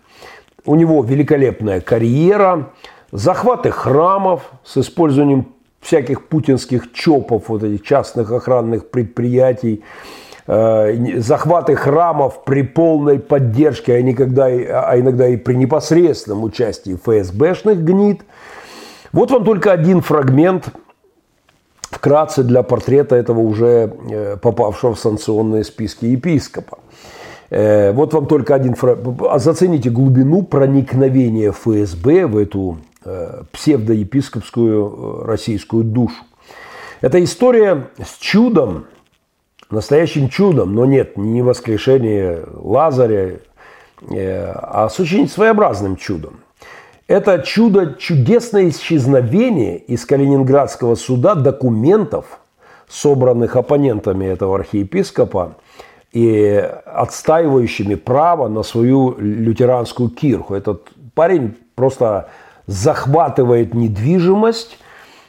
У 0.64 0.74
него 0.74 1.02
великолепная 1.02 1.80
карьера, 1.80 2.70
захваты 3.12 3.70
храмов 3.70 4.50
с 4.64 4.78
использованием 4.78 5.48
всяких 5.80 6.28
путинских 6.28 6.92
ЧОПов, 6.92 7.48
вот 7.48 7.62
этих 7.62 7.82
частных 7.82 8.30
охранных 8.32 8.90
предприятий, 8.90 9.82
э, 10.46 11.20
захваты 11.20 11.76
храмов 11.76 12.44
при 12.44 12.62
полной 12.62 13.18
поддержке, 13.18 13.94
а, 13.94 14.02
никогда, 14.02 14.46
а 14.46 14.98
иногда 14.98 15.28
и 15.28 15.36
при 15.36 15.54
непосредственном 15.54 16.44
участии 16.44 16.96
ФСБшных 16.96 17.82
гнид. 17.84 18.22
Вот 19.12 19.30
вам 19.30 19.44
только 19.44 19.72
один 19.72 20.00
фрагмент 20.00 20.70
вкратце 21.90 22.42
для 22.42 22.62
портрета 22.62 23.16
этого 23.16 23.40
уже 23.40 23.92
э, 24.10 24.36
попавшего 24.36 24.94
в 24.94 24.98
санкционные 24.98 25.64
списки 25.64 26.06
епископа. 26.06 26.78
Э, 27.50 27.92
вот 27.92 28.14
вам 28.14 28.26
только 28.26 28.54
один 28.54 28.74
фрагмент. 28.74 29.20
А 29.28 29.38
зацените 29.38 29.90
глубину 29.90 30.42
проникновения 30.42 31.52
ФСБ 31.52 32.26
в 32.26 32.36
эту 32.36 32.78
э, 33.04 33.42
псевдоепископскую 33.52 35.24
российскую 35.24 35.84
душу. 35.84 36.22
Это 37.00 37.22
история 37.22 37.88
с 37.98 38.18
чудом, 38.18 38.86
настоящим 39.70 40.28
чудом, 40.28 40.74
но 40.74 40.84
нет, 40.84 41.16
не 41.16 41.42
воскрешение 41.42 42.44
Лазаря, 42.54 43.38
а 44.10 44.88
с 44.90 45.00
очень 45.00 45.28
своеобразным 45.28 45.96
чудом. 45.96 46.40
Это 47.10 47.40
чудо, 47.40 47.96
чудесное 47.98 48.68
исчезновение 48.68 49.78
из 49.78 50.06
Калининградского 50.06 50.94
суда 50.94 51.34
документов, 51.34 52.38
собранных 52.86 53.56
оппонентами 53.56 54.26
этого 54.26 54.54
архиепископа 54.54 55.56
и 56.12 56.64
отстаивающими 56.84 57.96
право 57.96 58.46
на 58.46 58.62
свою 58.62 59.16
лютеранскую 59.18 60.10
кирху. 60.10 60.54
Этот 60.54 60.88
парень 61.14 61.56
просто 61.74 62.28
захватывает 62.68 63.74
недвижимость 63.74 64.78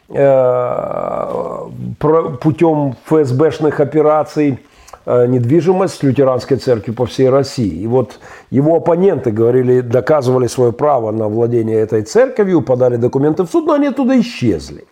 э, 0.09 1.67
путем 1.97 2.95
ФСБшных 3.07 3.79
операций– 3.79 4.59
недвижимость 5.05 6.03
лютеранской 6.03 6.57
церкви 6.57 6.91
по 6.91 7.05
всей 7.05 7.29
России. 7.29 7.81
И 7.81 7.87
вот 7.87 8.19
его 8.49 8.75
оппоненты 8.75 9.31
говорили, 9.31 9.81
доказывали 9.81 10.47
свое 10.47 10.71
право 10.71 11.11
на 11.11 11.27
владение 11.27 11.77
этой 11.79 12.03
церковью, 12.03 12.61
подали 12.61 12.97
документы 12.97 13.43
в 13.43 13.49
суд, 13.49 13.65
но 13.65 13.73
они 13.73 13.87
оттуда 13.87 14.19
исчезли. 14.19 14.85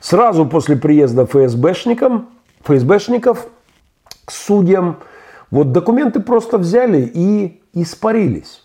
Сразу 0.00 0.46
после 0.46 0.76
приезда 0.76 1.24
ФСБшникам, 1.24 2.28
ФСБшников 2.62 3.46
к 4.24 4.30
судьям, 4.30 4.96
вот 5.50 5.72
документы 5.72 6.20
просто 6.20 6.58
взяли 6.58 7.10
и 7.14 7.60
испарились. 7.72 8.62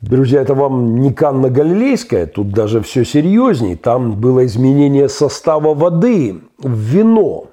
Друзья, 0.00 0.42
это 0.42 0.54
вам 0.54 0.96
не 0.96 1.12
Канна 1.14 1.48
Галилейская, 1.48 2.26
тут 2.26 2.50
даже 2.50 2.82
все 2.82 3.04
серьезней. 3.04 3.74
Там 3.74 4.20
было 4.20 4.44
изменение 4.44 5.08
состава 5.08 5.74
воды 5.74 6.42
в 6.58 6.76
вино 6.76 7.46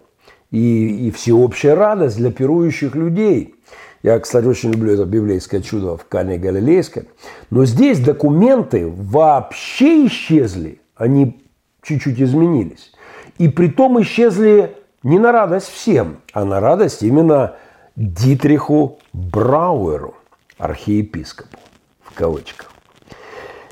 и, 0.52 1.08
и 1.08 1.12
всеобщая 1.12 1.74
радость 1.74 2.18
для 2.18 2.32
пирующих 2.32 2.96
людей. 2.96 3.56
Я, 4.04 4.20
кстати, 4.20 4.46
очень 4.46 4.72
люблю 4.72 4.94
это 4.94 5.06
библейское 5.06 5.62
чудо 5.62 5.96
в 5.96 6.06
Кане 6.06 6.38
Галилейской. 6.38 7.08
Но 7.50 7.66
здесь 7.66 8.00
документы 8.00 8.88
вообще 8.88 10.08
исчезли, 10.08 10.82
они 10.96 11.42
чуть-чуть 11.82 12.22
изменились. 12.22 12.92
И 13.38 13.48
при 13.48 13.68
том 13.68 14.02
исчезли 14.02 14.76
не 15.04 15.20
на 15.20 15.32
радость 15.32 15.70
всем, 15.70 16.18
а 16.34 16.46
на 16.46 16.60
радость 16.60 17.04
именно 17.04 17.56
Дитриху 17.96 19.00
Брауэру, 19.14 20.16
архиепископу, 20.58 21.58
в 22.02 22.14
кавычках. 22.14 22.72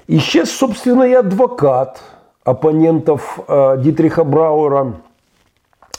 Исчез, 0.08 0.52
собственно, 0.52 1.04
и 1.04 1.14
адвокат 1.14 2.02
оппонентов 2.44 3.40
э, 3.48 3.78
Дитриха 3.80 4.24
Брауэра– 4.24 5.02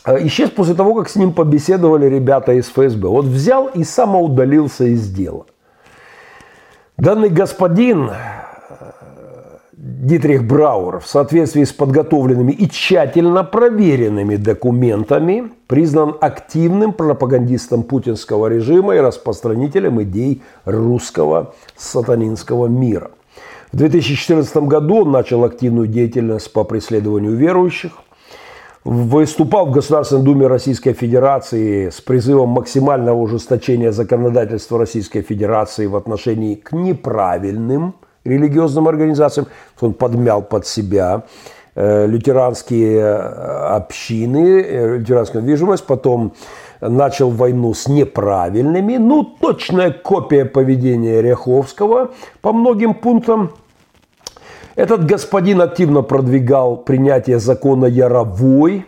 исчез 0.06 0.50
после 0.50 0.74
того, 0.74 0.94
как 0.94 1.08
с 1.08 1.16
ним 1.16 1.32
побеседовали 1.32 2.06
ребята 2.06 2.52
из 2.52 2.68
ФСБ. 2.68 3.08
Вот 3.08 3.26
взял 3.26 3.66
и 3.66 3.84
самоудалился 3.84 4.84
из 4.84 5.10
дела. 5.10 5.46
Данный 6.96 7.28
господин 7.28 8.10
э, 8.10 8.14
Дитрих 9.72 10.44
Брауэр 10.44 11.00
в 11.00 11.06
соответствии 11.06 11.64
с 11.64 11.72
подготовленными 11.72 12.52
и 12.52 12.68
тщательно 12.68 13.44
проверенными 13.44 14.36
документами 14.36 15.50
признан 15.66 16.16
активным 16.20 16.92
пропагандистом 16.92 17.82
путинского 17.82 18.48
режима 18.48 18.96
и 18.96 19.00
распространителем 19.00 20.02
идей 20.02 20.42
русского 20.64 21.54
сатанинского 21.76 22.66
мира. 22.66 23.10
В 23.72 23.76
2014 23.76 24.56
году 24.56 25.02
он 25.02 25.12
начал 25.12 25.44
активную 25.44 25.86
деятельность 25.86 26.52
по 26.52 26.64
преследованию 26.64 27.34
верующих– 27.34 27.92
выступал 28.84 29.66
в 29.66 29.72
Государственной 29.72 30.22
Думе 30.22 30.46
Российской 30.46 30.92
Федерации 30.92 31.90
с 31.90 32.00
призывом 32.00 32.50
максимального 32.50 33.16
ужесточения 33.16 33.92
законодательства 33.92 34.78
Российской 34.78 35.22
Федерации 35.22 35.86
в 35.86 35.96
отношении 35.96 36.54
к 36.54 36.72
неправильным 36.72 37.94
религиозным 38.24 38.88
организациям. 38.88 39.48
Он 39.80 39.92
подмял 39.92 40.42
под 40.42 40.66
себя 40.66 41.24
э, 41.74 42.06
лютеранские 42.06 43.00
э, 43.00 43.76
общины, 43.76 44.62
э, 44.62 44.98
лютеранскую 44.98 45.42
недвижимость, 45.42 45.84
потом 45.84 46.32
начал 46.80 47.28
войну 47.28 47.74
с 47.74 47.86
неправильными, 47.86 48.96
ну, 48.96 49.22
точная 49.22 49.90
копия 49.90 50.46
поведения 50.46 51.20
Ряховского 51.20 52.12
по 52.40 52.54
многим 52.54 52.94
пунктам– 52.94 53.52
этот 54.76 55.06
господин 55.06 55.60
активно 55.60 56.02
продвигал 56.02 56.76
принятие 56.76 57.38
закона 57.38 57.86
Яровой. 57.86 58.86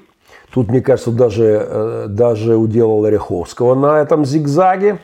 Тут, 0.53 0.69
мне 0.69 0.81
кажется, 0.81 1.11
даже, 1.11 1.67
э, 1.67 2.07
даже 2.09 2.57
уделал 2.57 3.05
Ореховского 3.05 3.75
на 3.75 4.01
этом 4.01 4.25
зигзаге. 4.25 4.99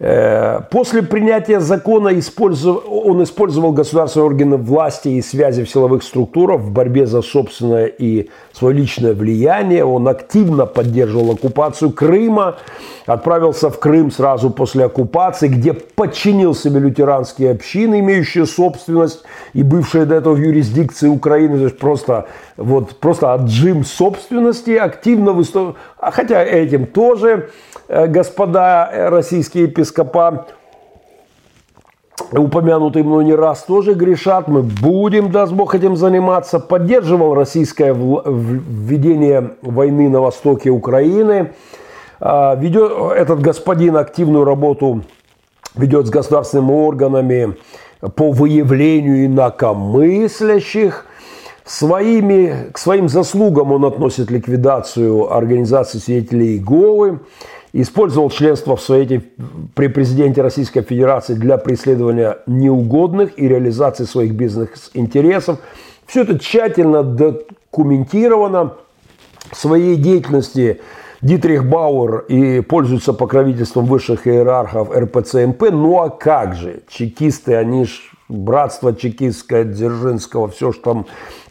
Э, 0.00 0.60
после 0.70 1.02
принятия 1.02 1.60
закона 1.60 2.08
он 2.08 3.22
использовал 3.22 3.72
государственные 3.72 4.26
органы 4.26 4.56
власти 4.56 5.08
и 5.08 5.22
связи 5.22 5.62
в 5.62 5.70
силовых 5.70 6.02
структурах 6.02 6.60
в 6.60 6.72
борьбе 6.72 7.06
за 7.06 7.22
собственное 7.22 7.86
и 7.86 8.28
свое 8.52 8.76
личное 8.76 9.14
влияние. 9.14 9.84
Он 9.84 10.08
активно 10.08 10.66
поддерживал 10.66 11.32
оккупацию 11.32 11.92
Крыма, 11.92 12.56
отправился 13.06 13.70
в 13.70 13.78
Крым 13.78 14.10
сразу 14.10 14.50
после 14.50 14.86
оккупации, 14.86 15.46
где 15.46 15.72
подчинил 15.72 16.56
себе 16.56 16.80
лютеранские 16.80 17.52
общины, 17.52 18.00
имеющие 18.00 18.46
собственность 18.46 19.22
и 19.52 19.62
бывшие 19.62 20.06
до 20.06 20.16
этого 20.16 20.34
в 20.34 20.40
юрисдикции 20.40 21.08
Украины. 21.08 21.58
То 21.58 21.64
есть 21.64 21.78
просто, 21.78 22.26
вот, 22.56 22.98
просто 22.98 23.32
отжим 23.32 23.84
собственности, 23.84 24.72
активно 24.72 25.32
выступал. 25.32 25.76
А 25.98 26.10
хотя 26.10 26.42
этим 26.42 26.86
тоже 26.86 27.48
Э, 27.86 28.06
господа 28.06 28.90
российские 29.10 29.66
епископа 29.84 30.46
упомянутый 32.32 33.02
мной 33.02 33.24
не 33.24 33.34
раз, 33.34 33.64
тоже 33.64 33.94
грешат. 33.94 34.48
Мы 34.48 34.62
будем, 34.62 35.30
даст 35.30 35.52
Бог, 35.52 35.74
этим 35.74 35.96
заниматься. 35.96 36.58
Поддерживал 36.58 37.34
российское 37.34 37.92
введение 37.92 39.52
войны 39.62 40.08
на 40.08 40.20
востоке 40.20 40.70
Украины. 40.70 41.52
А, 42.20 42.54
ведет 42.54 42.92
этот 43.16 43.40
господин 43.40 43.96
активную 43.96 44.44
работу 44.44 45.02
ведет 45.74 46.06
с 46.06 46.10
государственными 46.10 46.72
органами 46.72 47.56
по 48.14 48.30
выявлению 48.30 49.26
инакомыслящих. 49.26 51.06
Своими, 51.64 52.70
к 52.72 52.78
своим 52.78 53.08
заслугам 53.08 53.72
он 53.72 53.86
относит 53.86 54.30
ликвидацию 54.30 55.34
организации 55.34 55.98
свидетелей 55.98 56.56
Иеговы, 56.56 57.20
использовал 57.82 58.30
членство 58.30 58.76
в 58.76 58.80
Совете 58.80 59.22
при 59.74 59.88
президенте 59.88 60.42
Российской 60.42 60.82
Федерации 60.82 61.34
для 61.34 61.58
преследования 61.58 62.38
неугодных 62.46 63.36
и 63.36 63.48
реализации 63.48 64.04
своих 64.04 64.34
бизнес-интересов. 64.34 65.58
Все 66.06 66.22
это 66.22 66.38
тщательно 66.38 67.02
документировано 67.02 68.74
в 69.50 69.56
своей 69.56 69.96
деятельности 69.96 70.80
Дитрих 71.20 71.64
Бауэр 71.64 72.26
и 72.28 72.60
пользуется 72.60 73.12
покровительством 73.12 73.86
высших 73.86 74.28
иерархов 74.28 74.94
РПЦМП. 74.94 75.70
Ну 75.72 76.00
а 76.00 76.10
как 76.10 76.54
же? 76.54 76.82
Чекисты, 76.88 77.56
они 77.56 77.86
ж 77.86 78.12
братство 78.28 78.94
чекистское, 78.94 79.64
Дзержинского, 79.64 80.48
все, 80.48 80.70
что 80.70 80.82
там 80.82 81.06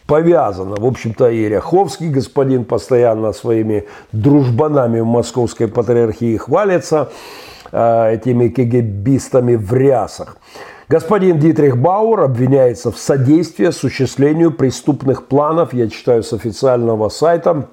повязано. 0.08 0.76
В 0.78 0.86
общем-то, 0.86 1.30
и 1.30 1.48
Ряховский 1.48 2.10
господин 2.10 2.66
постоянно 2.66 3.34
своими 3.34 3.86
дружбанами 4.12 5.00
в 5.00 5.06
московской 5.06 5.68
патриархии 5.68 6.38
хвалится 6.38 7.10
э, 7.72 8.14
этими 8.14 8.48
кгбистами 8.48 9.56
в 9.56 9.74
рясах. 9.74 10.38
Господин 10.90 11.40
Дитрих 11.40 11.78
Бауэр 11.78 12.22
обвиняется 12.22 12.92
в 12.92 12.98
содействии 12.98 13.68
осуществлению 13.68 14.52
преступных 14.52 15.28
планов, 15.28 15.74
я 15.74 15.90
читаю 15.90 16.24
с 16.24 16.34
официального 16.34 17.10
сайта, 17.10 17.70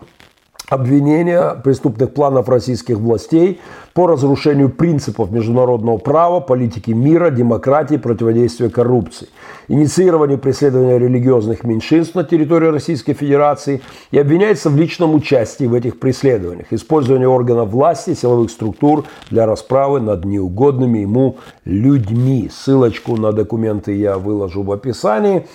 обвинения 0.71 1.61
преступных 1.63 2.15
планов 2.15 2.49
российских 2.49 2.97
властей 2.97 3.61
по 3.93 4.07
разрушению 4.07 4.71
принципов 4.71 5.33
международного 5.33 5.99
права, 5.99 6.39
политики 6.39 6.93
мира, 6.93 7.31
демократии, 7.31 7.97
противодействия 7.97 8.71
коррупции, 8.71 9.29
инициированию 9.67 10.39
преследования 10.39 10.97
религиозных 10.97 11.65
меньшинств 11.65 12.15
на 12.15 12.23
территории 12.23 12.69
Российской 12.69 13.15
Федерации 13.15 13.83
и 14.13 14.19
обвиняется 14.19 14.71
в 14.71 14.77
личном 14.77 15.17
участии 15.17 15.65
в 15.65 15.75
этих 15.75 15.99
преследованиях, 15.99 16.73
использовании 16.73 17.27
органов 17.27 17.71
власти, 17.71 18.15
силовых 18.15 18.51
структур 18.51 19.05
для 19.29 19.47
расправы 19.47 20.01
над 20.01 20.25
неугодными 20.25 21.01
ему 21.01 21.39
людьми. 21.65 22.49
Ссылочку 22.49 23.17
на 23.17 23.33
документы 23.33 23.97
я 23.97 24.19
выложу 24.19 24.63
в 24.63 24.71
описании. 24.71 25.49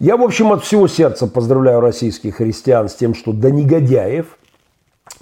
Я, 0.00 0.16
в 0.16 0.22
общем, 0.22 0.52
от 0.52 0.64
всего 0.64 0.88
сердца 0.88 1.26
поздравляю 1.26 1.80
российских 1.80 2.36
христиан 2.36 2.88
с 2.88 2.94
тем, 2.94 3.14
что 3.14 3.32
до 3.34 3.50
негодяев– 3.50 4.38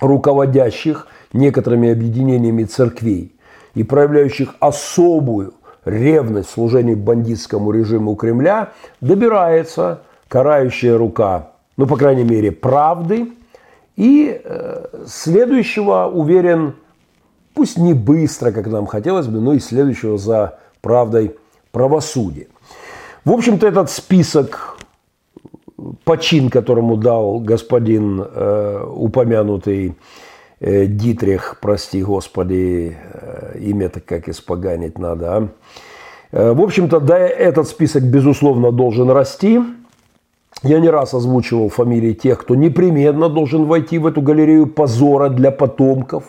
руководящих 0.02 1.06
некоторыми 1.32 1.90
объединениями 1.90 2.64
церквей 2.64 3.34
и 3.74 3.84
проявляющих 3.84 4.54
особую 4.60 5.54
ревность 5.84 6.50
в 6.50 6.52
служении 6.52 6.94
бандитскому 6.94 7.70
режиму 7.70 8.14
Кремля, 8.16 8.72
добирается 9.00 10.02
карающая 10.28 10.98
рука, 10.98 11.52
ну, 11.76 11.86
по 11.86 11.96
крайней 11.96 12.24
мере, 12.24 12.52
правды 12.52 13.32
и 13.96 14.40
э, 14.42 14.84
следующего, 15.06 16.10
уверен, 16.12 16.74
пусть 17.54 17.78
не 17.78 17.94
быстро, 17.94 18.50
как 18.52 18.66
нам 18.66 18.86
хотелось 18.86 19.26
бы, 19.26 19.40
но 19.40 19.54
и 19.54 19.60
следующего 19.60 20.18
за 20.18 20.58
правдой 20.80 21.36
правосудия. 21.70 22.48
В 23.24 23.32
общем-то, 23.32 23.66
этот 23.66 23.90
список 23.90 24.76
почин, 26.04 26.50
которому 26.50 26.96
дал 26.96 27.40
господин 27.40 28.22
э, 28.24 28.84
упомянутый 28.88 29.94
э, 30.60 30.86
Дитрих, 30.86 31.58
прости 31.60 32.02
господи, 32.02 32.96
э, 33.12 33.58
имя-то 33.60 34.00
как 34.00 34.28
испоганить 34.28 34.98
надо, 34.98 35.36
а? 35.36 35.48
Э, 36.32 36.52
в 36.52 36.60
общем-то, 36.60 37.00
да, 37.00 37.18
этот 37.18 37.68
список, 37.68 38.02
безусловно, 38.04 38.72
должен 38.72 39.10
расти. 39.10 39.60
Я 40.62 40.80
не 40.80 40.90
раз 40.90 41.14
озвучивал 41.14 41.68
фамилии 41.68 42.12
тех, 42.12 42.40
кто 42.40 42.54
непременно 42.54 43.28
должен 43.28 43.64
войти 43.64 43.98
в 43.98 44.06
эту 44.06 44.22
галерею 44.22 44.66
позора 44.66 45.28
для 45.28 45.50
потомков. 45.50 46.24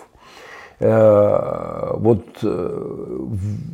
Э, 0.79 1.93
вот 1.95 2.25
э, 2.43 2.47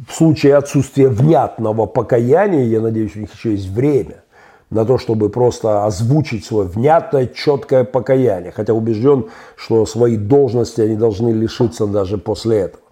в 0.10 0.14
случае 0.14 0.56
отсутствия 0.56 1.10
внятного 1.10 1.86
покаяния, 1.86 2.64
я 2.64 2.82
надеюсь, 2.82 3.16
у 3.16 3.20
них 3.20 3.34
еще 3.34 3.52
есть 3.52 3.68
время– 3.68 4.24
на 4.70 4.86
то, 4.86 4.98
чтобы 4.98 5.30
просто 5.30 5.86
озвучить 5.86 6.46
свое 6.46 6.68
внятное, 6.68 7.28
четкое 7.28 7.84
покаяние. 7.84 8.52
Хотя 8.52 8.74
убежден, 8.74 9.26
что 9.56 9.86
свои 9.86 10.16
должности 10.18 10.82
они 10.82 10.96
должны 10.96 11.32
лишиться 11.32 11.88
даже 11.88 12.18
после 12.18 12.58
этого. 12.60 12.84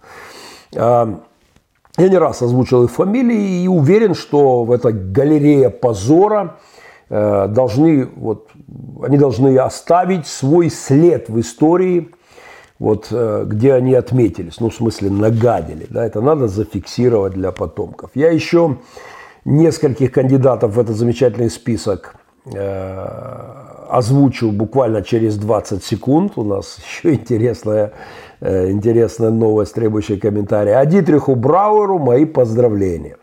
А, 0.75 1.19
я 1.97 2.09
не 2.09 2.17
раз 2.17 2.41
озвучил 2.41 2.83
их 2.83 2.91
фамилии 2.91 3.63
и 3.63 3.67
уверен, 3.67 4.13
что 4.13 4.63
в 4.63 4.71
этой 4.71 4.93
галерее 4.93 5.71
позора 5.71 6.57
э, 7.09 7.47
должны, 7.47 8.05
вот, 8.15 8.49
они 9.03 9.17
должны 9.17 9.57
оставить 9.57 10.27
свой 10.27 10.69
след 10.69 11.27
в 11.27 11.39
истории, 11.39 12.11
вот, 12.77 13.07
э, 13.09 13.45
где 13.47 13.73
они 13.73 13.95
отметились, 13.95 14.59
ну, 14.59 14.69
в 14.69 14.75
смысле, 14.75 15.09
нагадили. 15.09 15.87
Да, 15.89 16.05
это 16.05 16.21
надо 16.21 16.47
зафиксировать 16.47 17.33
для 17.33 17.51
потомков. 17.51 18.11
Я 18.13 18.29
еще 18.29 18.77
нескольких 19.47 20.11
кандидатов 20.11 20.75
в 20.75 20.79
этот 20.79 20.97
замечательный 20.97 21.49
список 21.49 22.15
э, 22.53 23.07
озвучу 23.89 24.51
буквально 24.51 25.01
через 25.01 25.37
20 25.37 25.83
секунд. 25.83 26.33
У 26.35 26.43
нас 26.43 26.77
еще 26.85 27.13
интересная, 27.13 27.93
э, 28.41 28.69
интересная 28.69 29.31
новость, 29.31 29.73
требующая 29.73 30.19
комментария. 30.19 30.77
А 30.77 30.85
Дитриху 30.85 31.35
Брауэру 31.35 31.97
мои 31.97 32.25
поздравления. 32.25 33.17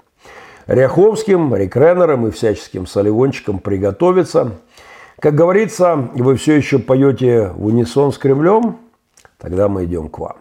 Ряховским, 0.67 1.55
Рекренером 1.55 2.27
и 2.27 2.31
всяческим 2.31 2.87
соливончикам 2.87 3.59
приготовиться. 3.59 4.53
Как 5.21 5.35
говорится, 5.35 6.09
вы 6.15 6.37
все 6.37 6.57
еще 6.57 6.79
поете 6.79 7.51
в 7.55 7.67
унисон 7.67 8.13
с 8.13 8.19
Кремлем, 8.19 8.79
тогда 9.39 9.69
мы 9.69 9.85
идем 9.85 10.09
к 10.09 10.19
вам. 10.19 10.37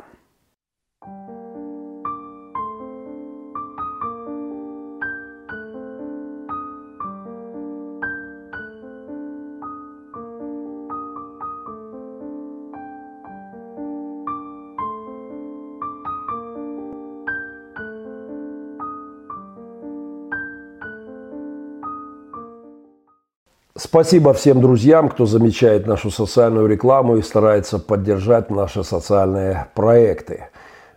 Спасибо 23.85 24.33
всем 24.33 24.61
друзьям, 24.61 25.09
кто 25.09 25.25
замечает 25.25 25.87
нашу 25.87 26.09
социальную 26.09 26.67
рекламу 26.67 27.17
и 27.17 27.21
старается 27.21 27.79
поддержать 27.79 28.49
наши 28.49 28.81
социальные 28.81 29.67
проекты. 29.75 30.45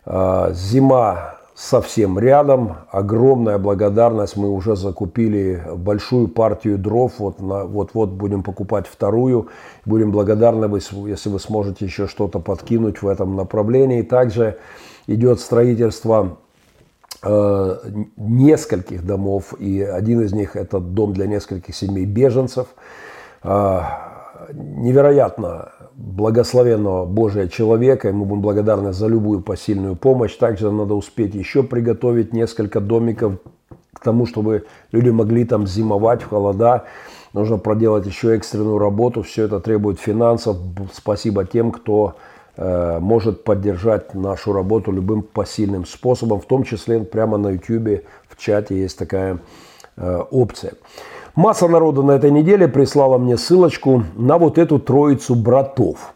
А, 0.05 0.53
зима 0.53 1.35
совсем 1.53 2.17
рядом. 2.17 2.77
Огромная 2.89 3.57
благодарность. 3.57 4.37
Мы 4.37 4.49
уже 4.49 4.77
закупили 4.77 5.61
большую 5.75 6.29
партию 6.29 6.77
дров. 6.77 7.11
Вот 7.17 7.35
вот-вот 7.39 8.11
будем 8.11 8.41
покупать 8.41 8.87
вторую. 8.87 9.49
Будем 9.83 10.13
благодарны, 10.13 10.73
если 11.07 11.27
вы 11.27 11.41
сможете 11.41 11.83
еще 11.83 12.07
что-то 12.07 12.39
подкинуть 12.39 13.01
в 13.01 13.07
этом 13.09 13.35
направлении. 13.35 14.01
Также 14.01 14.59
идет 15.07 15.41
строительство 15.41 16.37
нескольких 17.23 19.05
домов, 19.05 19.53
и 19.59 19.81
один 19.81 20.21
из 20.21 20.33
них 20.33 20.55
это 20.55 20.79
дом 20.79 21.13
для 21.13 21.27
нескольких 21.27 21.75
семей 21.75 22.05
беженцев. 22.05 22.67
Э, 23.43 23.81
невероятно 24.53 25.71
благословенного 25.95 27.05
Божия 27.05 27.47
человека, 27.47 28.11
мы 28.13 28.25
будем 28.25 28.41
благодарны 28.41 28.93
за 28.93 29.07
любую 29.07 29.41
посильную 29.41 29.95
помощь. 29.95 30.35
Также 30.35 30.71
надо 30.71 30.93
успеть 30.93 31.33
еще 31.33 31.63
приготовить 31.63 32.33
несколько 32.33 32.79
домиков 32.79 33.39
к 33.93 33.99
тому, 33.99 34.27
чтобы 34.27 34.65
люди 34.91 35.09
могли 35.09 35.43
там 35.43 35.65
зимовать 35.65 36.21
в 36.21 36.29
холода. 36.29 36.85
Нужно 37.33 37.57
проделать 37.57 38.05
еще 38.05 38.35
экстренную 38.35 38.77
работу, 38.77 39.23
все 39.23 39.45
это 39.45 39.59
требует 39.59 39.99
финансов. 39.99 40.57
Спасибо 40.93 41.45
тем, 41.45 41.71
кто 41.71 42.15
Э, 42.15 42.15
может 42.57 43.43
поддержать 43.43 44.15
нашу 44.15 44.51
работу 44.51 44.91
любым 44.91 45.21
посильным 45.21 45.85
способом, 45.85 46.41
в 46.41 46.45
том 46.45 46.63
числе 46.63 47.01
прямо 47.01 47.37
на 47.37 47.51
YouTube 47.51 48.03
в 48.27 48.37
чате 48.37 48.79
есть 48.79 48.97
такая 48.97 49.39
э, 49.95 50.23
опция. 50.31 50.73
Масса 51.35 51.67
народа 51.67 52.01
на 52.01 52.13
этой 52.13 52.31
неделе 52.31 52.67
прислала 52.67 53.17
мне 53.17 53.37
ссылочку 53.37 54.03
на 54.15 54.37
вот 54.39 54.57
эту 54.57 54.79
троицу 54.79 55.35
братов 55.35 56.15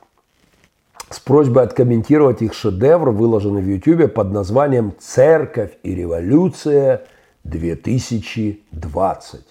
с 1.11 1.19
просьбой 1.19 1.63
откомментировать 1.63 2.41
их 2.41 2.53
шедевр, 2.53 3.09
выложенный 3.11 3.61
в 3.61 3.67
YouTube 3.67 4.13
под 4.13 4.31
названием 4.31 4.93
«Церковь 4.99 5.71
и 5.83 5.93
революция 5.93 7.03
2020. 7.43 9.41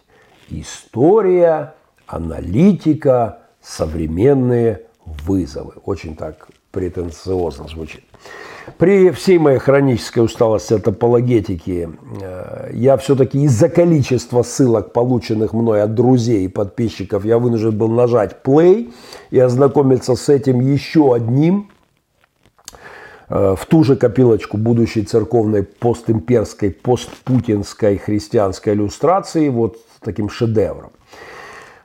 История, 0.48 1.74
аналитика, 2.06 3.40
современные 3.62 4.86
вызовы. 5.04 5.74
Очень 5.84 6.16
так 6.16 6.48
претенциозно 6.70 7.68
звучит. 7.68 8.04
При 8.78 9.10
всей 9.10 9.38
моей 9.38 9.58
хронической 9.58 10.24
усталости 10.24 10.74
от 10.74 10.86
апологетики 10.86 11.88
э, 12.20 12.70
я 12.72 12.96
все-таки 12.98 13.42
из-за 13.42 13.68
количества 13.68 14.42
ссылок, 14.42 14.92
полученных 14.92 15.52
мной 15.52 15.82
от 15.82 15.94
друзей 15.94 16.44
и 16.44 16.48
подписчиков, 16.48 17.24
я 17.24 17.38
вынужден 17.38 17.76
был 17.76 17.88
нажать 17.88 18.36
play 18.44 18.92
и 19.30 19.38
ознакомиться 19.38 20.14
с 20.14 20.28
этим 20.28 20.60
еще 20.60 21.14
одним 21.14 21.70
э, 23.28 23.54
в 23.58 23.66
ту 23.66 23.82
же 23.82 23.96
копилочку 23.96 24.56
будущей 24.56 25.02
церковной 25.02 25.62
постимперской, 25.62 26.70
постпутинской 26.70 27.96
христианской 27.96 28.74
иллюстрации, 28.74 29.48
вот 29.48 29.78
таким 30.00 30.28
шедевром. 30.28 30.92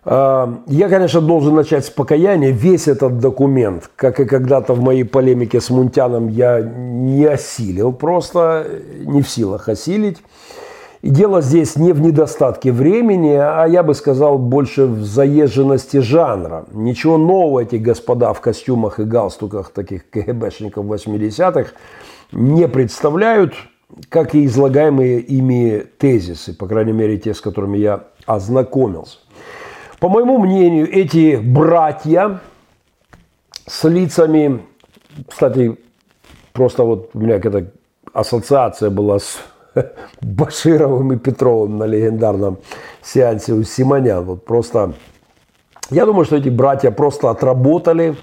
А, 0.08 0.62
я, 0.68 0.88
конечно, 0.88 1.20
должен 1.20 1.56
начать 1.56 1.86
с 1.86 1.90
покаяния. 1.90 2.52
Весь 2.52 2.88
этот 2.88 3.20
документ, 3.20 3.90
как 3.96 4.20
и 4.20 4.26
когда-то 4.26 4.74
в 4.74 4.82
моей 4.82 5.04
полемике 5.04 5.60
с 5.60 5.72
Мунтяном, 5.72 6.30
я 6.30 6.62
не 6.62 7.26
осилил 7.26 7.92
просто, 7.92 8.68
не 9.00 9.24
в 9.24 9.30
силах 9.30 9.68
осилить. 9.68 10.18
И 11.02 11.10
дело 11.10 11.42
здесь 11.42 11.76
не 11.76 11.92
в 11.92 12.02
недостатке 12.02 12.72
времени, 12.72 13.34
а 13.34 13.66
я 13.66 13.84
бы 13.84 13.94
сказал 13.94 14.38
больше 14.38 14.86
в 14.86 15.04
заезженности 15.04 15.98
жанра. 15.98 16.66
Ничего 16.72 17.18
нового 17.18 17.62
эти 17.62 17.76
господа 17.76 18.34
в 18.34 18.42
костюмах 18.42 19.00
и 19.00 19.04
галстуках 19.04 19.70
таких 19.70 20.10
КГБшников 20.10 20.86
80-х 20.86 21.72
не 22.32 22.68
представляют, 22.68 23.54
как 24.10 24.34
и 24.34 24.46
излагаемые 24.46 25.20
ими 25.20 25.84
тезисы, 26.00 26.56
по 26.56 26.68
крайней 26.68 26.94
мере 26.94 27.18
те, 27.18 27.36
с 27.36 27.42
которыми 27.42 27.78
я 27.78 28.06
ознакомился. 28.26 29.20
По 30.00 30.10
моему 30.10 30.38
мнению, 30.40 30.92
эти 30.92 31.38
братья 31.38 32.42
с 33.66 33.88
лицами, 33.88 34.62
кстати, 35.28 35.78
просто 36.54 36.84
вот 36.84 37.12
у 37.14 37.20
меня 37.20 37.40
какая-то 37.40 37.72
ассоциация 38.14 38.90
была 38.90 39.20
с 39.20 39.40
Башировым 40.22 41.14
и 41.14 41.18
Петровым 41.18 41.78
на 41.78 41.86
легендарном 41.86 42.58
сеансе 43.02 43.54
у 43.54 43.64
Симонян. 43.64 44.24
Вот 44.26 44.46
просто, 44.46 44.94
я 45.90 46.06
думаю, 46.06 46.26
что 46.26 46.36
эти 46.36 46.50
братья 46.50 46.92
просто 46.92 47.30
отработали, 47.30 48.16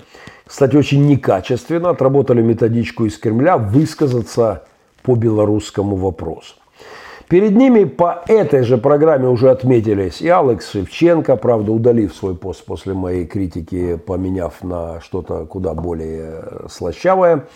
кстати, 0.46 0.76
очень 0.76 1.06
некачественно, 1.06 1.90
отработали 1.90 2.42
методичку 2.42 3.06
из 3.06 3.16
Кремля 3.18 3.56
высказаться 3.56 4.64
по 5.02 5.14
белорусскому 5.14 5.96
вопросу. 5.96 6.54
Перед 7.32 7.56
ними 7.56 7.84
по 7.84 8.22
этой 8.28 8.62
же 8.62 8.76
программе 8.76 9.26
уже 9.26 9.50
отметились 9.50 10.20
и 10.20 10.28
Алекс 10.28 10.70
Шевченко, 10.70 11.36
правда, 11.36 11.72
удалив 11.72 12.14
свой 12.14 12.36
пост 12.36 12.62
после 12.62 12.92
моей 12.92 13.24
критики, 13.24 13.96
поменяв 13.96 14.62
на 14.62 15.00
что-то 15.00 15.46
куда 15.46 15.72
более 15.72 16.44
слащавое. 16.68 17.46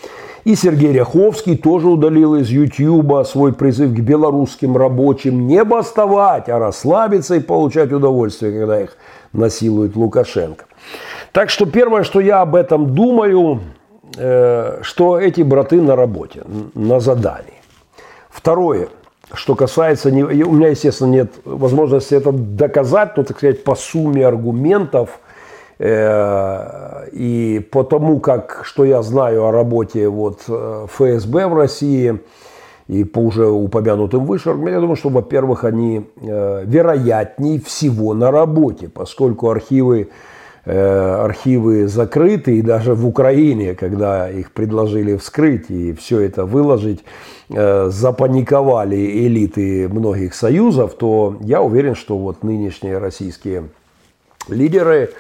И 0.45 0.55
Сергей 0.55 0.95
Ряховский 0.95 1.59
тоже 1.59 1.89
удалил 1.89 2.37
из 2.37 2.49
Ютьюба 2.49 3.23
свой 3.25 3.53
призыв 3.53 3.91
к 3.91 4.01
белорусским 4.01 4.79
рабочим 4.79 5.47
не 5.47 5.63
бастовать, 5.63 6.49
а 6.49 6.59
расслабиться 6.59 7.35
и 7.35 7.41
получать 7.41 7.93
удовольствие, 7.93 8.59
когда 8.59 8.81
их 8.81 8.97
насилует 9.35 9.95
Лукашенко. 9.95 10.65
Так 11.33 11.51
что 11.51 11.67
первое, 11.67 12.03
что 12.03 12.21
я 12.21 12.41
об 12.41 12.55
этом 12.55 12.95
думаю, 12.95 13.61
э, 14.17 14.79
что 14.81 15.21
эти 15.21 15.43
браты 15.43 15.83
на 15.83 15.97
работе, 15.97 16.45
на 16.73 16.99
задании. 16.99 17.61
Второе– 18.31 18.89
что 19.33 19.55
касается, 19.55 20.09
у 20.09 20.13
меня, 20.13 20.69
естественно, 20.69 21.11
нет 21.11 21.33
возможности 21.45 22.15
это 22.15 22.33
доказать, 22.33 23.17
но, 23.17 23.25
так 23.25 23.37
сказать, 23.37 23.65
по 23.65 23.75
сумме 23.75 24.27
аргументов. 24.27 25.21
Э, 25.79 27.09
и 27.13 27.67
по 27.71 27.83
тому, 27.83 28.21
как, 28.21 28.61
что 28.65 28.85
я 28.85 29.03
знаю 29.03 29.45
о 29.45 29.53
работе 29.53 30.09
вот, 30.09 30.45
э, 30.49 30.87
ФСБ 30.89 31.49
в 31.49 31.55
России 31.55 32.21
и 32.89 33.05
по 33.05 33.19
уже 33.19 33.47
упомянутым 33.47 34.25
выше, 34.25 34.51
я 34.51 34.81
думаю, 34.81 34.97
что, 34.97 35.11
во-первых, 35.11 35.65
они 35.65 36.07
э, 36.23 36.63
вероятней 36.65 37.61
всего 37.61 38.15
на 38.15 38.31
работе, 38.31 38.89
поскольку 38.89 39.51
архивы 39.51 40.09
архивы 40.67 41.87
закрыты, 41.87 42.59
и 42.59 42.63
даже 42.63 42.95
в 42.95 43.07
Украине, 43.07 43.75
когда 43.75 44.29
их 44.29 44.51
предложили 44.51 45.17
вскрыть 45.17 45.71
и 45.71 45.93
все 45.93 46.21
это 46.21 46.45
выложить, 46.45 47.05
э, 47.51 47.89
запаниковали 47.91 48.97
элиты 48.97 49.89
многих 49.89 50.35
союзов, 50.35 50.95
то 50.95 51.37
я 51.41 51.63
уверен, 51.63 51.95
что 51.95 52.19
вот 52.19 52.43
нынешние 52.43 52.99
российские 52.99 53.69
лидеры, 54.49 55.11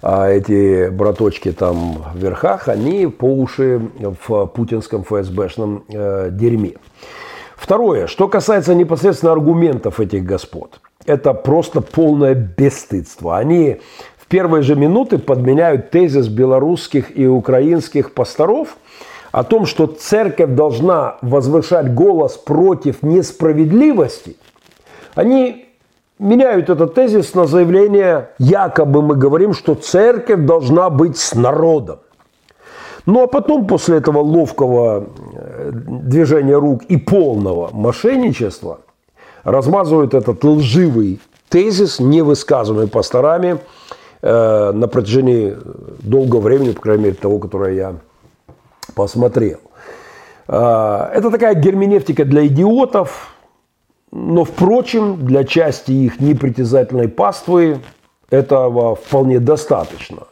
а 0.00 0.28
эти 0.28 0.88
браточки 0.88 1.52
там 1.52 2.02
в 2.14 2.18
верхах, 2.18 2.68
они 2.68 3.06
по 3.06 3.24
уши 3.24 3.80
в 3.98 4.46
путинском 4.46 5.04
ФСБшном 5.04 5.84
э, 5.88 6.28
дерьме. 6.32 6.74
Второе, 7.56 8.06
что 8.06 8.28
касается 8.28 8.74
непосредственно 8.74 9.32
аргументов 9.32 10.00
этих 10.00 10.24
господ, 10.24 10.80
это 11.06 11.34
просто 11.34 11.80
полное 11.80 12.34
бесстыдство. 12.34 13.36
Они 13.36 13.80
в 14.24 14.26
первые 14.26 14.62
же 14.62 14.74
минуты 14.74 15.18
подменяют 15.18 15.90
тезис 15.90 16.28
белорусских 16.28 17.16
и 17.16 17.26
украинских 17.26 18.14
пасторов 18.14 18.78
о 19.32 19.44
том, 19.44 19.66
что 19.66 19.86
церковь 19.86 20.54
должна 20.54 21.18
возвышать 21.20 21.92
голос 21.92 22.38
против 22.38 23.02
несправедливости. 23.02 24.36
Они 25.14 25.66
меняют 26.18 26.70
этот 26.70 26.94
тезис 26.94 27.34
на 27.34 27.44
заявление, 27.44 28.30
якобы 28.38 29.02
мы 29.02 29.14
говорим, 29.14 29.52
что 29.52 29.74
церковь 29.74 30.40
должна 30.46 30.88
быть 30.88 31.18
с 31.18 31.34
народом. 31.34 31.98
Ну 33.04 33.24
а 33.24 33.26
потом, 33.26 33.66
после 33.66 33.98
этого 33.98 34.20
ловкого 34.20 35.04
э, 35.34 35.70
движения 35.74 36.56
рук 36.56 36.84
и 36.84 36.96
полного 36.96 37.68
мошенничества, 37.74 38.80
размазывают 39.42 40.14
этот 40.14 40.42
лживый 40.42 41.20
тезис, 41.50 42.00
не 42.00 42.22
высказанный 42.22 42.88
пасторами, 42.88 43.58
Э, 44.26 44.72
на 44.72 44.88
протяжении 44.88 45.54
долгого 46.02 46.40
времени, 46.40 46.70
по 46.70 46.80
крайней 46.80 47.04
мере, 47.04 47.14
того, 47.14 47.38
которое 47.38 47.74
я 47.74 47.96
посмотрел. 48.94 49.58
Э, 50.48 51.10
это 51.12 51.30
такая 51.30 51.54
герменевтика 51.54 52.24
для 52.24 52.46
идиотов, 52.46 53.34
но, 54.10 54.44
впрочем, 54.44 55.26
для 55.26 55.44
части 55.44 55.92
их 55.92 56.20
непритязательной 56.20 57.08
паствы 57.08 57.80
этого 58.30 58.96
вполне 58.96 59.40
достаточно. 59.40 60.22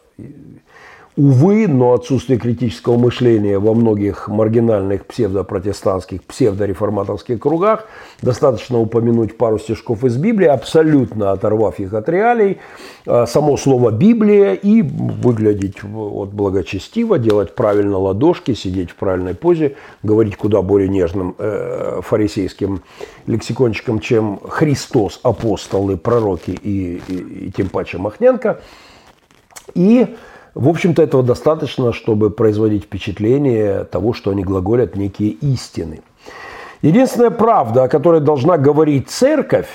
Увы, 1.15 1.69
но 1.69 1.93
отсутствие 1.93 2.39
критического 2.39 2.97
мышления 2.97 3.59
во 3.59 3.75
многих 3.75 4.29
маргинальных 4.29 5.05
псевдопротестантских, 5.05 6.25
псевдореформаторских 6.25 7.39
кругах, 7.39 7.87
достаточно 8.23 8.81
упомянуть 8.81 9.37
пару 9.37 9.59
стишков 9.59 10.05
из 10.05 10.17
Библии, 10.17 10.47
абсолютно 10.47 11.33
оторвав 11.33 11.81
их 11.81 11.93
от 11.93 12.09
реалий, 12.09 12.61
а, 13.05 13.27
само 13.27 13.59
слово 13.59 13.91
Библия 13.91 14.55
и 14.55 14.81
выглядеть 14.81 15.83
вот 15.83 16.31
благочестиво, 16.31 17.19
делать 17.19 17.55
правильно 17.55 17.99
ладошки, 17.99 18.55
сидеть 18.55 18.91
в 18.91 18.95
правильной 18.95 19.35
позе, 19.35 19.77
говорить 20.03 20.39
куда 20.39 20.63
более 20.63 20.89
нежным 20.89 21.35
э, 21.37 22.01
фарисейским 22.03 22.81
лексикончиком, 23.27 24.01
чем 24.01 24.41
Христос, 24.49 25.21
апостолы, 25.23 25.99
пророки 25.99 26.53
и, 26.53 27.03
и, 27.07 27.47
и 27.49 27.51
тем 27.51 27.69
паче 27.69 27.99
Махненко. 27.99 28.63
И 29.75 30.07
в 30.55 30.69
общем-то, 30.69 31.03
этого 31.03 31.23
достаточно, 31.23 31.93
чтобы 31.93 32.31
производить 32.31 32.85
впечатление 32.85 33.85
того, 33.85 34.13
что 34.13 34.31
они 34.31 34.43
глаголят 34.43 34.97
некие 34.97 35.31
истины. 35.31 36.03
Единственная 36.83 37.31
правда, 37.31 37.85
о 37.85 37.89
которой 37.89 38.21
должна 38.21 38.59
говорить 38.59 39.09
церковь, 39.09 39.69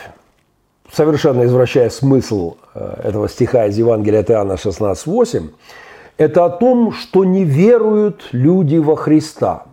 совершенно 0.92 1.46
извращая 1.46 1.90
смысл 1.90 2.58
э, 2.74 3.02
этого 3.06 3.28
стиха 3.28 3.66
из 3.66 3.78
Евангелия 3.78 4.20
от 4.20 4.30
Иоанна 4.30 4.54
16.8, 4.54 5.50
это 6.18 6.46
о 6.46 6.50
том, 6.50 6.92
что 6.92 7.26
не 7.26 7.44
веруют 7.44 8.30
люди 8.32 8.78
во 8.78 8.96
Христа, 8.96 9.66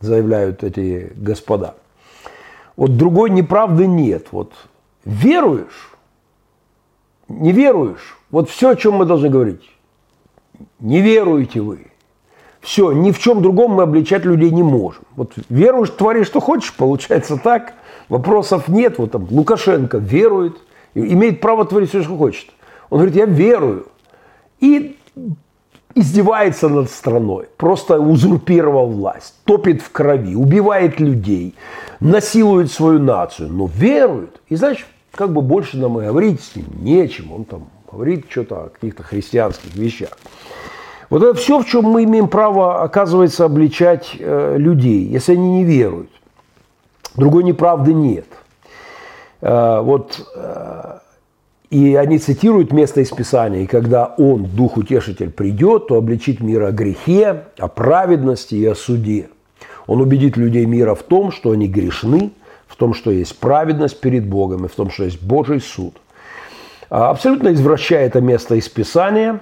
заявляют 0.00 0.62
эти 0.62 1.12
господа. 1.16 1.74
Вот 2.76 2.96
другой 2.96 3.30
неправды 3.30 3.86
нет. 3.86 4.26
Вот 4.30 4.52
веруешь, 5.04 5.92
не 7.28 7.52
веруешь, 7.52 8.18
вот 8.30 8.50
все, 8.50 8.70
о 8.70 8.76
чем 8.76 8.94
мы 8.94 9.04
должны 9.04 9.30
говорить 9.30 9.62
не 10.80 11.00
веруете 11.00 11.60
вы. 11.60 11.86
Все, 12.60 12.92
ни 12.92 13.12
в 13.12 13.18
чем 13.18 13.40
другом 13.40 13.72
мы 13.72 13.84
обличать 13.84 14.24
людей 14.24 14.50
не 14.50 14.62
можем. 14.62 15.02
Вот 15.14 15.32
веруешь, 15.48 15.90
твори, 15.90 16.24
что 16.24 16.40
хочешь, 16.40 16.74
получается 16.74 17.36
так. 17.36 17.74
Вопросов 18.08 18.68
нет. 18.68 18.98
Вот 18.98 19.12
там 19.12 19.26
Лукашенко 19.30 19.98
верует, 19.98 20.56
имеет 20.94 21.40
право 21.40 21.64
творить 21.64 21.90
все, 21.90 22.02
что 22.02 22.16
хочет. 22.16 22.50
Он 22.90 22.98
говорит, 22.98 23.16
я 23.16 23.26
верую. 23.26 23.86
И 24.60 24.96
издевается 25.94 26.68
над 26.68 26.90
страной, 26.90 27.48
просто 27.56 27.98
узурпировал 28.00 28.88
власть, 28.88 29.34
топит 29.44 29.82
в 29.82 29.90
крови, 29.90 30.34
убивает 30.34 31.00
людей, 31.00 31.54
насилует 32.00 32.70
свою 32.70 32.98
нацию, 32.98 33.48
но 33.52 33.68
верует. 33.72 34.40
И 34.48 34.56
значит, 34.56 34.86
как 35.12 35.32
бы 35.32 35.42
больше 35.42 35.78
нам 35.78 36.00
и 36.00 36.06
говорить 36.06 36.40
с 36.40 36.56
ним 36.56 36.66
нечем. 36.80 37.32
Он 37.32 37.44
там 37.44 37.68
говорит 37.90 38.26
что-то 38.28 38.64
о 38.64 38.68
каких-то 38.68 39.02
христианских 39.02 39.74
вещах. 39.74 40.16
Вот 41.10 41.22
это 41.22 41.34
все, 41.34 41.60
в 41.60 41.66
чем 41.66 41.84
мы 41.84 42.04
имеем 42.04 42.28
право, 42.28 42.82
оказывается, 42.82 43.46
обличать 43.46 44.16
э, 44.18 44.56
людей, 44.58 45.04
если 45.06 45.32
они 45.32 45.58
не 45.58 45.64
веруют. 45.64 46.10
Другой 47.16 47.44
неправды 47.44 47.94
нет. 47.94 48.26
Э, 49.40 49.80
вот 49.80 50.20
э, 50.34 50.98
и 51.70 51.94
они 51.96 52.18
цитируют 52.18 52.72
место 52.72 53.00
из 53.00 53.10
Писания, 53.10 53.62
и 53.62 53.66
когда 53.66 54.06
Он, 54.18 54.44
Дух 54.44 54.76
Утешитель, 54.76 55.30
придет, 55.30 55.88
то 55.88 55.96
обличит 55.96 56.40
мир 56.40 56.62
о 56.62 56.72
грехе, 56.72 57.44
о 57.58 57.68
праведности 57.68 58.54
и 58.54 58.64
о 58.64 58.74
суде. 58.74 59.28
Он 59.86 60.00
убедит 60.00 60.36
людей 60.36 60.64
мира 60.64 60.94
в 60.94 61.02
том, 61.02 61.30
что 61.30 61.50
они 61.50 61.68
грешны, 61.68 62.32
в 62.66 62.76
том, 62.76 62.94
что 62.94 63.10
есть 63.10 63.38
праведность 63.38 64.00
перед 64.00 64.26
Богом 64.26 64.64
и 64.64 64.68
в 64.68 64.74
том, 64.74 64.90
что 64.90 65.04
есть 65.04 65.22
Божий 65.22 65.60
суд. 65.60 65.94
А 66.90 67.10
абсолютно 67.10 67.52
извращая 67.52 68.06
это 68.06 68.20
место 68.20 68.54
из 68.54 68.68
Писания, 68.68 69.40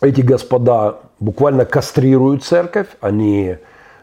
эти 0.00 0.20
господа 0.20 0.96
буквально 1.20 1.64
кастрируют 1.64 2.44
церковь, 2.44 2.88
они, 3.00 3.56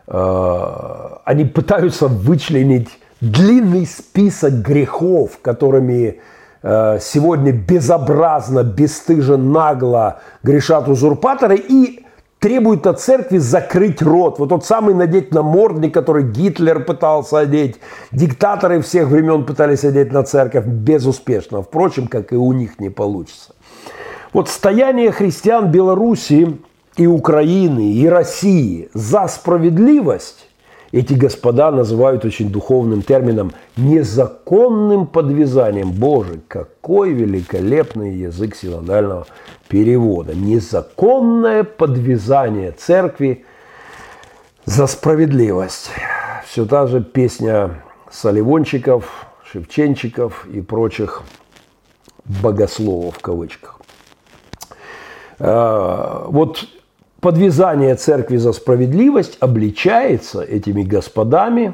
э, 0.08 1.10
они 1.26 1.46
пытаются 1.46 2.08
вычленить 2.08 2.90
длинный 3.22 3.86
список 3.86 4.54
грехов, 4.62 5.40
которыми 5.42 6.20
Э, 6.64 7.00
сегодня 7.02 7.52
безобразно, 7.52 8.64
бесстыжо, 8.64 9.38
нагло 9.38 10.20
грешат 10.44 10.88
узурпаторы. 10.88 11.58
И 11.58 12.01
требуют 12.42 12.88
от 12.88 13.00
церкви 13.00 13.38
закрыть 13.38 14.02
рот. 14.02 14.40
Вот 14.40 14.50
тот 14.50 14.66
самый 14.66 14.96
надеть 14.96 15.32
намордник, 15.32 15.94
который 15.94 16.24
Гитлер 16.24 16.84
пытался 16.84 17.40
одеть, 17.40 17.78
диктаторы 18.12 18.82
всех 18.82 19.08
времен 19.08 19.46
пытались 19.46 19.86
одеть 19.86 20.12
на 20.12 20.24
церковь 20.24 20.66
безуспешно. 20.66 21.62
Впрочем, 21.62 22.08
как 22.08 22.34
и 22.34 22.36
у 22.36 22.52
них 22.52 22.80
не 22.80 22.90
получится. 22.90 23.54
Вот 24.34 24.50
стояние 24.50 25.12
христиан 25.12 25.72
Белоруссии 25.72 26.60
и 26.98 27.06
Украины, 27.06 27.94
и 27.94 28.08
России 28.08 28.90
за 28.94 29.28
справедливость 29.28 30.48
эти 30.92 31.14
господа 31.14 31.72
называют 31.72 32.26
очень 32.26 32.50
духовным 32.50 33.02
термином 33.02 33.54
незаконным 33.78 35.08
подвязанием. 35.08 35.92
Боже, 35.92 36.42
какой 36.48 37.14
великолепный 37.14 38.14
язык 38.14 38.56
синодального 38.56 39.26
перевода. 39.70 40.36
Незаконное 40.36 41.64
подвязание 41.64 42.72
церкви 42.72 43.46
за 44.66 44.88
справедливость. 44.88 45.92
Все 46.46 46.66
та 46.66 46.88
же 46.88 47.02
песня 47.02 47.82
Соливончиков, 48.12 49.28
Шевченчиков 49.50 50.46
и 50.48 50.62
прочих 50.62 51.24
богословов 52.26 53.18
в 53.18 53.22
кавычках. 53.22 53.80
А, 55.40 56.26
вот 56.28 56.66
подвязание 57.22 57.96
церкви 57.96 58.38
за 58.38 58.52
справедливость 58.52 59.38
обличается 59.40 60.42
этими 60.42 60.82
господами. 60.82 61.74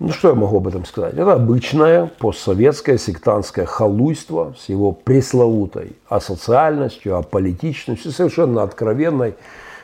Ну, 0.00 0.10
что 0.10 0.28
я 0.28 0.34
могу 0.34 0.56
об 0.56 0.66
этом 0.66 0.84
сказать? 0.84 1.14
Это 1.14 1.34
обычное 1.34 2.10
постсоветское 2.18 2.98
сектантское 2.98 3.64
халуйство 3.64 4.54
с 4.58 4.68
его 4.68 4.92
пресловутой 4.92 5.92
асоциальностью, 6.08 7.16
аполитичностью, 7.16 8.10
совершенно 8.10 8.62
откровенной, 8.62 9.34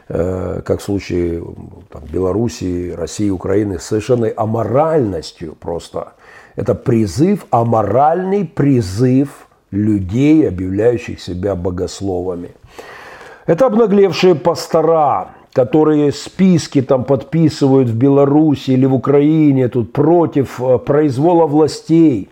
э, 0.09 0.62
как 0.64 0.81
в 0.81 0.83
случае 0.83 1.45
там, 1.91 2.03
Белоруссии, 2.11 2.91
России, 2.93 3.31
Украины, 3.31 3.79
совершенной 3.79 4.31
аморальностью 4.31 5.55
просто. 5.55 6.14
Это 6.57 6.75
призыв, 6.75 7.47
аморальный 7.51 8.47
призыв 8.47 9.47
людей, 9.71 10.49
объявляющих 10.49 11.21
себя 11.21 11.55
богословами– 11.55 12.51
это 13.47 13.66
обнаглевшие 13.66 14.34
пастора, 14.34 15.28
которые 15.53 16.12
списки 16.12 16.82
там 16.82 17.05
подписывают 17.05 17.88
в 17.88 17.97
Беларуси 17.97 18.72
или 18.72 18.86
в 18.86 18.94
Украине 18.94 19.68
тут 19.68 19.92
против 19.92 20.61
э, 20.61 20.78
произвола 20.78 21.47
властей. 21.47 22.28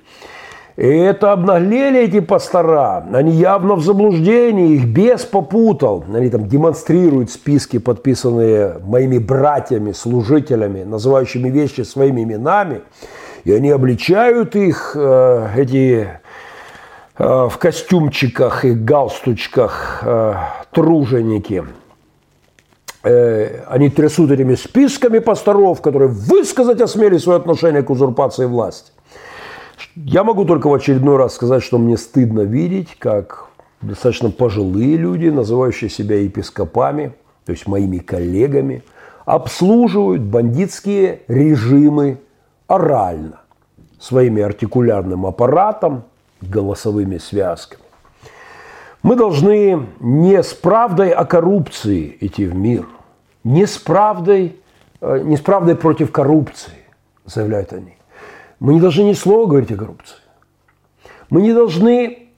И 0.76 0.86
это 0.86 1.32
обнаглели 1.32 2.00
эти 2.00 2.18
пастора. 2.18 3.06
Они 3.12 3.30
явно 3.30 3.76
в 3.76 3.84
заблуждении, 3.84 4.74
их 4.74 4.86
бес 4.86 5.24
попутал. 5.24 6.04
Они 6.12 6.28
там 6.28 6.48
демонстрируют 6.48 7.30
списки, 7.30 7.78
подписанные 7.78 8.80
моими 8.84 9.18
братьями, 9.18 9.92
служителями, 9.92 10.82
называющими 10.82 11.48
вещи 11.48 11.82
своими 11.82 12.24
именами. 12.24 12.80
И 13.44 13.52
они 13.52 13.70
обличают 13.70 14.56
их, 14.56 14.96
э, 14.96 15.48
эти 15.56 16.08
в 17.18 17.58
костюмчиках 17.58 18.64
и 18.64 18.72
галстучках 18.72 20.00
э, 20.02 20.34
труженики. 20.72 21.64
Э, 23.04 23.64
они 23.68 23.88
трясут 23.88 24.30
этими 24.32 24.56
списками 24.56 25.20
пасторов, 25.20 25.80
которые 25.80 26.08
высказать 26.08 26.80
осмели 26.80 27.18
свое 27.18 27.38
отношение 27.38 27.82
к 27.82 27.90
узурпации 27.90 28.46
власти. 28.46 28.90
Я 29.94 30.24
могу 30.24 30.44
только 30.44 30.68
в 30.68 30.74
очередной 30.74 31.16
раз 31.16 31.34
сказать, 31.34 31.62
что 31.62 31.78
мне 31.78 31.96
стыдно 31.96 32.40
видеть, 32.40 32.96
как 32.98 33.46
достаточно 33.80 34.30
пожилые 34.30 34.96
люди, 34.96 35.28
называющие 35.28 35.90
себя 35.90 36.16
епископами, 36.16 37.12
то 37.44 37.52
есть 37.52 37.68
моими 37.68 37.98
коллегами, 37.98 38.82
обслуживают 39.24 40.22
бандитские 40.22 41.20
режимы 41.28 42.18
орально 42.66 43.40
своими 44.00 44.42
артикулярным 44.42 45.26
аппаратом, 45.26 46.04
голосовыми 46.48 47.18
связками. 47.18 47.82
Мы 49.02 49.16
должны 49.16 49.86
не 50.00 50.42
с 50.42 50.54
правдой 50.54 51.10
о 51.10 51.24
коррупции 51.24 52.16
идти 52.20 52.46
в 52.46 52.54
мир, 52.54 52.86
не 53.44 53.66
с 53.66 53.76
правдой, 53.76 54.60
э, 55.00 55.20
не 55.22 55.36
с 55.36 55.40
правдой 55.40 55.76
против 55.76 56.10
коррупции, 56.10 56.78
заявляют 57.26 57.72
они. 57.72 57.98
Мы 58.60 58.74
не 58.74 58.80
должны 58.80 59.02
ни 59.02 59.12
слова 59.12 59.46
говорить 59.46 59.70
о 59.72 59.76
коррупции. 59.76 60.16
Мы 61.28 61.42
не 61.42 61.52
должны 61.52 62.28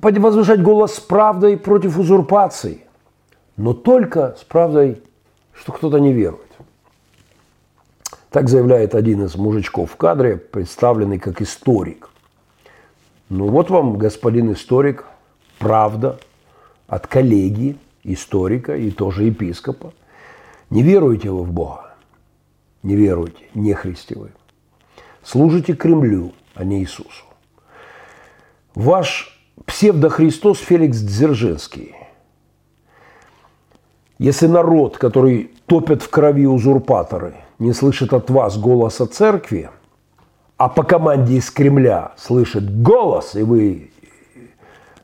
возвышать 0.00 0.62
голос 0.62 0.94
с 0.94 1.00
правдой 1.00 1.56
против 1.56 1.98
узурпации, 1.98 2.80
но 3.56 3.74
только 3.74 4.36
с 4.38 4.44
правдой, 4.44 5.02
что 5.52 5.72
кто-то 5.72 5.98
не 5.98 6.12
верует. 6.12 6.40
Так 8.30 8.48
заявляет 8.48 8.94
один 8.94 9.24
из 9.24 9.36
мужичков 9.36 9.92
в 9.92 9.96
кадре, 9.96 10.36
представленный 10.36 11.18
как 11.18 11.40
историк. 11.40 12.10
Ну 13.36 13.48
вот 13.48 13.68
вам, 13.68 13.98
господин 13.98 14.52
историк, 14.52 15.06
правда 15.58 16.20
от 16.86 17.08
коллеги, 17.08 17.76
историка 18.04 18.76
и 18.76 18.92
тоже 18.92 19.24
епископа. 19.24 19.92
Не 20.70 20.84
веруете 20.84 21.30
вы 21.30 21.42
в 21.42 21.50
Бога? 21.50 21.96
Не 22.84 22.94
веруете, 22.94 23.44
не 23.54 23.74
христи 23.74 24.14
вы. 24.14 24.30
Служите 25.24 25.74
Кремлю, 25.74 26.30
а 26.54 26.62
не 26.62 26.78
Иисусу. 26.78 27.24
Ваш 28.76 29.36
псевдохристос 29.66 30.60
Феликс 30.60 31.00
Дзержинский. 31.00 31.92
Если 34.18 34.46
народ, 34.46 34.96
который 34.96 35.50
топят 35.66 36.02
в 36.02 36.08
крови 36.08 36.46
узурпаторы, 36.46 37.34
не 37.58 37.72
слышит 37.72 38.12
от 38.12 38.30
вас 38.30 38.56
голоса 38.56 39.06
церкви– 39.06 39.70
а 40.64 40.70
по 40.70 40.82
команде 40.82 41.34
из 41.36 41.50
Кремля 41.50 42.12
слышит 42.16 42.80
голос, 42.80 43.34
и 43.34 43.42
вы 43.42 43.90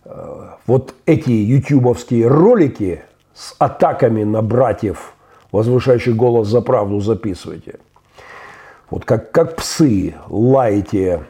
э, 0.07 0.49
вот 0.67 0.95
эти 1.05 1.33
ютубовские 1.33 2.29
ролики 2.29 3.03
с 3.35 3.55
атаками 3.59 4.25
на 4.25 4.41
братьев, 4.41 5.13
возвышающих 5.53 6.17
голос 6.17 6.49
за 6.49 6.63
правду, 6.63 6.99
записываете. 7.01 7.79
Вот 8.89 9.05
как, 9.05 9.33
как 9.33 9.57
псы 9.57 10.15
лаете 10.29 11.25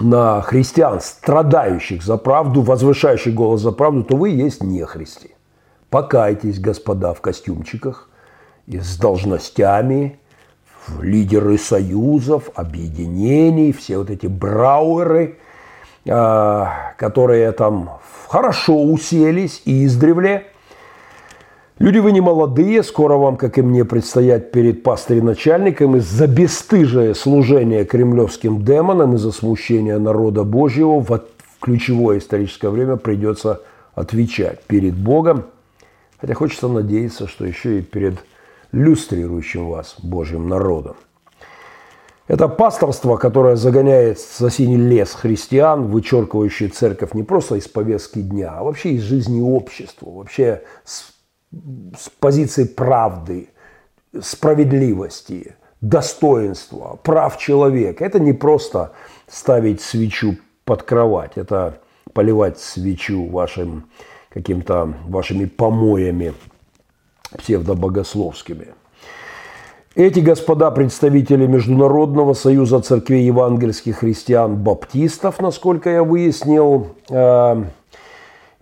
на 0.00 0.42
христиан, 0.42 1.00
страдающих 1.00 2.02
за 2.02 2.16
правду, 2.16 2.62
возвышающих 2.62 3.32
голос 3.32 3.60
за 3.60 3.70
правду, 3.70 4.02
то 4.02 4.16
вы 4.16 4.30
есть 4.30 4.64
нехристи. 4.64 5.36
Покайтесь, 5.88 6.58
господа, 6.58 7.14
в 7.14 7.20
костюмчиках 7.20 8.10
и 8.66 8.80
с 8.80 8.98
должностями, 8.98 10.18
лидеры 11.00 11.58
союзов, 11.58 12.50
объединений, 12.54 13.72
все 13.72 13.98
вот 13.98 14.10
эти 14.10 14.26
брауэры, 14.26 15.38
а, 16.08 16.92
которые 16.96 17.52
там 17.52 17.98
хорошо 18.28 18.82
уселись 18.82 19.62
и 19.64 19.84
издревле. 19.84 20.46
Люди 21.78 21.98
вы 21.98 22.12
не 22.12 22.20
молодые, 22.20 22.82
скоро 22.82 23.16
вам, 23.16 23.36
как 23.36 23.56
и 23.56 23.62
мне, 23.62 23.84
предстоять 23.84 24.52
перед 24.52 24.82
пастырь-начальником 24.82 25.96
из-за 25.96 26.26
бесстыжее 26.26 27.14
служение 27.14 27.84
кремлевским 27.84 28.62
демонам, 28.64 29.14
из-за 29.14 29.32
смущения 29.32 29.98
народа 29.98 30.44
Божьего 30.44 31.00
в 31.00 31.22
ключевое 31.60 32.18
историческое 32.18 32.68
время 32.68 32.96
придется 32.96 33.62
отвечать 33.94 34.62
перед 34.64 34.94
Богом 34.94 35.44
Хотя 36.20 36.34
хочется 36.34 36.68
надеяться, 36.68 37.26
что 37.26 37.46
еще 37.46 37.78
и 37.78 37.82
перед 37.82 38.14
люстрирующим 38.72 39.68
вас 39.68 39.96
Божьим 40.02 40.48
народом. 40.48 40.96
Это 42.28 42.46
пасторство, 42.46 43.16
которое 43.16 43.56
загоняет 43.56 44.20
за 44.20 44.50
синий 44.50 44.76
лес 44.76 45.14
христиан, 45.14 45.88
вычеркивающий 45.88 46.68
церковь 46.68 47.12
не 47.12 47.24
просто 47.24 47.56
из 47.56 47.66
повестки 47.66 48.20
дня, 48.20 48.52
а 48.56 48.62
вообще 48.62 48.92
из 48.92 49.02
жизни 49.02 49.40
общества, 49.40 50.10
вообще 50.10 50.62
с, 50.84 51.12
с 51.98 52.08
позиции 52.20 52.64
правды, 52.64 53.48
справедливости, 54.20 55.56
достоинства, 55.80 57.00
прав 57.02 57.36
человека. 57.36 58.04
Это 58.04 58.20
не 58.20 58.32
просто 58.32 58.92
ставить 59.26 59.80
свечу 59.80 60.36
под 60.64 60.84
кровать, 60.84 61.32
это 61.34 61.80
поливать 62.12 62.60
свечу 62.60 63.26
вашим 63.26 63.86
каким-то 64.28 64.94
вашими 65.08 65.46
помоями 65.46 66.34
псевдобогословскими. 67.38 68.68
Эти 69.96 70.20
господа 70.20 70.70
представители 70.70 71.46
Международного 71.46 72.34
союза 72.34 72.80
церквей 72.80 73.24
евангельских 73.24 73.98
христиан-баптистов, 73.98 75.40
насколько 75.40 75.90
я 75.90 76.04
выяснил, 76.04 76.88
э, 77.08 77.64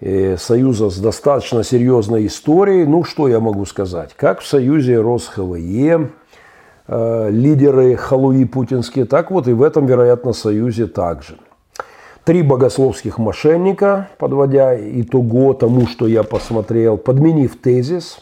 э, 0.01 0.37
союза 0.39 0.89
с 0.89 0.99
достаточно 0.99 1.63
серьезной 1.63 2.27
историей. 2.27 2.87
Ну, 2.87 3.05
что 3.05 3.29
я 3.29 3.41
могу 3.41 3.67
сказать? 3.67 4.15
Как 4.17 4.41
в 4.41 4.47
союзе 4.47 4.99
РосХВЕ, 5.01 6.11
э, 6.89 7.31
лидеры 7.31 7.97
халуи 7.97 8.45
путинские, 8.45 9.05
так 9.05 9.31
вот 9.31 9.49
и 9.49 9.53
в 9.53 9.63
этом, 9.63 9.85
вероятно, 9.85 10.33
союзе 10.33 10.87
также– 10.87 11.37
три 12.29 12.43
богословских 12.43 13.17
мошенника, 13.17 14.11
подводя 14.19 14.77
итого 14.77 15.55
тому, 15.55 15.87
что 15.87 16.07
я 16.07 16.23
посмотрел, 16.23 16.99
подменив 16.99 17.57
тезис 17.57 18.19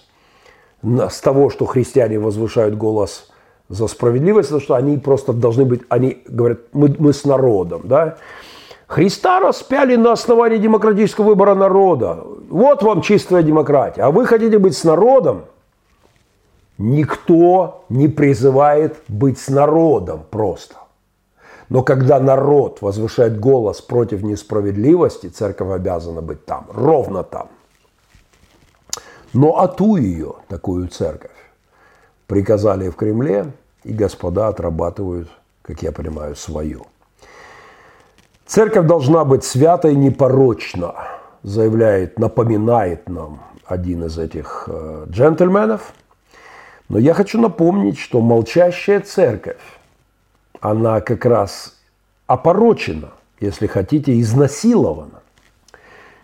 с 0.86 1.20
того, 1.20 1.50
что 1.50 1.66
христиане 1.66 2.18
возвышают 2.18 2.76
голос 2.76 3.30
за 3.68 3.88
справедливость, 3.88 4.48
потому 4.48 4.62
что 4.62 4.76
они 4.76 4.96
просто 4.98 5.32
должны 5.32 5.64
быть, 5.64 5.82
они 5.88 6.22
говорят, 6.26 6.60
мы, 6.72 6.94
мы 6.98 7.12
с 7.12 7.24
народом, 7.24 7.82
да, 7.84 8.16
Христа 8.86 9.40
распяли 9.40 9.96
на 9.96 10.12
основании 10.12 10.58
демократического 10.58 11.26
выбора 11.26 11.54
народа. 11.54 12.22
Вот 12.48 12.84
вам 12.84 13.02
чистая 13.02 13.42
демократия. 13.42 14.02
А 14.02 14.12
вы 14.12 14.26
хотите 14.26 14.58
быть 14.58 14.76
с 14.76 14.84
народом? 14.84 15.46
Никто 16.78 17.84
не 17.88 18.06
призывает 18.06 18.96
быть 19.08 19.40
с 19.40 19.48
народом 19.48 20.22
просто. 20.30 20.76
Но 21.68 21.82
когда 21.82 22.20
народ 22.20 22.78
возвышает 22.80 23.40
голос 23.40 23.80
против 23.80 24.22
несправедливости, 24.22 25.26
церковь 25.26 25.72
обязана 25.72 26.22
быть 26.22 26.44
там, 26.44 26.68
ровно 26.72 27.24
там. 27.24 27.48
Но 29.36 29.58
ату 29.58 29.96
ее, 29.96 30.36
такую 30.48 30.88
церковь, 30.88 31.30
приказали 32.26 32.88
в 32.88 32.96
Кремле, 32.96 33.52
и 33.84 33.92
господа 33.92 34.48
отрабатывают, 34.48 35.28
как 35.60 35.82
я 35.82 35.92
понимаю, 35.92 36.34
свою. 36.36 36.86
Церковь 38.46 38.86
должна 38.86 39.26
быть 39.26 39.44
святой 39.44 39.92
и 39.92 39.96
непорочна, 39.96 40.94
заявляет, 41.42 42.18
напоминает 42.18 43.10
нам 43.10 43.42
один 43.66 44.04
из 44.04 44.16
этих 44.18 44.68
э, 44.68 45.04
джентльменов. 45.10 45.92
Но 46.88 46.98
я 46.98 47.12
хочу 47.12 47.38
напомнить, 47.38 47.98
что 47.98 48.22
молчащая 48.22 49.00
церковь 49.00 49.60
она 50.62 51.02
как 51.02 51.26
раз 51.26 51.76
опорочена, 52.26 53.10
если 53.38 53.66
хотите, 53.66 54.18
изнасилована. 54.18 55.20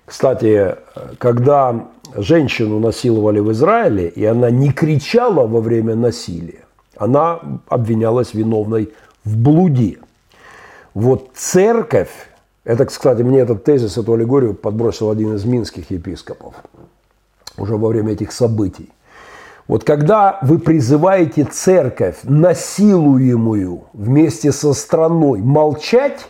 Кстати, 0.07 0.77
когда 1.19 1.89
женщину 2.17 2.79
насиловали 2.79 3.41
в 3.41 3.53
Израиле, 3.53 4.09
и 4.09 4.25
она 4.25 4.51
не 4.51 4.73
кричала 4.73 5.47
во 5.47 5.61
время 5.61 5.95
насилия, 5.95 6.65
она 6.97 7.41
обвинялась 7.69 8.35
виновной 8.35 8.93
в 9.25 9.37
блуде. 9.37 9.99
Вот 10.95 11.31
церковь, 11.35 12.11
это, 12.65 12.85
кстати, 12.85 13.23
мне 13.23 13.41
этот 13.41 13.65
тезис, 13.65 13.97
эту 13.99 14.13
аллегорию 14.13 14.55
подбросил 14.55 15.11
один 15.11 15.35
из 15.35 15.45
минских 15.45 15.91
епископов 15.91 16.55
уже 17.59 17.77
во 17.77 17.89
время 17.89 18.13
этих 18.13 18.33
событий– 18.33 18.91
вот 19.69 19.85
когда 19.85 20.39
вы 20.43 20.59
призываете 20.59 21.45
церковь, 21.45 22.17
насилуемую 22.25 23.85
вместе 23.93 24.53
со 24.53 24.75
страной, 24.75 25.41
молчать, 25.41 26.27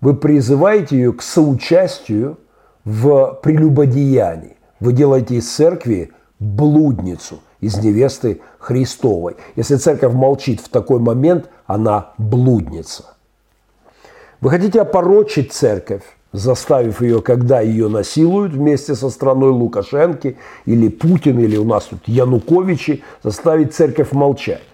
вы 0.00 0.14
призываете 0.14 0.96
ее 0.96 1.12
к 1.12 1.22
соучастию 1.22 2.38
в 2.84 3.40
прелюбодеянии. 3.42 4.56
Вы 4.82 4.94
делаете 4.94 5.36
из 5.36 5.48
церкви 5.48 6.10
блудницу, 6.40 7.38
из 7.60 7.76
невесты 7.76 8.40
Христовой. 8.58 9.36
Если 9.54 9.76
церковь 9.76 10.12
молчит 10.12 10.60
в 10.60 10.68
такой 10.68 10.98
момент, 10.98 11.48
она 11.66 12.14
блудница. 12.18 13.14
Вы 14.40 14.50
хотите 14.50 14.80
опорочить 14.80 15.52
церковь, 15.52 16.02
заставив 16.32 17.00
ее, 17.00 17.22
когда 17.22 17.60
ее 17.60 17.86
насилуют 17.86 18.54
вместе 18.54 18.96
со 18.96 19.08
страной 19.08 19.50
Лукашенко 19.50 20.34
или 20.66 20.88
Путин, 20.88 21.38
или 21.38 21.56
у 21.56 21.64
нас 21.64 21.84
тут 21.84 22.00
Януковичи, 22.06 23.04
заставить 23.22 23.72
церковь 23.72 24.10
молчать. 24.10 24.64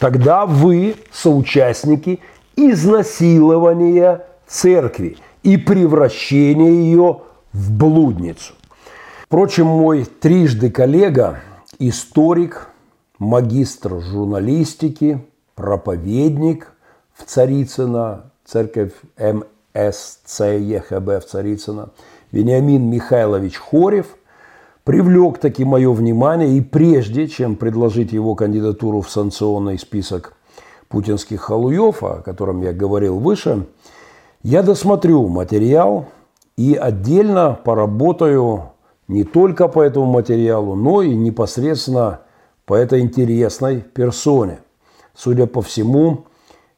Тогда 0.00 0.44
вы 0.44 0.96
соучастники 1.12 2.18
изнасилования 2.56 4.26
церкви 4.48 5.18
и 5.44 5.56
превращения 5.56 6.72
ее 6.72 7.20
в 7.52 7.70
блудницу. 7.70 8.55
Впрочем, 9.26 9.66
мой 9.66 10.04
трижды 10.04 10.70
коллега, 10.70 11.40
историк, 11.80 12.68
магистр 13.18 14.00
журналистики, 14.00 15.20
проповедник 15.56 16.72
в 17.12 17.24
Царицыно, 17.24 18.30
церковь 18.44 18.92
М. 19.16 19.42
СЦЕХБ 19.74 21.08
в 21.08 21.22
Царицыно, 21.28 21.88
Вениамин 22.30 22.88
Михайлович 22.88 23.56
Хорев 23.56 24.06
привлек 24.84 25.38
таки 25.38 25.64
мое 25.64 25.90
внимание, 25.90 26.56
и 26.56 26.60
прежде 26.60 27.26
чем 27.26 27.56
предложить 27.56 28.12
его 28.12 28.36
кандидатуру 28.36 29.00
в 29.00 29.10
санкционный 29.10 29.76
список 29.76 30.34
путинских 30.86 31.40
халуев, 31.40 32.04
о 32.04 32.22
котором 32.22 32.62
я 32.62 32.72
говорил 32.72 33.18
выше, 33.18 33.66
я 34.44 34.62
досмотрю 34.62 35.26
материал 35.26 36.06
и 36.56 36.74
отдельно 36.74 37.58
поработаю 37.64 38.70
не 39.08 39.24
только 39.24 39.68
по 39.68 39.82
этому 39.82 40.06
материалу, 40.06 40.74
но 40.74 41.02
и 41.02 41.14
непосредственно 41.14 42.20
по 42.64 42.74
этой 42.74 43.00
интересной 43.00 43.80
персоне. 43.80 44.58
Судя 45.14 45.46
по 45.46 45.62
всему, 45.62 46.26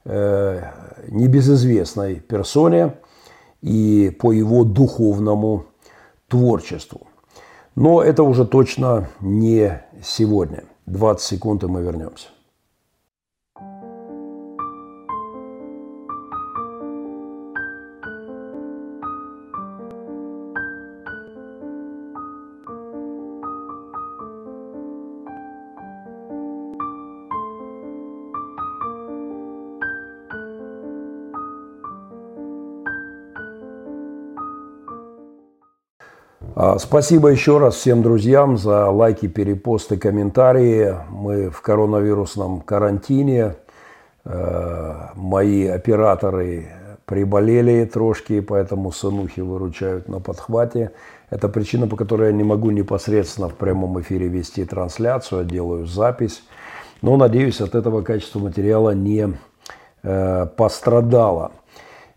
э, 0.04 0.62
небезызвестной 1.08 2.16
персоне 2.16 2.94
и 3.62 4.16
по 4.20 4.32
его 4.32 4.64
духовному 4.64 5.64
творчеству. 6.28 7.06
Но 7.74 8.02
это 8.02 8.22
уже 8.22 8.44
точно 8.44 9.08
не 9.20 9.82
сегодня. 10.02 10.64
20 10.86 11.24
секунд, 11.24 11.64
и 11.64 11.66
мы 11.66 11.82
вернемся. 11.82 12.28
Спасибо 36.78 37.28
еще 37.28 37.58
раз 37.58 37.76
всем 37.76 38.02
друзьям 38.02 38.58
за 38.58 38.90
лайки, 38.90 39.28
перепосты, 39.28 39.96
комментарии. 39.96 40.92
Мы 41.08 41.50
в 41.50 41.60
коронавирусном 41.62 42.62
карантине. 42.62 43.54
Э, 44.24 45.10
мои 45.14 45.68
операторы 45.68 46.66
приболели 47.04 47.84
трошки, 47.84 48.40
поэтому 48.40 48.90
сынухи 48.90 49.38
выручают 49.38 50.08
на 50.08 50.18
подхвате. 50.18 50.90
Это 51.30 51.48
причина, 51.48 51.86
по 51.86 51.94
которой 51.94 52.30
я 52.30 52.36
не 52.36 52.42
могу 52.42 52.72
непосредственно 52.72 53.48
в 53.48 53.54
прямом 53.54 54.00
эфире 54.00 54.26
вести 54.26 54.64
трансляцию, 54.64 55.42
я 55.42 55.46
делаю 55.46 55.86
запись. 55.86 56.42
Но, 57.02 57.16
надеюсь, 57.16 57.60
от 57.60 57.76
этого 57.76 58.02
качество 58.02 58.40
материала 58.40 58.90
не 58.90 59.32
э, 60.02 60.46
пострадало. 60.56 61.52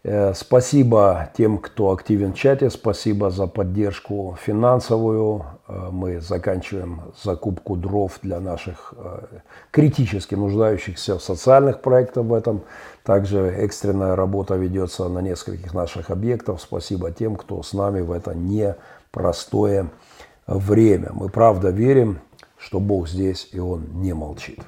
Э, 0.04 0.34
спасибо 0.34 1.30
тем, 1.38 1.60
кто 1.60 1.92
активен 1.92 2.34
в 2.34 2.36
чате, 2.36 2.72
спасибо 2.72 3.30
за 3.30 3.46
поддержку 3.46 4.36
финансовую. 4.42 5.46
Э, 5.68 5.90
мы 5.92 6.20
заканчиваем 6.22 7.02
закупку 7.24 7.76
дров 7.76 8.18
для 8.24 8.40
наших 8.40 8.96
э, 8.98 9.40
критически 9.70 10.34
нуждающихся 10.34 11.20
в 11.20 11.24
социальных 11.24 11.82
проектах 11.82 12.26
в 12.26 12.34
этом. 12.34 12.64
Также 13.04 13.42
экстренная 13.42 14.16
работа 14.16 14.56
ведется 14.56 15.08
на 15.08 15.20
нескольких 15.20 15.74
наших 15.76 16.10
объектах. 16.10 16.60
Спасибо 16.60 17.12
тем, 17.12 17.36
кто 17.36 17.62
с 17.62 17.74
нами 17.74 18.02
в 18.02 18.12
это 18.12 18.34
непростое 18.34 19.90
время. 20.48 21.12
Мы 21.14 21.30
правда 21.30 21.70
верим, 21.70 22.22
что 22.58 22.80
Бог 22.80 23.08
здесь, 23.08 23.50
и 23.52 23.60
Он 23.60 23.86
не 23.94 24.14
молчит. 24.14 24.60